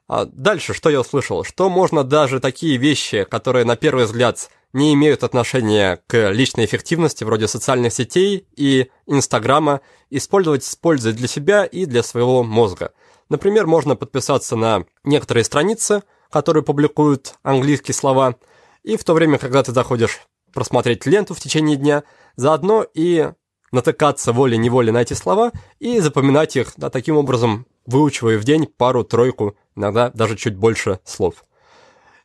А 0.07 0.25
дальше, 0.25 0.73
что 0.73 0.89
я 0.89 0.99
услышал? 0.99 1.45
Что 1.45 1.69
можно 1.69 2.03
даже 2.03 2.41
такие 2.41 2.75
вещи, 2.75 3.23
которые 3.23 3.63
на 3.63 3.77
первый 3.77 4.03
взгляд 4.03 4.49
не 4.73 4.93
имеют 4.93 5.23
отношения 5.23 6.01
к 6.07 6.31
личной 6.31 6.65
эффективности, 6.65 7.23
вроде 7.23 7.47
социальных 7.47 7.93
сетей 7.93 8.47
и 8.55 8.89
Инстаграма, 9.05 9.81
использовать 10.09 10.63
с 10.63 10.75
пользой 10.75 11.13
для 11.13 11.27
себя 11.27 11.65
и 11.65 11.85
для 11.85 12.03
своего 12.03 12.43
мозга. 12.43 12.93
Например, 13.29 13.65
можно 13.67 13.95
подписаться 13.95 14.55
на 14.55 14.85
некоторые 15.03 15.43
страницы, 15.43 16.03
которые 16.29 16.63
публикуют 16.63 17.35
английские 17.43 17.95
слова, 17.95 18.35
и 18.83 18.97
в 18.97 19.03
то 19.03 19.13
время, 19.13 19.37
когда 19.37 19.63
ты 19.63 19.71
заходишь 19.71 20.21
просмотреть 20.53 21.05
ленту 21.05 21.33
в 21.33 21.39
течение 21.39 21.77
дня, 21.77 22.03
заодно 22.35 22.85
и 22.93 23.31
натыкаться 23.71 24.33
волей-неволей 24.33 24.91
на 24.91 25.01
эти 25.01 25.13
слова 25.13 25.51
и 25.79 25.99
запоминать 25.99 26.55
их, 26.55 26.73
да, 26.77 26.89
таким 26.89 27.17
образом 27.17 27.65
выучивая 27.85 28.37
в 28.37 28.43
день 28.43 28.65
пару-тройку, 28.65 29.55
иногда 29.75 30.09
даже 30.09 30.35
чуть 30.35 30.55
больше 30.55 30.99
слов. 31.05 31.43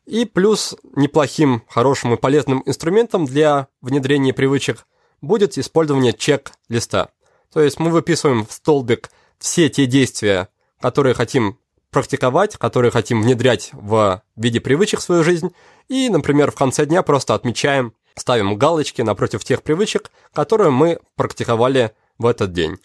И 0.07 0.25
плюс 0.25 0.77
неплохим, 0.95 1.65
хорошим 1.69 2.15
и 2.15 2.17
полезным 2.17 2.63
инструментом 2.65 3.27
для 3.27 3.67
внедрения 3.81 4.33
привычек 4.33 4.87
будет 5.21 5.59
использование 5.59 6.13
чек-листа. 6.13 7.09
То 7.53 7.61
есть 7.61 7.81
мы 7.81 7.91
выписываем 7.91 8.47
в 8.47 8.53
столбик 8.53 9.11
все 9.39 9.69
те 9.69 9.87
действия, 9.87 10.49
которые 10.81 11.15
хотим 11.15 11.59
практиковать, 11.91 12.57
которые 12.57 12.91
хотим 12.91 13.23
внедрять 13.23 13.71
в 13.73 14.23
виде 14.37 14.61
привычек 14.61 15.01
в 15.01 15.03
свою 15.03 15.25
жизнь. 15.25 15.53
И, 15.89 16.09
например, 16.09 16.51
в 16.51 16.55
конце 16.57 16.87
дня 16.87 17.03
просто 17.03 17.35
отмечаем, 17.35 17.93
ставим 18.15 18.57
галочки 18.57 19.03
напротив 19.03 19.45
тех 19.45 19.63
привычек, 19.63 20.11
которые 20.33 20.71
мы 20.71 21.01
практиковали 21.17 21.93
в 22.19 22.27
этот 22.27 22.53
день. 22.53 22.79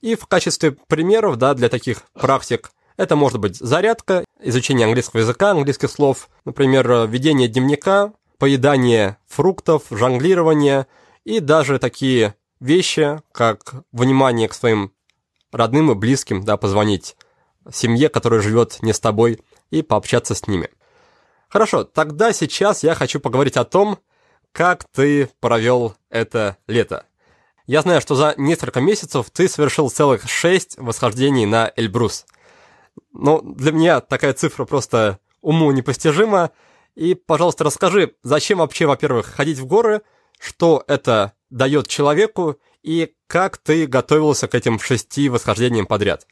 И 0.00 0.16
в 0.16 0.26
качестве 0.26 0.72
примеров 0.72 1.36
да, 1.36 1.54
для 1.54 1.68
таких 1.68 2.02
практик 2.14 2.72
это 2.96 3.16
может 3.16 3.38
быть 3.38 3.56
зарядка, 3.56 4.24
изучение 4.40 4.86
английского 4.86 5.20
языка, 5.20 5.50
английских 5.50 5.90
слов, 5.90 6.28
например, 6.44 7.06
ведение 7.08 7.48
дневника, 7.48 8.12
поедание 8.38 9.18
фруктов, 9.26 9.84
жонглирование 9.90 10.86
и 11.24 11.40
даже 11.40 11.78
такие 11.78 12.34
вещи, 12.60 13.20
как 13.32 13.74
внимание 13.92 14.48
к 14.48 14.54
своим 14.54 14.92
родным 15.52 15.90
и 15.92 15.94
близким, 15.94 16.44
да, 16.44 16.56
позвонить 16.56 17.16
семье, 17.72 18.08
которая 18.08 18.40
живет 18.40 18.78
не 18.82 18.92
с 18.92 19.00
тобой, 19.00 19.40
и 19.70 19.82
пообщаться 19.82 20.34
с 20.34 20.46
ними. 20.46 20.68
Хорошо, 21.48 21.84
тогда 21.84 22.32
сейчас 22.32 22.82
я 22.82 22.94
хочу 22.94 23.20
поговорить 23.20 23.56
о 23.56 23.64
том, 23.64 23.98
как 24.52 24.84
ты 24.84 25.30
провел 25.40 25.94
это 26.10 26.56
лето. 26.66 27.06
Я 27.66 27.82
знаю, 27.82 28.00
что 28.00 28.14
за 28.14 28.34
несколько 28.36 28.80
месяцев 28.80 29.30
ты 29.30 29.48
совершил 29.48 29.88
целых 29.88 30.28
шесть 30.28 30.76
восхождений 30.78 31.46
на 31.46 31.72
Эльбрус. 31.76 32.26
Ну, 33.12 33.40
для 33.42 33.72
меня 33.72 34.00
такая 34.00 34.32
цифра 34.32 34.64
просто 34.64 35.18
уму 35.40 35.70
непостижима. 35.72 36.50
И, 36.94 37.14
пожалуйста, 37.14 37.64
расскажи, 37.64 38.14
зачем 38.22 38.58
вообще, 38.58 38.86
во-первых, 38.86 39.26
ходить 39.26 39.58
в 39.58 39.66
горы, 39.66 40.02
что 40.38 40.84
это 40.86 41.32
дает 41.50 41.88
человеку, 41.88 42.58
и 42.82 43.14
как 43.26 43.56
ты 43.56 43.86
готовился 43.86 44.48
к 44.48 44.54
этим 44.54 44.78
шести 44.78 45.28
восхождениям 45.28 45.86
подряд? 45.86 46.26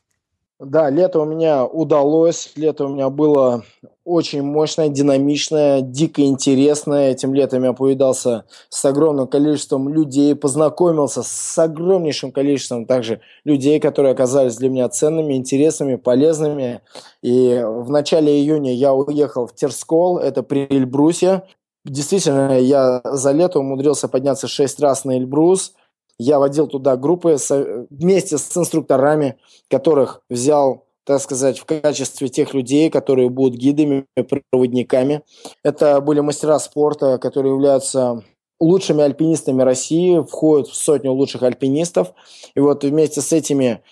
Да, 0.65 0.91
лето 0.91 1.21
у 1.21 1.25
меня 1.25 1.67
удалось, 1.67 2.53
лето 2.55 2.87
у 2.87 2.89
меня 2.89 3.11
было 3.11 3.65
очень 4.05 4.43
мощное, 4.43 4.89
динамичное, 4.89 5.81
дико 5.81 6.23
интересное. 6.23 7.11
Этим 7.11 7.35
летом 7.35 7.65
я 7.65 7.73
повидался 7.73 8.45
с 8.69 8.85
огромным 8.85 9.27
количеством 9.27 9.89
людей, 9.89 10.37
познакомился 10.37 11.25
с 11.25 11.59
огромнейшим 11.59 12.31
количеством 12.31 12.87
также 12.87 13.21
людей, 13.45 13.81
которые 13.81 14.13
оказались 14.13 14.55
для 14.55 14.71
меня 14.71 14.89
ценными, 14.89 15.35
интересными, 15.35 15.97
полезными. 15.97 16.81
И 17.23 17.61
в 17.65 17.91
начале 17.91 18.33
июня 18.33 18.73
я 18.73 18.95
уехал 18.95 19.49
в 19.49 19.57
Терскол, 19.57 20.19
это 20.19 20.45
при 20.45 20.69
Эльбрусе. 20.71 21.43
Действительно, 21.85 22.57
я 22.61 23.01
за 23.03 23.33
лето 23.33 23.59
умудрился 23.59 24.07
подняться 24.07 24.47
шесть 24.47 24.79
раз 24.79 25.05
на 25.05 25.19
Эльбрус– 25.19 25.75
я 26.19 26.39
водил 26.39 26.67
туда 26.67 26.97
группы 26.97 27.39
со, 27.39 27.87
вместе 27.91 28.39
с 28.39 28.57
инструкторами, 28.57 29.37
которых 29.69 30.23
взял, 30.31 30.87
так 31.05 31.21
сказать, 31.21 31.59
в 31.59 31.65
качестве 31.65 32.29
тех 32.29 32.55
людей, 32.55 32.91
которые 32.91 33.29
будут 33.29 33.59
гидами, 33.59 34.07
проводниками. 34.51 35.23
Это 35.65 36.01
были 36.01 36.21
мастера 36.21 36.59
спорта, 36.59 37.19
которые 37.19 37.53
являются 37.55 38.23
лучшими 38.61 39.03
альпинистами 39.03 39.63
России, 39.63 40.21
входят 40.21 40.69
в 40.69 40.77
сотню 40.77 41.13
лучших 41.13 41.43
альпинистов. 41.43 42.13
И 42.55 42.61
вот 42.61 42.85
вместе 42.85 43.21
с 43.21 43.33
этими 43.33 43.83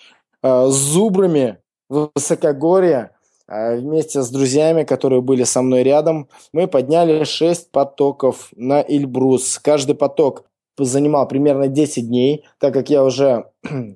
э, 0.41 0.67
зубрами 0.67 1.57
высокогорья, 1.89 3.11
э, 3.47 3.75
вместе 3.77 4.21
с 4.21 4.29
друзьями, 4.29 4.83
которые 4.83 5.21
были 5.21 5.43
со 5.43 5.61
мной 5.61 5.83
рядом, 5.83 6.29
мы 6.53 6.67
подняли 6.67 7.25
шесть 7.25 7.71
потоков 7.71 8.49
на 8.55 8.81
Эльбрус. 8.81 9.59
Каждый 9.59 9.95
поток 9.95 10.45
занимал 10.77 11.27
примерно 11.27 11.67
10 11.67 12.07
дней, 12.07 12.45
так 12.59 12.73
как 12.73 12.89
я 12.89 13.03
уже 13.03 13.45
э, 13.63 13.95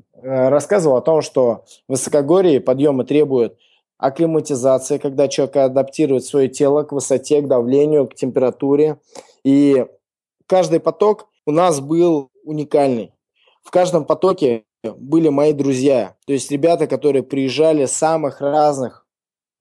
рассказывал 0.49 0.97
о 0.97 1.01
том, 1.01 1.21
что 1.21 1.65
высокогорье 1.87 2.61
подъемы 2.61 3.05
требуют 3.05 3.57
акклиматизации, 3.97 4.97
когда 4.97 5.27
человек 5.27 5.55
адаптирует 5.57 6.25
свое 6.25 6.49
тело 6.49 6.83
к 6.83 6.91
высоте, 6.91 7.41
к 7.41 7.47
давлению, 7.47 8.07
к 8.07 8.15
температуре. 8.15 8.99
И 9.43 9.85
каждый 10.47 10.79
поток 10.79 11.29
у 11.45 11.51
нас 11.51 11.79
был 11.79 12.29
уникальный. 12.43 13.13
В 13.63 13.71
каждом 13.71 14.05
потоке 14.05 14.63
были 14.83 15.29
мои 15.29 15.53
друзья, 15.53 16.15
то 16.27 16.33
есть 16.33 16.51
ребята, 16.51 16.85
которые 16.85 17.23
приезжали 17.23 17.85
с 17.85 17.93
самых 17.93 18.41
разных 18.41 19.05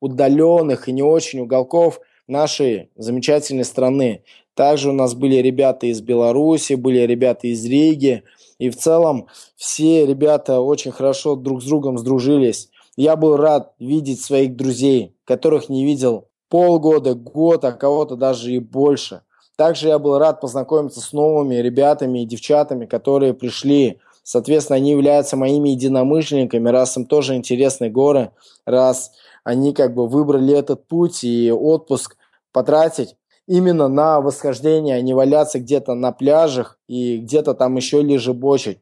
удаленных 0.01 0.89
и 0.89 0.93
не 0.93 1.03
очень 1.03 1.41
уголков 1.41 2.01
нашей 2.27 2.91
замечательной 2.97 3.65
страны. 3.65 4.23
Также 4.55 4.91
у 4.91 4.93
нас 4.93 5.15
были 5.15 5.37
ребята 5.37 5.87
из 5.87 6.01
Беларуси, 6.01 6.75
были 6.75 7.01
ребята 7.01 7.49
из 7.49 7.65
Риги. 7.65 8.23
И 8.59 8.71
в 8.71 8.77
целом 8.77 9.27
все 9.57 10.07
ребята 10.07 10.61
очень 10.61 10.93
хорошо 10.93 11.35
друг 11.35 11.63
с 11.63 11.67
другом 11.67 11.99
сдружились. 11.99 12.71
Я 12.97 13.17
был 13.17 13.37
рад 13.37 13.73
видеть 13.81 14.23
своих 14.23 14.55
друзей, 14.57 15.17
которых 15.25 15.69
не 15.69 15.85
видел 15.85 16.29
полгода, 16.49 17.15
год, 17.15 17.65
а 17.65 17.73
кого-то 17.73 18.15
даже 18.15 18.53
и 18.53 18.61
больше. 18.61 19.23
Также 19.57 19.89
я 19.89 19.99
был 19.99 20.19
рад 20.19 20.41
познакомиться 20.41 21.01
с 21.01 21.13
новыми 21.13 21.57
ребятами 21.57 22.23
и 22.23 22.27
девчатами, 22.27 22.87
которые 22.87 23.35
пришли. 23.35 23.99
Соответственно, 24.23 24.77
они 24.77 24.93
являются 24.93 25.37
моими 25.37 25.71
единомышленниками, 25.71 26.69
раз 26.69 26.97
им 26.97 27.07
тоже 27.07 27.35
интересны 27.35 27.91
горы, 27.91 28.31
раз 28.65 29.13
они 29.43 29.75
как 29.75 29.95
бы 29.95 30.07
выбрали 30.09 30.55
этот 30.55 30.87
путь 30.87 31.25
и 31.25 31.53
отпуск 31.53 32.17
потратить 32.53 33.17
именно 33.47 33.89
на 33.89 34.21
восхождение, 34.21 34.97
а 34.97 35.01
не 35.01 35.15
валяться 35.15 35.59
где-то 35.59 35.95
на 35.95 36.13
пляжах 36.13 36.79
и 36.87 37.19
где-то 37.19 37.55
там 37.55 37.77
еще 37.77 38.03
лежебочить. 38.03 38.81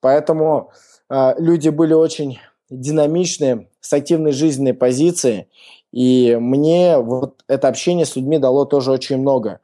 Поэтому 0.00 0.70
э, 1.10 1.34
люди 1.38 1.68
были 1.68 1.94
очень 1.94 2.38
динамичные, 2.70 3.68
с 3.80 3.92
активной 3.92 4.32
жизненной 4.32 4.74
позицией, 4.74 5.48
и 5.92 6.36
мне 6.40 6.98
вот 6.98 7.42
это 7.48 7.68
общение 7.68 8.06
с 8.06 8.16
людьми 8.16 8.38
дало 8.38 8.64
тоже 8.64 8.90
очень 8.90 9.18
много. 9.18 9.60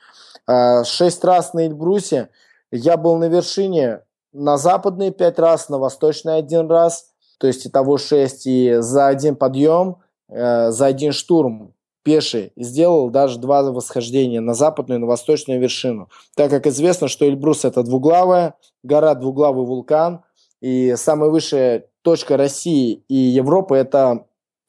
Э, 0.47 0.85
шесть 0.85 1.25
раз 1.25 1.55
на 1.55 1.67
Эльбрусе 1.67 2.29
я 2.71 2.97
был 2.97 3.17
на 3.17 3.29
вершине 3.29 4.01
на 4.33 4.59
западной 4.59 5.11
пять 5.11 5.39
раз, 5.39 5.69
на 5.69 5.79
восточной 5.79 6.39
один 6.39 6.71
раз, 6.71 7.11
то 7.39 7.47
есть 7.47 7.67
итого 7.67 7.99
шесть, 7.99 8.47
и 8.47 8.77
за 8.79 9.09
один 9.09 9.35
подъем, 9.35 9.97
э, 10.29 10.71
за 10.71 10.87
один 10.87 11.13
штурм 11.13 11.75
пеший 12.03 12.53
сделал 12.57 13.11
даже 13.11 13.39
два 13.39 13.63
восхождения 13.63 14.41
на 14.41 14.55
западную 14.55 14.99
и 14.99 15.01
на 15.01 15.07
восточную 15.07 15.61
вершину. 15.61 16.09
Так 16.35 16.51
как 16.51 16.67
известно, 16.67 17.09
что 17.09 17.27
Эльбрус 17.27 17.65
это 17.65 17.83
двуглавая 17.83 18.55
гора, 18.83 19.15
двуглавый 19.15 19.67
вулкан, 19.67 20.23
и 20.61 20.95
самая 20.97 21.31
высшая 21.31 21.87
точка 22.03 22.37
России 22.37 23.03
и 23.09 23.15
Европы 23.15 23.77
это 23.77 24.27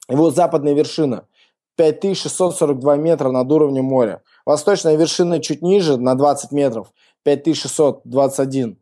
его 0.10 0.30
западная 0.32 0.74
вершина. 0.74 1.28
5642 1.78 2.98
метра 2.98 3.32
над 3.32 3.52
уровнем 3.52 3.86
моря. 3.86 4.22
Восточная 4.46 4.96
вершина 4.96 5.40
чуть 5.40 5.62
ниже, 5.62 5.98
на 5.98 6.16
20 6.16 6.52
метров, 6.52 6.92
5621 7.24 8.78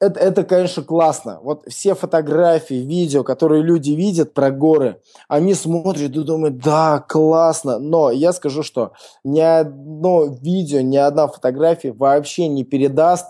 это, 0.00 0.20
это, 0.20 0.44
конечно, 0.44 0.82
классно. 0.82 1.40
Вот 1.42 1.64
все 1.68 1.94
фотографии, 1.94 2.74
видео, 2.74 3.24
которые 3.24 3.62
люди 3.62 3.90
видят 3.90 4.32
про 4.32 4.50
горы, 4.50 5.00
они 5.26 5.54
смотрят 5.54 6.14
и 6.14 6.22
думают, 6.22 6.58
да, 6.58 7.04
классно. 7.06 7.78
Но 7.78 8.10
я 8.10 8.32
скажу, 8.32 8.62
что 8.62 8.92
ни 9.24 9.40
одно 9.40 10.26
видео, 10.26 10.80
ни 10.80 10.96
одна 10.96 11.26
фотография 11.26 11.92
вообще 11.92 12.46
не 12.48 12.64
передаст 12.64 13.26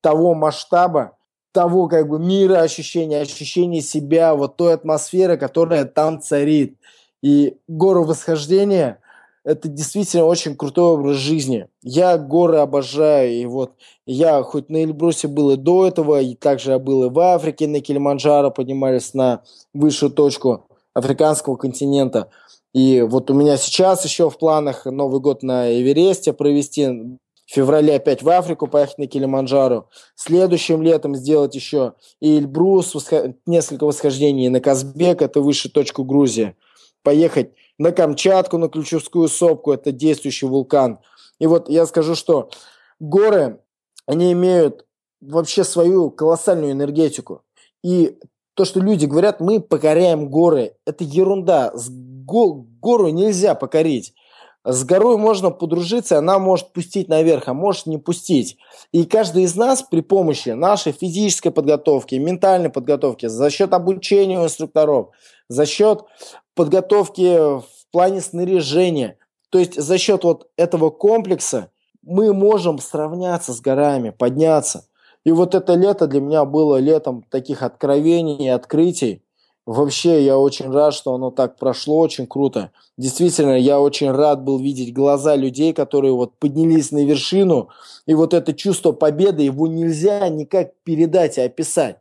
того 0.00 0.34
масштаба, 0.34 1.16
того 1.52 1.88
как 1.88 2.08
бы 2.08 2.18
мира 2.18 2.60
ощущения, 2.60 3.20
ощущения 3.20 3.80
себя, 3.80 4.34
вот 4.34 4.56
той 4.56 4.74
атмосферы, 4.74 5.36
которая 5.36 5.84
там 5.84 6.20
царит. 6.20 6.76
И 7.22 7.56
гору 7.66 8.04
восхождения– 8.04 8.98
это 9.48 9.66
действительно 9.66 10.26
очень 10.26 10.54
крутой 10.54 10.92
образ 10.92 11.16
жизни. 11.16 11.68
Я 11.82 12.18
горы 12.18 12.58
обожаю, 12.58 13.32
и 13.32 13.46
вот 13.46 13.72
я 14.04 14.42
хоть 14.42 14.68
на 14.68 14.84
Эльбрусе 14.84 15.26
был 15.26 15.52
и 15.52 15.56
до 15.56 15.86
этого, 15.86 16.20
и 16.20 16.34
также 16.34 16.72
я 16.72 16.78
был 16.78 17.04
и 17.04 17.08
в 17.08 17.18
Африке, 17.18 17.66
на 17.66 17.80
Килиманджаро 17.80 18.50
поднимались 18.50 19.14
на 19.14 19.40
высшую 19.72 20.12
точку 20.12 20.66
африканского 20.92 21.56
континента. 21.56 22.28
И 22.74 23.00
вот 23.00 23.30
у 23.30 23.34
меня 23.34 23.56
сейчас 23.56 24.04
еще 24.04 24.28
в 24.28 24.36
планах 24.36 24.84
Новый 24.84 25.20
год 25.20 25.42
на 25.42 25.72
Эвересте 25.72 26.34
провести, 26.34 26.86
в 26.86 27.50
феврале 27.50 27.94
опять 27.94 28.22
в 28.22 28.28
Африку 28.28 28.66
поехать 28.66 28.98
на 28.98 29.06
Килиманджаро. 29.06 29.88
Следующим 30.14 30.82
летом 30.82 31.16
сделать 31.16 31.54
еще 31.54 31.94
и 32.20 32.36
Эльбрус, 32.36 32.94
несколько 33.46 33.84
восхождений 33.84 34.50
на 34.50 34.60
Казбек, 34.60 35.22
это 35.22 35.40
высшая 35.40 35.70
точка 35.70 36.02
Грузии. 36.02 36.54
Поехать 37.02 37.52
на 37.78 37.92
Камчатку, 37.92 38.58
на 38.58 38.68
Ключевскую 38.68 39.28
сопку, 39.28 39.72
это 39.72 39.92
действующий 39.92 40.46
вулкан. 40.46 40.98
И 41.38 41.46
вот 41.46 41.68
я 41.68 41.86
скажу, 41.86 42.14
что 42.14 42.50
горы, 42.98 43.60
они 44.06 44.32
имеют 44.32 44.84
вообще 45.20 45.64
свою 45.64 46.10
колоссальную 46.10 46.72
энергетику. 46.72 47.42
И 47.82 48.18
то, 48.54 48.64
что 48.64 48.80
люди 48.80 49.06
говорят, 49.06 49.40
мы 49.40 49.60
покоряем 49.60 50.28
горы, 50.28 50.74
это 50.84 51.04
ерунда. 51.04 51.70
С 51.74 51.88
го- 51.90 52.66
гору 52.80 53.08
нельзя 53.08 53.54
покорить. 53.54 54.14
С 54.64 54.84
горой 54.84 55.16
можно 55.16 55.50
подружиться, 55.50 56.18
она 56.18 56.38
может 56.38 56.72
пустить 56.72 57.08
наверх, 57.08 57.44
а 57.46 57.54
может 57.54 57.86
не 57.86 57.96
пустить. 57.96 58.58
И 58.92 59.04
каждый 59.04 59.44
из 59.44 59.54
нас 59.54 59.82
при 59.82 60.00
помощи 60.00 60.50
нашей 60.50 60.92
физической 60.92 61.50
подготовки, 61.50 62.16
ментальной 62.16 62.68
подготовки, 62.68 63.26
за 63.26 63.48
счет 63.50 63.72
обучения 63.72 64.38
у 64.38 64.44
инструкторов, 64.44 65.10
за 65.48 65.66
счет 65.66 66.04
подготовки 66.54 67.36
в 67.38 67.64
плане 67.90 68.20
снаряжения. 68.20 69.16
То 69.50 69.58
есть 69.58 69.80
за 69.80 69.98
счет 69.98 70.24
вот 70.24 70.48
этого 70.56 70.90
комплекса 70.90 71.70
мы 72.02 72.32
можем 72.32 72.78
сравняться 72.78 73.52
с 73.52 73.60
горами, 73.60 74.10
подняться. 74.10 74.86
И 75.24 75.32
вот 75.32 75.54
это 75.54 75.74
лето 75.74 76.06
для 76.06 76.20
меня 76.20 76.44
было 76.44 76.76
летом 76.76 77.24
таких 77.28 77.62
откровений 77.62 78.46
и 78.46 78.48
открытий. 78.48 79.22
Вообще, 79.66 80.24
я 80.24 80.38
очень 80.38 80.70
рад, 80.70 80.94
что 80.94 81.12
оно 81.12 81.30
так 81.30 81.58
прошло, 81.58 81.98
очень 81.98 82.26
круто. 82.26 82.70
Действительно, 82.96 83.58
я 83.58 83.78
очень 83.78 84.10
рад 84.10 84.42
был 84.42 84.58
видеть 84.58 84.94
глаза 84.94 85.36
людей, 85.36 85.74
которые 85.74 86.14
вот 86.14 86.38
поднялись 86.38 86.90
на 86.90 87.04
вершину, 87.04 87.68
и 88.06 88.14
вот 88.14 88.32
это 88.32 88.54
чувство 88.54 88.92
победы, 88.92 89.42
его 89.42 89.66
нельзя 89.66 90.26
никак 90.30 90.72
передать 90.84 91.36
и 91.36 91.42
описать. 91.42 91.98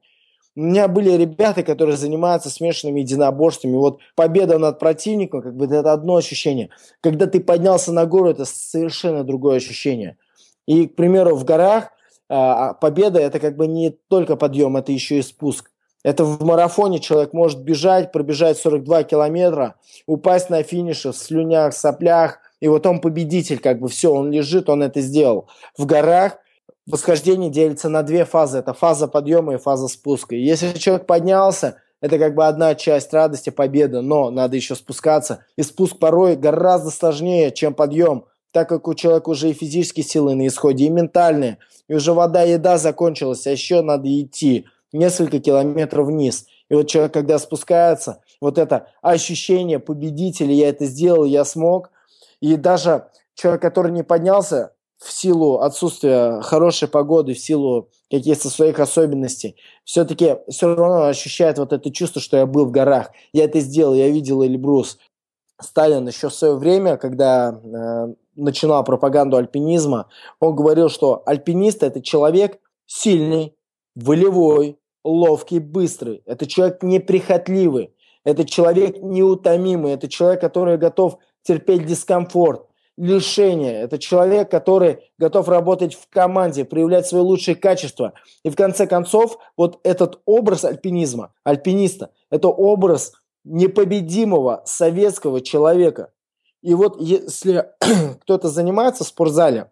У 0.57 0.61
меня 0.61 0.87
были 0.87 1.11
ребята, 1.11 1.61
которые 1.61 1.97
занимаются 1.97 2.49
смешанными 2.49 3.01
единоборствами. 3.01 3.75
Вот 3.75 3.99
победа 4.15 4.57
над 4.57 4.79
противником, 4.79 5.43
как 5.43 5.55
бы 5.55 5.65
это 5.65 5.93
одно 5.93 6.15
ощущение. 6.15 6.71
Когда 6.99 7.27
ты 7.27 7.39
поднялся 7.39 7.93
на 7.93 8.07
гору, 8.07 8.31
это 8.31 8.43
совершенно 8.43 9.23
другое 9.23 9.57
ощущение. 9.57 10.17
И, 10.65 10.87
к 10.87 10.95
примеру, 10.95 11.35
в 11.35 11.43
горах 11.43 11.91
а, 12.27 12.73
победа 12.73 13.19
это 13.19 13.39
как 13.39 13.55
бы 13.55 13.67
не 13.67 13.91
только 13.91 14.35
подъем, 14.35 14.77
это 14.77 14.91
еще 14.91 15.19
и 15.19 15.21
спуск. 15.21 15.69
Это 16.03 16.25
в 16.25 16.43
марафоне 16.43 16.97
человек 16.97 17.33
может 17.33 17.61
бежать, 17.61 18.11
пробежать 18.11 18.57
42 18.57 19.03
километра, 19.03 19.75
упасть 20.07 20.49
на 20.49 20.63
финише 20.63 21.11
в 21.11 21.17
слюнях, 21.17 21.75
соплях, 21.75 22.39
и 22.61 22.67
вот 22.67 22.83
он 22.87 22.99
победитель, 22.99 23.59
как 23.59 23.79
бы 23.79 23.89
все, 23.89 24.11
он 24.11 24.31
лежит, 24.31 24.69
он 24.69 24.81
это 24.81 25.01
сделал. 25.01 25.49
В 25.77 25.85
горах 25.85 26.39
восхождение 26.87 27.51
делится 27.51 27.89
на 27.89 28.01
две 28.01 28.25
фазы. 28.25 28.59
Это 28.59 28.73
фаза 28.73 29.07
подъема 29.07 29.55
и 29.55 29.57
фаза 29.57 29.87
спуска. 29.87 30.35
И 30.35 30.41
если 30.41 30.71
человек 30.73 31.05
поднялся, 31.05 31.77
это 32.01 32.17
как 32.17 32.33
бы 32.33 32.45
одна 32.45 32.75
часть 32.75 33.13
радости, 33.13 33.49
победы, 33.49 34.01
но 34.01 34.29
надо 34.29 34.55
еще 34.55 34.75
спускаться. 34.75 35.45
И 35.57 35.63
спуск 35.63 35.99
порой 35.99 36.35
гораздо 36.35 36.89
сложнее, 36.89 37.51
чем 37.51 37.73
подъем, 37.73 38.25
так 38.51 38.69
как 38.69 38.87
у 38.87 38.93
человека 38.93 39.29
уже 39.29 39.49
и 39.49 39.53
физические 39.53 40.03
силы 40.03 40.35
на 40.35 40.47
исходе, 40.47 40.85
и 40.85 40.89
ментальные. 40.89 41.57
И 41.87 41.95
уже 41.95 42.13
вода, 42.13 42.43
еда 42.43 42.77
закончилась, 42.77 43.45
а 43.47 43.51
еще 43.51 43.81
надо 43.81 44.07
идти 44.07 44.65
несколько 44.93 45.39
километров 45.39 46.07
вниз. 46.07 46.45
И 46.69 46.75
вот 46.75 46.87
человек, 46.87 47.13
когда 47.13 47.39
спускается, 47.39 48.21
вот 48.39 48.57
это 48.57 48.87
ощущение 49.01 49.79
победителя, 49.79 50.53
я 50.53 50.69
это 50.69 50.85
сделал, 50.85 51.25
я 51.25 51.45
смог. 51.45 51.89
И 52.41 52.55
даже 52.55 53.07
человек, 53.35 53.61
который 53.61 53.91
не 53.91 54.03
поднялся, 54.03 54.71
в 54.97 55.11
силу 55.11 55.59
отсутствия 55.59 56.41
хорошей 56.41 56.87
погоды, 56.87 57.33
в 57.33 57.39
силу 57.39 57.89
каких-то 58.09 58.49
своих 58.49 58.79
особенностей, 58.79 59.55
все-таки 59.83 60.37
все 60.49 60.73
равно 60.73 61.03
ощущает 61.03 61.59
вот 61.59 61.71
это 61.71 61.91
чувство, 61.91 62.21
что 62.21 62.37
я 62.37 62.45
был 62.45 62.65
в 62.65 62.71
горах. 62.71 63.11
Я 63.31 63.45
это 63.45 63.59
сделал, 63.59 63.93
я 63.93 64.09
видел 64.09 64.43
Эльбрус. 64.43 64.97
Сталин 65.59 66.07
еще 66.07 66.29
в 66.29 66.33
свое 66.33 66.55
время, 66.55 66.97
когда 66.97 67.51
э, 67.51 68.13
начинал 68.35 68.83
пропаганду 68.83 69.37
альпинизма, 69.37 70.07
он 70.39 70.55
говорил, 70.55 70.89
что 70.89 71.23
альпинист– 71.25 71.83
это 71.83 72.01
человек 72.01 72.59
сильный, 72.85 73.55
волевой, 73.95 74.77
ловкий, 75.03 75.59
быстрый. 75.59 76.21
Это 76.25 76.45
человек 76.45 76.83
неприхотливый. 76.83 77.93
Это 78.23 78.45
человек 78.45 78.97
неутомимый. 79.01 79.93
Это 79.93 80.07
человек, 80.07 80.41
который 80.41 80.77
готов 80.77 81.17
терпеть 81.43 81.85
дискомфорт 81.85 82.66
лишения. 82.97 83.83
Это 83.83 83.99
человек, 83.99 84.49
который 84.49 84.99
готов 85.17 85.47
работать 85.47 85.93
в 85.93 86.09
команде, 86.09 86.65
проявлять 86.65 87.07
свои 87.07 87.21
лучшие 87.21 87.55
качества. 87.55 88.13
И 88.43 88.49
в 88.49 88.55
конце 88.55 88.87
концов, 88.87 89.37
вот 89.55 89.79
этот 89.83 90.19
образ 90.25 90.65
альпинизма, 90.65 91.31
альпиниста, 91.43 92.09
это 92.31 92.47
образ 92.47 93.13
непобедимого 93.43 94.63
советского 94.65 95.41
человека. 95.41 96.11
И 96.61 96.73
вот 96.73 96.99
если 96.99 97.69
кто-то 98.21 98.49
занимается 98.49 99.03
в 99.03 99.07
спортзале, 99.07 99.71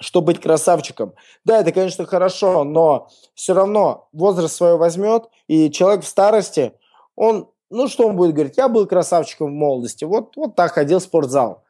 чтобы 0.00 0.28
быть 0.28 0.40
красавчиком. 0.40 1.14
Да, 1.44 1.60
это, 1.60 1.70
конечно, 1.70 2.04
хорошо, 2.04 2.64
но 2.64 3.08
все 3.34 3.54
равно 3.54 4.08
возраст 4.12 4.56
свое 4.56 4.76
возьмет, 4.76 5.28
и 5.46 5.70
человек 5.70 6.02
в 6.02 6.08
старости, 6.08 6.72
он, 7.14 7.48
ну 7.70 7.86
что 7.86 8.08
он 8.08 8.16
будет 8.16 8.34
говорить, 8.34 8.56
я 8.56 8.68
был 8.68 8.86
красавчиком 8.88 9.52
в 9.52 9.54
молодости, 9.54 10.04
вот, 10.04 10.34
вот 10.34 10.56
так 10.56 10.72
ходил 10.72 10.98
в 10.98 11.02
спортзал 11.02 11.63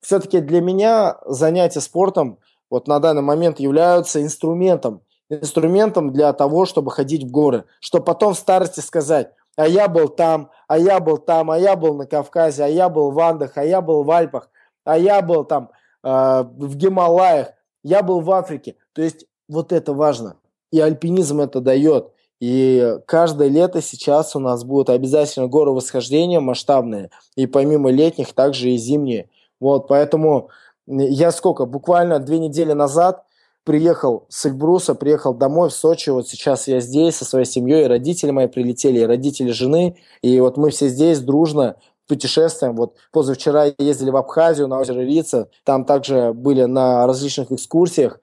все-таки 0.00 0.40
для 0.40 0.60
меня 0.60 1.18
занятия 1.26 1.80
спортом 1.80 2.38
вот 2.70 2.86
на 2.86 3.00
данный 3.00 3.22
момент 3.22 3.58
являются 3.58 4.22
инструментом, 4.22 5.02
инструментом 5.28 6.12
для 6.12 6.32
того, 6.32 6.66
чтобы 6.66 6.90
ходить 6.90 7.24
в 7.24 7.30
горы, 7.30 7.64
чтобы 7.80 8.04
потом 8.04 8.34
в 8.34 8.38
старости 8.38 8.80
сказать, 8.80 9.32
а 9.56 9.66
я 9.66 9.88
был 9.88 10.08
там, 10.08 10.50
а 10.68 10.78
я 10.78 11.00
был 11.00 11.18
там, 11.18 11.50
а 11.50 11.58
я 11.58 11.76
был 11.76 11.94
на 11.94 12.06
Кавказе, 12.06 12.64
а 12.64 12.68
я 12.68 12.88
был 12.88 13.10
в 13.10 13.18
Андах, 13.18 13.52
а 13.56 13.64
я 13.64 13.80
был 13.80 14.04
в 14.04 14.10
Альпах, 14.10 14.48
а 14.84 14.96
я 14.96 15.20
был 15.22 15.44
там 15.44 15.70
э, 16.02 16.08
в 16.08 16.76
Гималаях, 16.76 17.48
я 17.82 18.02
был 18.02 18.20
в 18.20 18.30
Африке. 18.30 18.76
То 18.92 19.02
есть 19.02 19.26
вот 19.48 19.72
это 19.72 19.92
важно. 19.92 20.36
И 20.70 20.80
альпинизм 20.80 21.40
это 21.40 21.60
дает. 21.60 22.12
И 22.40 22.96
каждое 23.06 23.48
лето 23.48 23.82
сейчас 23.82 24.34
у 24.34 24.38
нас 24.38 24.64
будут 24.64 24.88
обязательно 24.88 25.46
горы 25.46 25.72
восхождения 25.72 26.40
масштабные. 26.40 27.10
И 27.36 27.46
помимо 27.46 27.90
летних, 27.90 28.32
также 28.32 28.70
и 28.70 28.78
зимние. 28.78 29.28
Вот, 29.60 29.88
поэтому 29.88 30.48
я 30.86 31.30
сколько, 31.30 31.66
буквально 31.66 32.18
две 32.18 32.38
недели 32.38 32.72
назад 32.72 33.24
приехал 33.64 34.26
с 34.28 34.46
Эльбруса, 34.46 34.94
приехал 34.94 35.34
домой 35.34 35.68
в 35.68 35.72
Сочи, 35.72 36.10
вот 36.10 36.28
сейчас 36.28 36.66
я 36.66 36.80
здесь 36.80 37.16
со 37.16 37.24
своей 37.24 37.44
семьей, 37.44 37.86
родители 37.86 38.30
мои 38.30 38.46
прилетели, 38.46 39.00
и 39.00 39.06
родители 39.06 39.50
жены, 39.50 39.96
и 40.22 40.40
вот 40.40 40.56
мы 40.56 40.70
все 40.70 40.88
здесь 40.88 41.20
дружно 41.20 41.76
путешествуем. 42.08 42.74
Вот 42.74 42.96
позавчера 43.12 43.66
ездили 43.78 44.10
в 44.10 44.16
Абхазию 44.16 44.66
на 44.66 44.80
озеро 44.80 45.00
Рица, 45.00 45.48
там 45.64 45.84
также 45.84 46.32
были 46.32 46.64
на 46.64 47.06
различных 47.06 47.52
экскурсиях. 47.52 48.18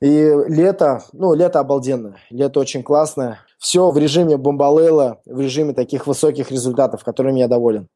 И 0.00 0.30
лето, 0.48 1.02
ну, 1.12 1.34
лето 1.34 1.60
обалденное, 1.60 2.16
лето 2.30 2.60
очень 2.60 2.82
классное. 2.82 3.38
Все 3.58 3.90
в 3.90 3.98
режиме 3.98 4.36
бомбалейла, 4.36 5.20
в 5.24 5.40
режиме 5.40 5.72
таких 5.72 6.06
высоких 6.06 6.50
результатов, 6.50 7.02
которыми 7.02 7.40
я 7.40 7.48
доволен. 7.48 7.88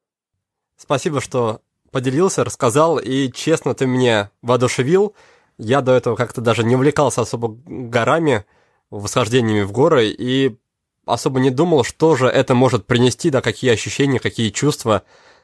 Спасибо, 0.77 1.21
что 1.21 1.59
поделился, 1.91 2.43
рассказал, 2.43 2.97
и 2.97 3.31
честно, 3.31 3.73
ты 3.73 3.85
меня 3.85 4.31
воодушевил. 4.41 5.15
Я 5.57 5.81
до 5.81 5.93
этого 5.93 6.15
как-то 6.15 6.41
даже 6.41 6.63
не 6.63 6.75
увлекался 6.75 7.21
особо 7.21 7.55
горами, 7.65 8.45
восхождениями 8.89 9.63
в 9.63 9.71
горы, 9.71 10.07
и 10.07 10.57
особо 11.05 11.39
не 11.39 11.49
думал, 11.49 11.83
что 11.83 12.15
же 12.15 12.27
это 12.27 12.55
может 12.55 12.87
принести, 12.87 13.29
да, 13.29 13.41
какие 13.41 13.71
ощущения, 13.71 14.19
какие 14.19 14.49
чувства. 14.49 15.03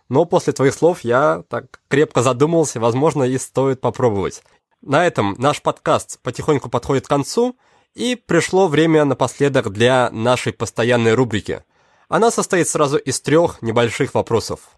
Но 0.09 0.25
после 0.25 0.53
твоих 0.53 0.73
слов 0.73 1.01
я 1.01 1.43
так 1.49 1.81
крепко 1.89 2.23
задумался, 2.23 2.79
возможно, 2.79 3.23
и 3.23 3.37
стоит 3.37 3.81
попробовать. 3.81 4.43
На 4.81 5.05
этом 5.05 5.35
наш 5.37 5.61
подкаст 5.61 6.19
потихоньку 6.21 6.69
подходит 6.69 7.05
к 7.05 7.09
концу, 7.09 7.57
и 7.93 8.15
пришло 8.15 8.67
время 8.67 9.05
напоследок 9.05 9.71
для 9.71 10.09
нашей 10.11 10.53
постоянной 10.53 11.13
рубрики. 11.13 11.63
Она 12.09 12.31
состоит 12.31 12.69
сразу 12.69 12.97
из 12.97 13.19
трех 13.19 13.61
небольших 13.61 14.13
вопросов. 14.13 14.76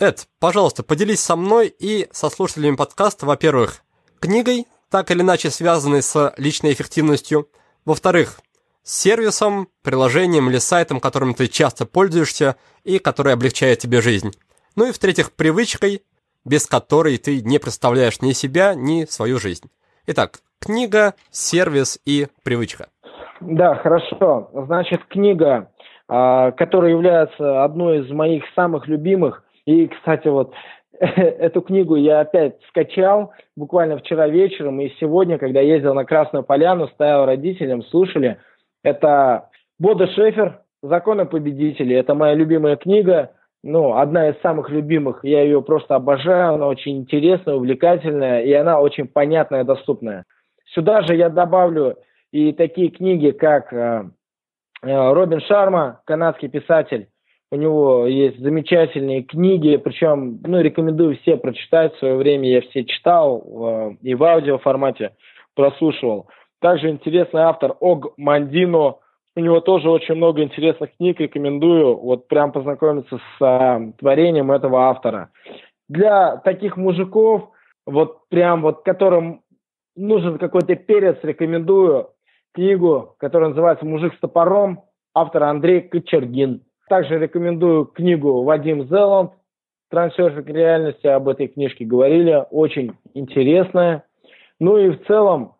Эд, 0.00 0.28
пожалуйста, 0.40 0.82
поделись 0.82 1.20
со 1.20 1.36
мной 1.36 1.68
и 1.68 2.08
со 2.10 2.30
слушателями 2.30 2.74
подкаста, 2.74 3.26
во-первых, 3.26 3.82
книгой, 4.18 4.66
так 4.90 5.10
или 5.10 5.20
иначе 5.20 5.50
связанной 5.50 6.00
с 6.00 6.32
личной 6.38 6.72
эффективностью, 6.72 7.48
во-вторых, 7.84 8.40
сервисом, 8.82 9.68
приложением 9.84 10.48
или 10.48 10.56
сайтом, 10.56 11.00
которым 11.00 11.34
ты 11.34 11.48
часто 11.48 11.84
пользуешься 11.84 12.56
и 12.82 12.98
который 12.98 13.34
облегчает 13.34 13.80
тебе 13.80 14.00
жизнь. 14.00 14.30
Ну 14.74 14.88
и 14.88 14.92
в-третьих, 14.92 15.32
привычкой, 15.32 16.00
без 16.46 16.66
которой 16.66 17.18
ты 17.18 17.42
не 17.42 17.58
представляешь 17.58 18.22
ни 18.22 18.32
себя, 18.32 18.74
ни 18.74 19.04
свою 19.04 19.38
жизнь. 19.38 19.68
Итак, 20.06 20.38
книга, 20.62 21.12
сервис 21.30 22.00
и 22.06 22.28
привычка. 22.42 22.86
Да, 23.42 23.74
хорошо. 23.74 24.48
Значит, 24.64 25.04
книга, 25.10 25.70
а, 26.08 26.52
которая 26.52 26.92
является 26.92 27.64
одной 27.64 27.98
из 27.98 28.10
моих 28.10 28.44
самых 28.54 28.88
любимых, 28.88 29.44
и, 29.70 29.86
кстати, 29.86 30.26
вот 30.26 30.52
эту 30.98 31.62
книгу 31.62 31.94
я 31.94 32.20
опять 32.20 32.56
скачал 32.68 33.32
буквально 33.56 33.98
вчера 33.98 34.26
вечером, 34.26 34.80
и 34.80 34.92
сегодня, 34.98 35.38
когда 35.38 35.60
ездил 35.60 35.94
на 35.94 36.04
Красную 36.04 36.42
Поляну, 36.42 36.88
стоял 36.88 37.24
родителям, 37.24 37.84
слушали. 37.84 38.38
Это 38.82 39.48
Бода 39.78 40.08
Шефер 40.08 40.62
«Законы 40.82 41.24
победителей». 41.24 41.94
Это 41.94 42.14
моя 42.14 42.34
любимая 42.34 42.74
книга, 42.74 43.30
ну, 43.62 43.96
одна 43.96 44.30
из 44.30 44.40
самых 44.40 44.70
любимых. 44.70 45.20
Я 45.22 45.42
ее 45.42 45.62
просто 45.62 45.94
обожаю, 45.94 46.54
она 46.54 46.66
очень 46.66 46.98
интересная, 46.98 47.54
увлекательная, 47.54 48.42
и 48.42 48.52
она 48.52 48.80
очень 48.80 49.06
понятная, 49.06 49.62
доступная. 49.62 50.24
Сюда 50.74 51.02
же 51.02 51.14
я 51.14 51.28
добавлю 51.28 51.96
и 52.32 52.52
такие 52.52 52.88
книги, 52.90 53.30
как 53.30 53.72
э, 53.72 54.04
э, 54.82 55.12
Робин 55.12 55.40
Шарма, 55.42 56.00
канадский 56.06 56.48
писатель, 56.48 57.09
у 57.52 57.56
него 57.56 58.06
есть 58.06 58.38
замечательные 58.38 59.22
книги, 59.22 59.76
причем, 59.76 60.40
ну, 60.44 60.60
рекомендую 60.60 61.16
все 61.18 61.36
прочитать. 61.36 61.94
В 61.94 61.98
свое 61.98 62.16
время 62.16 62.48
я 62.48 62.60
все 62.60 62.84
читал 62.84 63.42
э, 63.44 63.94
и 64.02 64.14
в 64.14 64.22
аудиоформате 64.22 65.12
прослушивал. 65.56 66.28
Также 66.60 66.90
интересный 66.90 67.42
автор 67.42 67.76
Ог 67.80 68.14
Мандино. 68.16 68.98
У 69.34 69.40
него 69.40 69.60
тоже 69.60 69.90
очень 69.90 70.14
много 70.14 70.42
интересных 70.42 70.96
книг. 70.96 71.18
Рекомендую 71.18 71.96
вот 71.96 72.28
прям 72.28 72.52
познакомиться 72.52 73.18
с 73.18 73.44
э, 73.44 73.92
творением 73.98 74.52
этого 74.52 74.88
автора. 74.88 75.30
для 75.88 76.36
таких 76.36 76.76
мужиков, 76.76 77.50
вот 77.84 78.28
прям 78.28 78.62
вот 78.62 78.84
которым 78.84 79.42
нужен 79.96 80.38
какой-то 80.38 80.76
перец, 80.76 81.18
рекомендую 81.24 82.10
книгу, 82.54 83.16
которая 83.18 83.48
называется 83.50 83.84
«Мужик 83.84 84.14
с 84.14 84.20
топором», 84.20 84.84
автор 85.14 85.42
Андрей 85.44 85.80
Кочергин. 85.80 86.62
Также 86.90 87.20
рекомендую 87.20 87.84
книгу 87.84 88.42
Вадим 88.42 88.88
Зеланд 88.88 89.30
«Трансерфинг 89.90 90.48
реальности». 90.48 91.06
Об 91.06 91.28
этой 91.28 91.46
книжке 91.46 91.84
говорили. 91.84 92.44
Очень 92.50 92.94
интересная. 93.14 94.02
Ну 94.58 94.76
и 94.76 94.90
в 94.90 95.06
целом, 95.06 95.54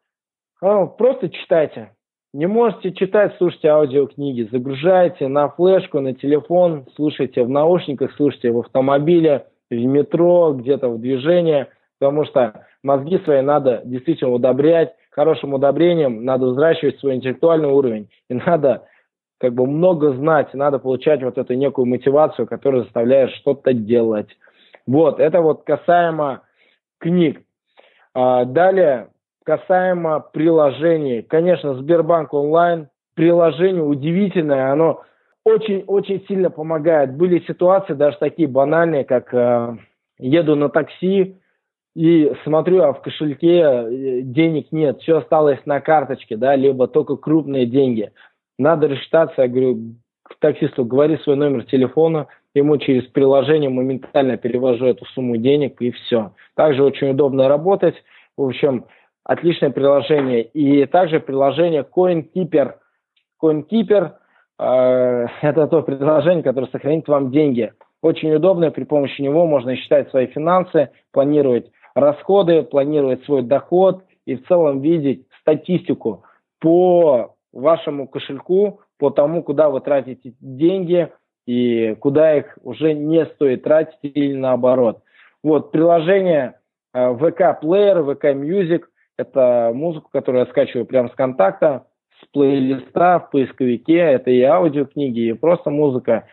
ну, 0.61 0.89
просто 0.89 1.28
читайте. 1.28 1.93
Не 2.33 2.47
можете 2.47 2.91
читать, 2.91 3.37
слушайте 3.39 3.68
аудиокниги. 3.68 4.49
Загружайте 4.51 5.28
на 5.28 5.49
флешку, 5.51 6.01
на 6.01 6.14
телефон, 6.14 6.87
слушайте 6.97 7.45
в 7.45 7.49
наушниках, 7.49 8.11
слушайте 8.16 8.51
в 8.51 8.59
автомобиле, 8.59 9.47
в 9.70 9.74
метро, 9.76 10.53
где-то 10.53 10.89
в 10.89 11.01
движении. 11.01 11.68
Потому 12.01 12.24
что 12.24 12.66
мозги 12.83 13.18
свои 13.18 13.41
надо 13.41 13.83
действительно 13.85 14.33
удобрять. 14.33 14.97
Хорошим 15.12 15.55
удобрением 15.55 16.24
надо 16.24 16.47
взращивать 16.47 16.99
свой 16.99 17.14
интеллектуальный 17.14 17.68
уровень. 17.68 18.09
И 18.28 18.35
надо 18.35 18.83
как 19.41 19.55
бы 19.55 19.66
много 19.66 20.12
знать, 20.12 20.53
надо 20.53 20.78
получать 20.78 21.22
вот 21.22 21.38
эту 21.38 21.55
некую 21.55 21.86
мотивацию, 21.86 22.47
которая 22.47 22.82
заставляет 22.82 23.30
что-то 23.30 23.72
делать. 23.72 24.28
Вот, 24.86 25.18
это 25.18 25.41
вот 25.41 25.64
касаемо 25.64 26.43
книг. 26.99 27.43
А, 28.12 28.45
далее, 28.45 29.09
касаемо 29.45 30.20
приложений. 30.20 31.22
Конечно, 31.22 31.74
Сбербанк 31.74 32.34
онлайн, 32.34 32.88
приложение 33.14 33.82
удивительное, 33.82 34.72
оно 34.72 35.03
очень-очень 35.45 36.22
сильно 36.28 36.51
помогает. 36.51 37.16
Были 37.16 37.43
ситуации 37.47 37.95
даже 37.95 38.18
такие 38.18 38.47
банальные, 38.47 39.05
как 39.05 39.32
э, 39.32 39.78
еду 40.18 40.55
на 40.55 40.68
такси 40.68 41.38
и 41.97 42.32
смотрю, 42.45 42.82
а 42.82 42.93
в 42.93 43.01
кошельке 43.01 43.61
э, 43.61 44.20
денег 44.20 44.70
нет, 44.70 45.01
все 45.01 45.18
осталось 45.18 45.61
на 45.64 45.80
карточке, 45.80 46.36
да, 46.36 46.55
либо 46.57 46.86
только 46.88 47.16
крупные 47.16 47.64
деньги 47.64 48.12
надо 48.61 48.89
рассчитаться, 48.89 49.43
я 49.43 49.49
говорю, 49.49 49.95
к 50.23 50.39
таксисту, 50.39 50.85
говори 50.85 51.17
свой 51.19 51.37
номер 51.37 51.65
телефона, 51.65 52.29
ему 52.55 52.77
через 52.79 53.05
приложение 53.09 53.71
моментально 53.71 54.37
перевожу 54.37 54.87
эту 54.87 55.05
сумму 55.07 55.37
денег 55.37 55.81
и 55.81 55.91
все. 55.91 56.33
Также 56.55 56.85
очень 56.85 57.11
удобно 57.11 57.49
работать. 57.49 57.95
В 58.37 58.43
общем, 58.45 58.85
отличное 59.25 59.71
приложение. 59.71 60.43
И 60.43 60.85
также 60.87 61.21
приложение 61.21 61.85
CoinKeeper. 61.85 62.75
CoinKeeper 63.43 64.13
э, 64.59 65.27
это 65.43 65.67
то 65.67 65.83
приложение, 65.83 66.43
которое 66.43 66.67
сохранит 66.69 67.09
вам 67.09 67.31
деньги. 67.31 67.73
Очень 68.03 68.35
удобно, 68.35 68.71
при 68.71 68.85
помощи 68.85 69.21
него 69.21 69.47
можно 69.47 69.77
считать 69.77 70.11
свои 70.11 70.27
финансы, 70.27 70.91
планировать 71.13 71.71
расходы, 71.95 72.63
планировать 72.63 73.25
свой 73.25 73.43
доход 73.43 74.05
и 74.27 74.37
в 74.37 74.47
целом 74.47 74.81
видеть 74.81 75.27
статистику 75.41 76.25
по 76.61 77.35
вашему 77.53 78.09
кошельку 78.09 78.80
по 78.98 79.11
тому, 79.11 79.42
куда 79.42 79.68
вы 79.70 79.80
тратите 79.80 80.34
деньги 80.40 81.09
и 81.46 81.94
куда 82.01 82.36
их 82.36 82.59
уже 82.62 82.92
не 82.92 83.24
стоит 83.26 83.64
тратить 83.64 83.98
или 84.03 84.34
наоборот. 84.34 85.03
Вот 85.42 85.72
приложение 85.72 86.61
VK 86.94 87.62
Player, 87.62 88.05
VK 88.05 88.34
Music– 88.34 88.82
это 89.18 89.70
музыку, 89.74 90.11
которую 90.12 90.44
я 90.44 90.51
скачиваю 90.51 90.86
прямо 90.86 91.09
с 91.09 91.12
контакта, 91.12 91.86
с 92.20 92.26
плейлиста 92.32 93.20
в 93.20 93.30
поисковике. 93.30 93.96
Это 93.96 94.30
и 94.30 94.42
аудиокниги, 94.42 95.30
и 95.30 95.32
просто 95.32 95.70
музыка. 95.70 96.26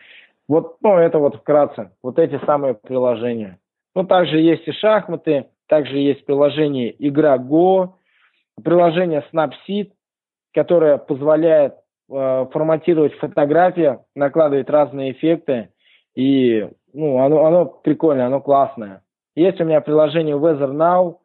Вот, 0.46 0.76
ну, 0.82 0.96
это 0.96 1.18
вот 1.18 1.36
вкратце, 1.36 1.90
вот 2.02 2.18
эти 2.18 2.38
самые 2.44 2.74
приложения. 2.74 3.58
Ну, 3.94 4.04
также 4.04 4.38
есть 4.40 4.66
и 4.68 4.72
шахматы, 4.72 5.46
также 5.66 5.98
есть 5.98 6.24
приложение 6.24 6.94
Игра 6.98 7.36
Go, 7.36 7.94
приложение 8.62 9.24
Snapseed, 9.32 9.90
которая 10.58 10.98
позволяет 10.98 11.74
э, 12.10 12.46
форматировать 12.50 13.14
фотографии, 13.14 14.00
накладывать 14.16 14.68
разные 14.68 15.12
эффекты. 15.12 15.68
И 16.16 16.68
ну, 16.92 17.20
оно, 17.20 17.44
оно 17.44 17.66
прикольное, 17.66 18.26
оно 18.26 18.40
классное. 18.40 19.02
Есть 19.36 19.60
у 19.60 19.64
меня 19.64 19.80
приложение 19.80 20.36
Weather 20.36 20.72
Now, 20.72 21.18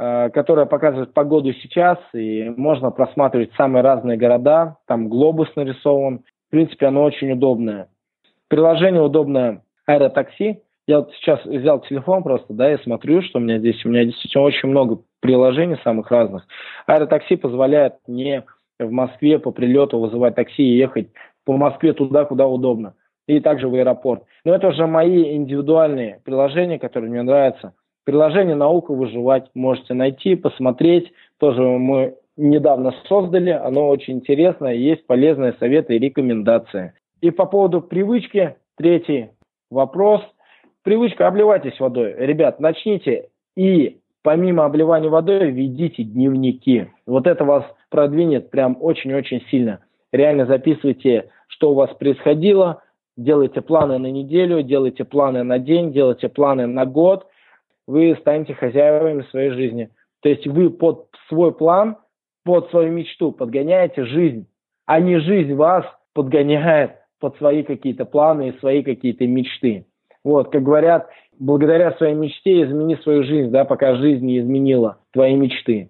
э, 0.00 0.30
которое 0.30 0.66
показывает 0.66 1.14
погоду 1.14 1.52
сейчас, 1.52 1.98
и 2.12 2.52
можно 2.56 2.90
просматривать 2.90 3.52
самые 3.56 3.84
разные 3.84 4.18
города. 4.18 4.78
Там 4.88 5.08
глобус 5.08 5.48
нарисован. 5.54 6.24
В 6.48 6.50
принципе, 6.50 6.86
оно 6.86 7.04
очень 7.04 7.30
удобное. 7.30 7.88
Приложение 8.48 9.00
удобное 9.00 9.62
аэротакси. 9.86 10.60
Я 10.88 10.98
вот 10.98 11.12
сейчас 11.12 11.44
взял 11.44 11.82
телефон 11.82 12.24
просто, 12.24 12.52
да, 12.52 12.72
и 12.72 12.82
смотрю, 12.82 13.22
что 13.22 13.38
у 13.38 13.42
меня 13.42 13.58
здесь, 13.58 13.84
у 13.84 13.90
меня 13.90 14.04
действительно 14.04 14.42
очень 14.42 14.68
много 14.68 14.98
приложений 15.20 15.78
самых 15.84 16.10
разных. 16.10 16.48
Аэротакси 16.86 17.36
позволяет 17.36 17.94
мне 18.08 18.44
в 18.78 18.90
Москве 18.90 19.38
по 19.38 19.50
прилету 19.50 19.98
вызывать 19.98 20.34
такси 20.34 20.62
и 20.62 20.76
ехать 20.76 21.08
по 21.44 21.56
Москве 21.56 21.92
туда, 21.92 22.24
куда 22.24 22.46
удобно. 22.46 22.94
И 23.26 23.40
также 23.40 23.68
в 23.68 23.74
аэропорт. 23.74 24.22
Но 24.44 24.54
это 24.54 24.68
уже 24.68 24.86
мои 24.86 25.34
индивидуальные 25.34 26.20
приложения, 26.24 26.78
которые 26.78 27.10
мне 27.10 27.22
нравятся. 27.22 27.74
Приложение 28.04 28.54
«Наука 28.54 28.92
выживать» 28.92 29.50
можете 29.54 29.94
найти, 29.94 30.36
посмотреть. 30.36 31.12
Тоже 31.40 31.60
мы 31.60 32.14
недавно 32.36 32.94
создали. 33.08 33.50
Оно 33.50 33.88
очень 33.88 34.14
интересное. 34.14 34.74
Есть 34.74 35.06
полезные 35.06 35.54
советы 35.54 35.96
и 35.96 35.98
рекомендации. 35.98 36.92
И 37.20 37.30
по 37.30 37.46
поводу 37.46 37.80
привычки, 37.80 38.56
третий 38.76 39.30
вопрос. 39.70 40.20
Привычка 40.84 41.26
обливайтесь 41.26 41.80
водой. 41.80 42.14
Ребят, 42.16 42.60
начните 42.60 43.30
и 43.56 43.98
помимо 44.22 44.64
обливания 44.64 45.08
водой 45.08 45.50
ведите 45.50 46.04
дневники. 46.04 46.88
Вот 47.06 47.26
это 47.26 47.44
вас 47.44 47.64
продвинет 47.96 48.50
прям 48.50 48.76
очень-очень 48.78 49.40
сильно. 49.50 49.80
Реально 50.12 50.44
записывайте, 50.44 51.30
что 51.48 51.70
у 51.70 51.74
вас 51.74 51.88
происходило, 51.94 52.82
делайте 53.16 53.62
планы 53.62 53.96
на 53.96 54.10
неделю, 54.10 54.62
делайте 54.62 55.04
планы 55.04 55.42
на 55.44 55.58
день, 55.58 55.94
делайте 55.94 56.28
планы 56.28 56.66
на 56.66 56.84
год. 56.84 57.26
Вы 57.86 58.14
станете 58.20 58.52
хозяевами 58.52 59.22
своей 59.30 59.48
жизни. 59.48 59.88
То 60.20 60.28
есть 60.28 60.46
вы 60.46 60.68
под 60.68 61.06
свой 61.28 61.54
план, 61.54 61.96
под 62.44 62.68
свою 62.68 62.92
мечту 62.92 63.32
подгоняете 63.32 64.04
жизнь, 64.04 64.46
а 64.84 65.00
не 65.00 65.18
жизнь 65.18 65.54
вас 65.54 65.86
подгоняет 66.12 66.96
под 67.18 67.38
свои 67.38 67.62
какие-то 67.62 68.04
планы 68.04 68.50
и 68.50 68.58
свои 68.58 68.82
какие-то 68.82 69.26
мечты. 69.26 69.86
Вот, 70.22 70.50
как 70.52 70.62
говорят, 70.62 71.08
благодаря 71.38 71.92
своей 71.92 72.14
мечте 72.14 72.62
измени 72.62 72.96
свою 72.96 73.24
жизнь, 73.24 73.50
да, 73.50 73.64
пока 73.64 73.94
жизнь 73.96 74.26
не 74.26 74.40
изменила 74.40 74.98
твои 75.12 75.34
мечты. 75.34 75.88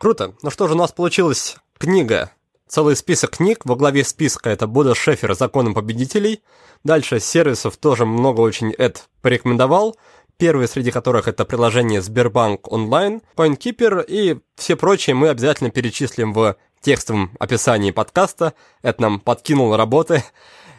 Круто. 0.00 0.34
Ну 0.40 0.48
что 0.48 0.66
же, 0.66 0.72
у 0.72 0.78
нас 0.78 0.92
получилась 0.92 1.58
книга. 1.76 2.30
Целый 2.66 2.96
список 2.96 3.32
книг. 3.32 3.66
Во 3.66 3.76
главе 3.76 4.02
списка 4.02 4.48
это 4.48 4.66
Бода 4.66 4.94
Шефер 4.94 5.34
«Законом 5.34 5.74
победителей». 5.74 6.42
Дальше 6.84 7.20
сервисов 7.20 7.76
тоже 7.76 8.06
много 8.06 8.40
очень 8.40 8.72
Эд 8.78 9.10
порекомендовал. 9.20 9.98
Первые 10.38 10.68
среди 10.68 10.90
которых 10.90 11.28
это 11.28 11.44
приложение 11.44 12.00
Сбербанк 12.00 12.72
онлайн, 12.72 13.20
CoinKeeper 13.36 14.02
и 14.08 14.38
все 14.56 14.74
прочие 14.74 15.14
мы 15.14 15.28
обязательно 15.28 15.68
перечислим 15.70 16.32
в 16.32 16.56
текстовом 16.80 17.32
описании 17.38 17.90
подкаста. 17.90 18.54
Это 18.80 19.02
нам 19.02 19.20
подкинул 19.20 19.76
работы. 19.76 20.24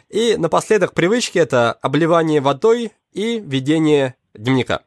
И 0.08 0.34
напоследок 0.36 0.94
привычки– 0.94 1.38
это 1.38 1.74
обливание 1.74 2.40
водой 2.40 2.90
и 3.12 3.38
ведение 3.38 4.16
дневника. 4.34 4.82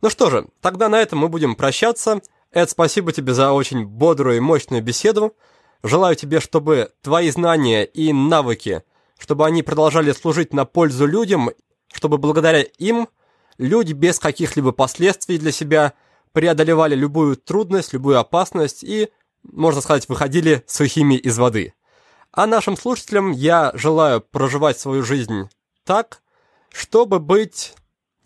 Ну 0.00 0.08
что 0.08 0.30
же, 0.30 0.46
тогда 0.62 0.88
на 0.88 0.98
этом 1.02 1.18
мы 1.18 1.28
будем 1.28 1.54
прощаться. 1.54 2.22
Эд, 2.52 2.70
спасибо 2.70 3.12
тебе 3.12 3.34
за 3.34 3.52
очень 3.52 3.86
бодрую 3.86 4.36
и 4.38 4.40
мощную 4.40 4.82
беседу. 4.82 5.36
Желаю 5.82 6.16
тебе, 6.16 6.40
чтобы 6.40 6.90
твои 7.02 7.30
знания 7.30 7.84
и 7.84 8.12
навыки, 8.12 8.82
чтобы 9.18 9.46
они 9.46 9.62
продолжали 9.62 10.12
служить 10.12 10.52
на 10.52 10.64
пользу 10.64 11.06
людям, 11.06 11.50
чтобы 11.92 12.18
благодаря 12.18 12.62
им 12.62 13.08
люди 13.58 13.92
без 13.92 14.18
каких-либо 14.18 14.72
последствий 14.72 15.38
для 15.38 15.52
себя 15.52 15.92
преодолевали 16.32 16.94
любую 16.94 17.36
трудность, 17.36 17.92
любую 17.92 18.18
опасность 18.18 18.82
и, 18.82 19.10
можно 19.42 19.80
сказать, 19.80 20.08
выходили 20.08 20.64
сухими 20.66 21.14
из 21.14 21.38
воды. 21.38 21.74
А 22.32 22.46
нашим 22.46 22.76
слушателям 22.76 23.30
я 23.32 23.72
желаю 23.74 24.20
проживать 24.20 24.78
свою 24.78 25.02
жизнь 25.02 25.48
так, 25.84 26.22
чтобы 26.70 27.18
быть, 27.18 27.74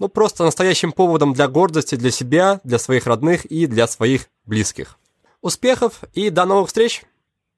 ну, 0.03 0.09
просто 0.09 0.43
настоящим 0.43 0.91
поводом 0.91 1.33
для 1.33 1.47
гордости 1.47 1.95
для 1.95 2.11
себя, 2.11 2.61
для 2.65 2.79
своих 2.79 3.07
родных 3.07 3.45
и 3.45 3.67
для 3.69 3.87
своих 3.87 4.27
близких. 4.45 4.99
Успехов 5.41 6.01
и 6.13 6.29
до 6.29 6.45
новых 6.45 6.69
встреч! 6.69 7.05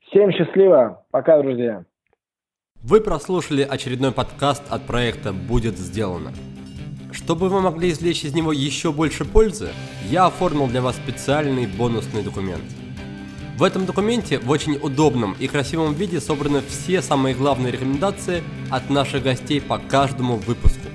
Всем 0.08 0.30
счастливо! 0.30 1.04
Пока, 1.10 1.40
друзья! 1.40 1.84
Вы 2.82 3.00
прослушали 3.00 3.62
очередной 3.62 4.12
подкаст 4.12 4.62
от 4.68 4.86
проекта 4.86 5.32
«Будет 5.32 5.78
сделано». 5.78 6.32
Чтобы 7.12 7.48
вы 7.48 7.62
могли 7.62 7.90
извлечь 7.90 8.24
из 8.24 8.34
него 8.34 8.52
еще 8.52 8.92
больше 8.92 9.24
пользы, 9.24 9.70
я 10.10 10.26
оформил 10.26 10.66
для 10.66 10.82
вас 10.82 10.96
специальный 10.96 11.66
бонусный 11.66 12.22
документ– 12.22 12.64
в 13.56 13.62
этом 13.62 13.86
документе 13.86 14.40
в 14.40 14.50
очень 14.50 14.74
удобном 14.82 15.36
и 15.38 15.46
красивом 15.46 15.94
виде 15.94 16.20
собраны 16.20 16.60
все 16.60 17.00
самые 17.00 17.36
главные 17.36 17.70
рекомендации 17.70 18.42
от 18.68 18.90
наших 18.90 19.22
гостей 19.22 19.60
по 19.60 19.78
каждому 19.78 20.36
выпуску. 20.38 20.88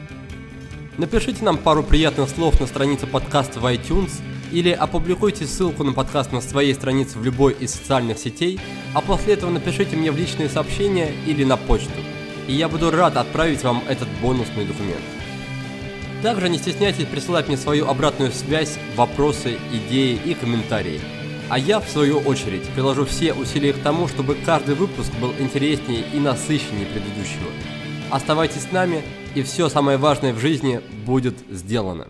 Напишите 0.99 1.45
нам 1.45 1.57
пару 1.57 1.81
приятных 1.81 2.27
слов 2.29 2.59
на 2.59 2.67
странице 2.67 3.07
подкаста 3.07 3.61
в 3.61 3.65
iTunes 3.65 4.11
или 4.51 4.69
опубликуйте 4.71 5.45
ссылку 5.45 5.85
на 5.85 5.93
подкаст 5.93 6.33
на 6.33 6.41
своей 6.41 6.73
странице 6.73 7.17
в 7.17 7.23
любой 7.23 7.53
из 7.53 7.71
социальных 7.73 8.17
сетей, 8.17 8.59
а 8.93 8.99
после 8.99 9.35
этого 9.35 9.49
напишите 9.49 9.95
мне 9.95 10.11
в 10.11 10.17
личные 10.17 10.49
сообщения 10.49 11.13
или 11.25 11.45
на 11.45 11.55
почту, 11.55 12.01
и 12.49 12.53
я 12.53 12.67
буду 12.67 12.91
рад 12.91 13.15
отправить 13.15 13.63
вам 13.63 13.81
этот 13.87 14.09
бонусный 14.21 14.65
документ. 14.65 14.99
Также 16.21 16.49
не 16.49 16.57
стесняйтесь 16.57 17.05
присылать 17.05 17.47
мне 17.47 17.55
свою 17.55 17.87
обратную 17.87 18.33
связь, 18.33 18.77
вопросы, 18.97 19.57
идеи 19.71 20.19
и 20.25 20.33
комментарии. 20.33 20.99
А 21.47 21.57
я, 21.57 21.79
в 21.79 21.87
свою 21.87 22.19
очередь, 22.19 22.67
приложу 22.75 23.05
все 23.05 23.33
усилия 23.33 23.71
к 23.71 23.81
тому, 23.81 24.09
чтобы 24.09 24.35
каждый 24.35 24.75
выпуск 24.75 25.13
был 25.21 25.33
интереснее 25.39 26.03
и 26.13 26.19
насыщеннее 26.19 26.87
предыдущего. 26.87 27.49
Оставайтесь 28.11 28.63
с 28.63 28.71
нами, 28.73 29.01
и 29.35 29.43
все 29.43 29.69
самое 29.69 29.97
важное 29.97 30.33
в 30.33 30.39
жизни 30.39 30.81
будет 31.05 31.35
сделано. 31.49 32.07